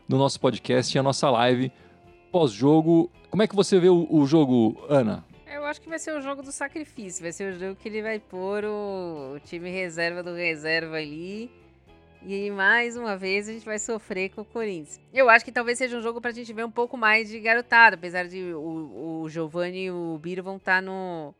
do 0.08 0.16
nosso 0.16 0.40
podcast 0.40 0.96
e 0.96 0.98
a 0.98 1.02
nossa 1.02 1.30
live 1.30 1.70
pós-jogo. 2.32 3.10
Como 3.30 3.42
é 3.42 3.46
que 3.46 3.54
você 3.54 3.78
vê 3.78 3.88
o, 3.88 4.06
o 4.10 4.26
jogo, 4.26 4.76
Ana? 4.88 5.24
Eu 5.46 5.64
acho 5.64 5.80
que 5.80 5.88
vai 5.88 5.98
ser 5.98 6.12
o 6.16 6.20
jogo 6.20 6.42
do 6.42 6.52
sacrifício. 6.52 7.22
Vai 7.22 7.32
ser 7.32 7.52
o 7.52 7.58
jogo 7.58 7.76
que 7.76 7.88
ele 7.88 8.02
vai 8.02 8.18
pôr 8.18 8.64
o, 8.64 9.34
o 9.36 9.40
time 9.40 9.70
reserva 9.70 10.22
do 10.22 10.34
reserva 10.34 10.96
ali. 10.96 11.50
E 12.22 12.50
mais 12.50 12.96
uma 12.96 13.16
vez 13.16 13.48
a 13.48 13.52
gente 13.52 13.64
vai 13.64 13.78
sofrer 13.78 14.30
com 14.30 14.40
o 14.40 14.44
Corinthians. 14.44 15.00
Eu 15.12 15.30
acho 15.30 15.44
que 15.44 15.52
talvez 15.52 15.78
seja 15.78 15.96
um 15.96 16.02
jogo 16.02 16.20
pra 16.20 16.32
gente 16.32 16.52
ver 16.52 16.64
um 16.64 16.70
pouco 16.70 16.96
mais 16.96 17.28
de 17.28 17.38
garotada, 17.38 17.96
apesar 17.96 18.26
de 18.26 18.52
o, 18.54 19.22
o 19.22 19.28
Giovanni 19.28 19.84
e 19.84 19.90
o 19.90 20.18
Biro 20.18 20.42
vão 20.42 20.56
estar 20.56 20.76
tá 20.76 20.82
no, 20.82 21.34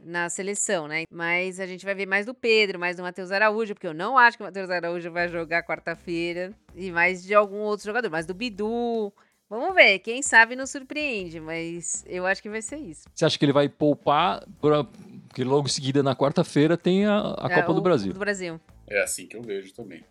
na 0.00 0.28
seleção, 0.28 0.88
né? 0.88 1.04
Mas 1.10 1.60
a 1.60 1.66
gente 1.66 1.84
vai 1.84 1.94
ver 1.94 2.06
mais 2.06 2.24
do 2.24 2.34
Pedro, 2.34 2.78
mais 2.78 2.96
do 2.96 3.02
Matheus 3.02 3.30
Araújo, 3.30 3.74
porque 3.74 3.86
eu 3.86 3.94
não 3.94 4.16
acho 4.16 4.36
que 4.36 4.42
o 4.42 4.46
Matheus 4.46 4.70
Araújo 4.70 5.10
vai 5.10 5.28
jogar 5.28 5.62
quarta-feira. 5.62 6.52
E 6.74 6.90
mais 6.90 7.22
de 7.22 7.34
algum 7.34 7.58
outro 7.58 7.84
jogador, 7.84 8.10
mais 8.10 8.26
do 8.26 8.34
Bidu. 8.34 9.12
Vamos 9.54 9.72
ver, 9.72 10.00
quem 10.00 10.20
sabe 10.20 10.56
nos 10.56 10.70
surpreende, 10.70 11.38
mas 11.38 12.04
eu 12.08 12.26
acho 12.26 12.42
que 12.42 12.50
vai 12.50 12.60
ser 12.60 12.76
isso. 12.76 13.08
Você 13.14 13.24
acha 13.24 13.38
que 13.38 13.44
ele 13.44 13.52
vai 13.52 13.68
poupar, 13.68 14.44
pra... 14.60 14.82
porque 14.82 15.44
logo 15.44 15.68
em 15.68 15.70
seguida, 15.70 16.02
na 16.02 16.16
quarta-feira, 16.16 16.76
tem 16.76 17.06
a, 17.06 17.36
a 17.38 17.48
é, 17.48 17.54
Copa 17.60 17.72
do 17.72 17.80
Brasil. 17.80 18.12
do 18.12 18.18
Brasil. 18.18 18.60
É 18.88 19.00
assim 19.00 19.28
que 19.28 19.36
eu 19.36 19.42
vejo 19.42 19.72
também. 19.72 20.02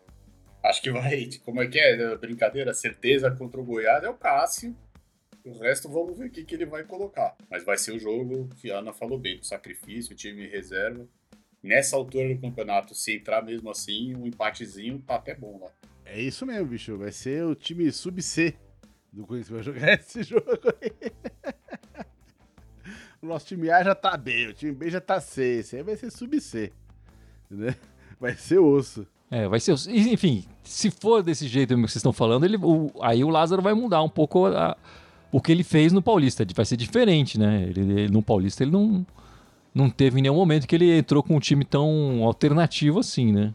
Acho 0.64 0.82
que 0.82 0.90
vai, 0.90 1.30
como 1.44 1.62
é 1.62 1.68
que 1.68 1.78
é? 1.78 2.16
Brincadeira, 2.16 2.74
certeza 2.74 3.30
contra 3.32 3.60
o 3.60 3.66
Goiás 3.66 4.02
é 4.02 4.10
o 4.10 4.14
Cássio. 4.14 4.74
O 5.44 5.60
resto 5.60 5.90
vamos 5.90 6.18
ver 6.18 6.28
o 6.28 6.32
que, 6.32 6.46
que 6.46 6.56
ele 6.56 6.66
vai 6.66 6.86
colocar. 6.86 7.36
Mas 7.52 7.66
vai 7.66 7.78
ser 7.78 7.92
o 7.92 8.00
jogo 8.00 8.48
que 8.62 8.72
a 8.72 8.78
Ana 8.78 8.94
falou 8.94 9.20
bem, 9.20 9.40
do 9.40 9.46
sacrifício, 9.46 10.14
o 10.14 10.16
time 10.16 10.48
reserva. 10.48 11.06
Nessa 11.62 11.98
altura 11.98 12.34
do 12.34 12.40
campeonato, 12.40 12.96
se 12.96 13.18
entrar 13.18 13.44
mesmo 13.44 13.70
assim, 13.70 14.16
um 14.16 14.26
empatezinho 14.26 15.04
tá 15.06 15.16
até 15.16 15.36
bom 15.36 15.60
lá. 15.62 15.70
É 16.06 16.22
isso 16.22 16.46
mesmo, 16.46 16.68
bicho. 16.68 16.98
Vai 16.98 17.12
ser 17.12 17.44
o 17.44 17.54
time 17.54 17.92
sub-C 17.92 18.56
do 19.14 19.26
Corinthians 19.28 19.50
vai 19.50 19.64
jogar 19.64 19.94
esse 20.00 20.24
jogo 20.24 20.44
aí. 20.82 21.12
o 23.22 23.28
nosso 23.28 23.46
time 23.46 23.70
A 23.70 23.84
já 23.84 23.94
tá 23.94 24.18
B, 24.18 24.48
o 24.48 24.54
time 24.54 24.72
B 24.74 24.90
já 24.90 25.00
tá 25.00 25.22
C. 25.22 25.60
Esse 25.60 25.78
aí 25.78 25.84
vai 25.84 25.96
ser 25.96 26.12
sub-C. 26.12 26.74
Entendeu? 27.50 27.76
Vai 28.20 28.36
ser 28.36 28.60
osso. 28.60 29.06
É, 29.30 29.48
vai 29.48 29.60
ser. 29.60 29.76
Enfim, 29.90 30.46
se 30.64 30.90
for 30.90 31.22
desse 31.22 31.48
jeito 31.48 31.76
que 31.76 31.82
vocês 31.82 31.98
estão 31.98 32.14
falando, 32.14 32.46
ele, 32.46 32.58
o, 32.58 32.92
aí 33.02 33.24
o 33.24 33.30
Lázaro 33.30 33.62
vai 33.62 33.74
mudar 33.74 34.02
um 34.02 34.10
pouco 34.10 34.48
a, 34.48 34.76
o 35.32 35.42
que 35.42 35.52
ele 35.52 35.64
fez 35.64 35.92
no 35.92 36.02
Paulista. 36.02 36.46
Vai 36.56 36.66
ser 36.66 36.78
diferente, 36.78 37.40
né? 37.40 37.64
Ele, 37.70 37.82
ele, 37.82 38.08
no 38.10 38.22
Paulista 38.22 38.64
ele 38.64 38.72
não, 38.72 39.06
não 39.74 39.90
teve 39.90 40.20
em 40.20 40.24
nenhum 40.24 40.36
momento 40.36 40.68
que 40.68 40.76
ele 40.76 40.98
entrou 40.98 41.22
com 41.24 41.36
um 41.36 41.40
time 41.40 41.66
tão 41.66 42.24
alternativo 42.24 43.00
assim, 43.00 43.32
né? 43.32 43.54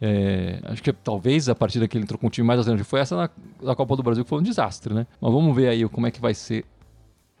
É, 0.00 0.60
acho 0.64 0.82
que 0.82 0.92
talvez 0.92 1.48
a 1.48 1.54
partida 1.54 1.88
que 1.88 1.96
ele 1.96 2.04
entrou 2.04 2.18
com 2.18 2.26
um 2.26 2.30
time 2.30 2.46
mais 2.46 2.58
alternativo 2.58 2.88
foi 2.88 3.00
essa 3.00 3.16
na, 3.16 3.30
na, 3.62 3.74
Copa 3.74 3.96
do 3.96 4.02
Brasil, 4.02 4.24
que 4.24 4.28
foi 4.28 4.38
um 4.38 4.42
desastre, 4.42 4.92
né? 4.92 5.06
Mas 5.20 5.32
vamos 5.32 5.56
ver 5.56 5.68
aí 5.68 5.88
como 5.88 6.06
é 6.06 6.10
que 6.10 6.20
vai 6.20 6.34
ser 6.34 6.64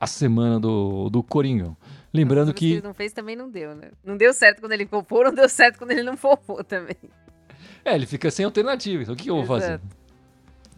a 0.00 0.06
semana 0.06 0.58
do, 0.58 1.10
do 1.10 1.22
Coringão. 1.22 1.76
Lembrando 2.12 2.54
que. 2.54 2.72
ele 2.72 2.80
não 2.82 2.94
fez 2.94 3.12
também 3.12 3.36
não 3.36 3.50
deu, 3.50 3.74
né? 3.74 3.90
Não 4.02 4.16
deu 4.16 4.32
certo 4.32 4.60
quando 4.60 4.72
ele 4.72 4.86
poupou, 4.86 5.24
não 5.24 5.34
deu 5.34 5.48
certo 5.48 5.76
quando 5.78 5.90
ele 5.90 6.02
não 6.02 6.16
poupou 6.16 6.64
também. 6.64 6.96
É, 7.84 7.94
ele 7.94 8.06
fica 8.06 8.30
sem 8.30 8.44
alternativa. 8.44 9.02
Então 9.02 9.14
o 9.14 9.16
que, 9.16 9.24
que 9.24 9.30
eu 9.30 9.44
vou 9.44 9.56
Exato. 9.56 9.82
fazer? 9.82 9.96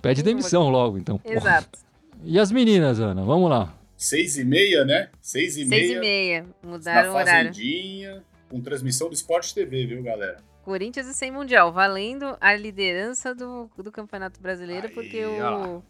Pede 0.03 0.23
demissão 0.23 0.69
logo, 0.69 0.99
então. 0.99 1.21
Exato. 1.25 1.79
E 2.25 2.37
as 2.37 2.51
meninas, 2.51 2.99
Ana? 2.99 3.23
Vamos 3.23 3.49
lá. 3.49 3.73
Seis 3.97 4.37
e 4.37 4.45
meia, 4.45 4.85
né? 4.85 5.09
Seis 5.21 5.57
e 5.57 5.65
meia. 5.65 5.87
Seis 5.87 5.97
e 5.97 6.01
meia. 6.01 6.47
Mudaram 6.61 7.13
o 7.13 7.15
horário. 7.17 7.53
com 8.49 8.61
transmissão 8.61 9.09
do 9.09 9.15
Sport 9.15 9.53
TV, 9.53 9.87
viu, 9.87 10.03
galera? 10.03 10.39
Corinthians 10.69 11.07
e 11.07 11.15
sem 11.15 11.31
Mundial, 11.31 11.73
valendo 11.73 12.37
a 12.41 12.55
liderança 12.55 13.35
do, 13.35 13.71
do 13.77 13.91
Campeonato 13.91 14.41
Brasileiro, 14.41 14.89
Aí, 14.89 14.93
porque 14.95 15.25
o, 15.25 15.83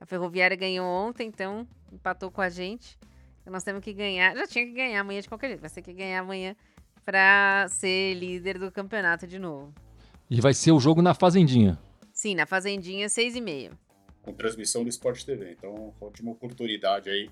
a 0.00 0.06
Ferroviária 0.06 0.56
ganhou 0.56 0.86
ontem, 0.86 1.28
então 1.28 1.66
empatou 1.92 2.30
com 2.30 2.40
a 2.40 2.48
gente. 2.48 2.98
Então 3.40 3.52
nós 3.52 3.62
temos 3.62 3.84
que 3.84 3.92
ganhar. 3.92 4.34
Já 4.34 4.46
tinha 4.46 4.64
que 4.64 4.72
ganhar 4.72 5.00
amanhã 5.00 5.20
de 5.20 5.28
qualquer 5.28 5.48
jeito, 5.48 5.60
vai 5.60 5.70
ter 5.70 5.82
que 5.82 5.92
ganhar 5.92 6.20
amanhã 6.20 6.56
para 7.04 7.66
ser 7.68 8.14
líder 8.14 8.58
do 8.58 8.72
campeonato 8.72 9.26
de 9.26 9.38
novo. 9.38 9.72
E 10.30 10.40
vai 10.40 10.54
ser 10.54 10.72
o 10.72 10.80
jogo 10.80 11.02
na 11.02 11.12
Fazendinha. 11.12 11.78
Sim, 12.12 12.34
na 12.34 12.46
Fazendinha, 12.46 13.08
seis 13.08 13.36
e 13.36 13.40
meia 13.40 13.72
com 14.22 14.32
transmissão 14.32 14.84
do 14.84 14.88
Sport 14.88 15.24
TV. 15.24 15.52
Então, 15.52 15.92
ótima 16.00 16.30
oportunidade 16.30 17.10
aí. 17.10 17.28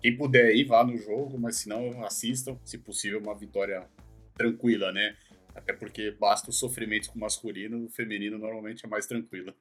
Quem 0.00 0.16
puder 0.16 0.54
ir, 0.54 0.64
vá 0.64 0.84
no 0.84 0.96
jogo, 0.98 1.38
mas 1.38 1.56
se 1.56 1.68
não, 1.68 2.04
assistam. 2.04 2.58
Se 2.64 2.76
possível, 2.76 3.18
uma 3.18 3.34
vitória 3.34 3.88
tranquila, 4.36 4.92
né? 4.92 5.16
Até 5.54 5.72
porque 5.72 6.10
basta 6.18 6.50
os 6.50 6.58
sofrimentos 6.58 7.08
com 7.08 7.16
o 7.16 7.20
masculino, 7.20 7.84
o 7.84 7.88
feminino 7.88 8.36
normalmente 8.38 8.84
é 8.84 8.88
mais 8.88 9.06
tranquilo. 9.06 9.54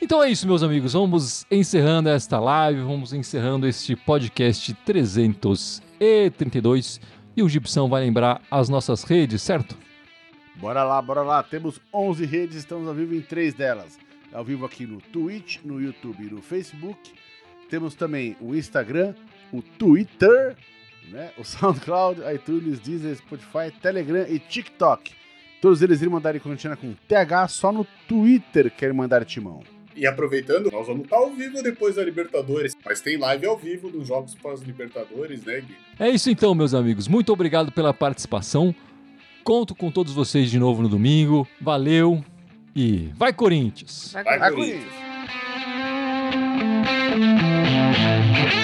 Então 0.00 0.22
é 0.22 0.30
isso, 0.30 0.46
meus 0.46 0.62
amigos. 0.62 0.92
Vamos 0.92 1.44
encerrando 1.50 2.08
esta 2.08 2.38
live, 2.38 2.82
vamos 2.82 3.12
encerrando 3.12 3.66
este 3.66 3.96
podcast 3.96 4.72
332. 4.84 7.00
E 7.34 7.42
o 7.42 7.48
Gibson 7.48 7.88
vai 7.88 8.02
lembrar 8.02 8.42
as 8.50 8.68
nossas 8.68 9.04
redes, 9.04 9.40
certo? 9.42 9.74
Bora 10.56 10.84
lá, 10.84 11.00
bora 11.00 11.22
lá. 11.22 11.42
Temos 11.42 11.80
11 11.92 12.26
redes, 12.26 12.56
estamos 12.56 12.86
ao 12.86 12.94
vivo 12.94 13.14
em 13.14 13.22
três 13.22 13.54
delas. 13.54 13.98
Ao 14.32 14.44
vivo 14.44 14.66
aqui 14.66 14.86
no 14.86 15.00
Twitch, 15.00 15.60
no 15.64 15.80
YouTube 15.80 16.24
e 16.24 16.30
no 16.30 16.42
Facebook. 16.42 17.14
Temos 17.70 17.94
também 17.94 18.36
o 18.38 18.54
Instagram, 18.54 19.14
o 19.52 19.62
Twitter, 19.62 20.56
né? 21.08 21.30
o 21.38 21.44
SoundCloud, 21.44 22.20
iTunes, 22.34 22.80
Deezer, 22.80 23.16
Spotify, 23.16 23.70
Telegram 23.80 24.26
e 24.28 24.38
TikTok. 24.38 25.12
Todos 25.60 25.80
eles 25.80 26.00
irão 26.02 26.12
mandar 26.12 26.38
correntina 26.40 26.76
com 26.76 26.92
TH 27.06 27.48
só 27.48 27.70
no 27.70 27.86
Twitter 28.08 28.70
querem 28.70 28.96
mandar 28.96 29.24
timão. 29.24 29.62
E 29.94 30.06
aproveitando, 30.06 30.70
nós 30.72 30.86
vamos 30.86 31.04
estar 31.04 31.16
ao 31.16 31.30
vivo 31.30 31.62
depois 31.62 31.96
da 31.96 32.04
Libertadores, 32.04 32.74
mas 32.84 33.00
tem 33.00 33.16
live 33.18 33.46
ao 33.46 33.56
vivo 33.56 33.90
dos 33.90 34.08
jogos 34.08 34.34
pós-Libertadores, 34.34 35.44
né, 35.44 35.60
Gui? 35.60 35.76
É 36.00 36.08
isso 36.08 36.30
então, 36.30 36.54
meus 36.54 36.72
amigos. 36.74 37.06
Muito 37.06 37.32
obrigado 37.32 37.70
pela 37.70 37.92
participação. 37.92 38.74
Conto 39.44 39.74
com 39.74 39.90
todos 39.90 40.14
vocês 40.14 40.50
de 40.50 40.58
novo 40.58 40.82
no 40.82 40.88
domingo. 40.88 41.46
Valeu 41.60 42.24
e 42.74 43.10
vai 43.14 43.32
Corinthians! 43.32 44.12
Vai, 44.12 44.24
vai 44.24 44.50
Corinthians! 44.50 44.84
Vai, 44.84 45.28
Corinthians. 48.32 48.61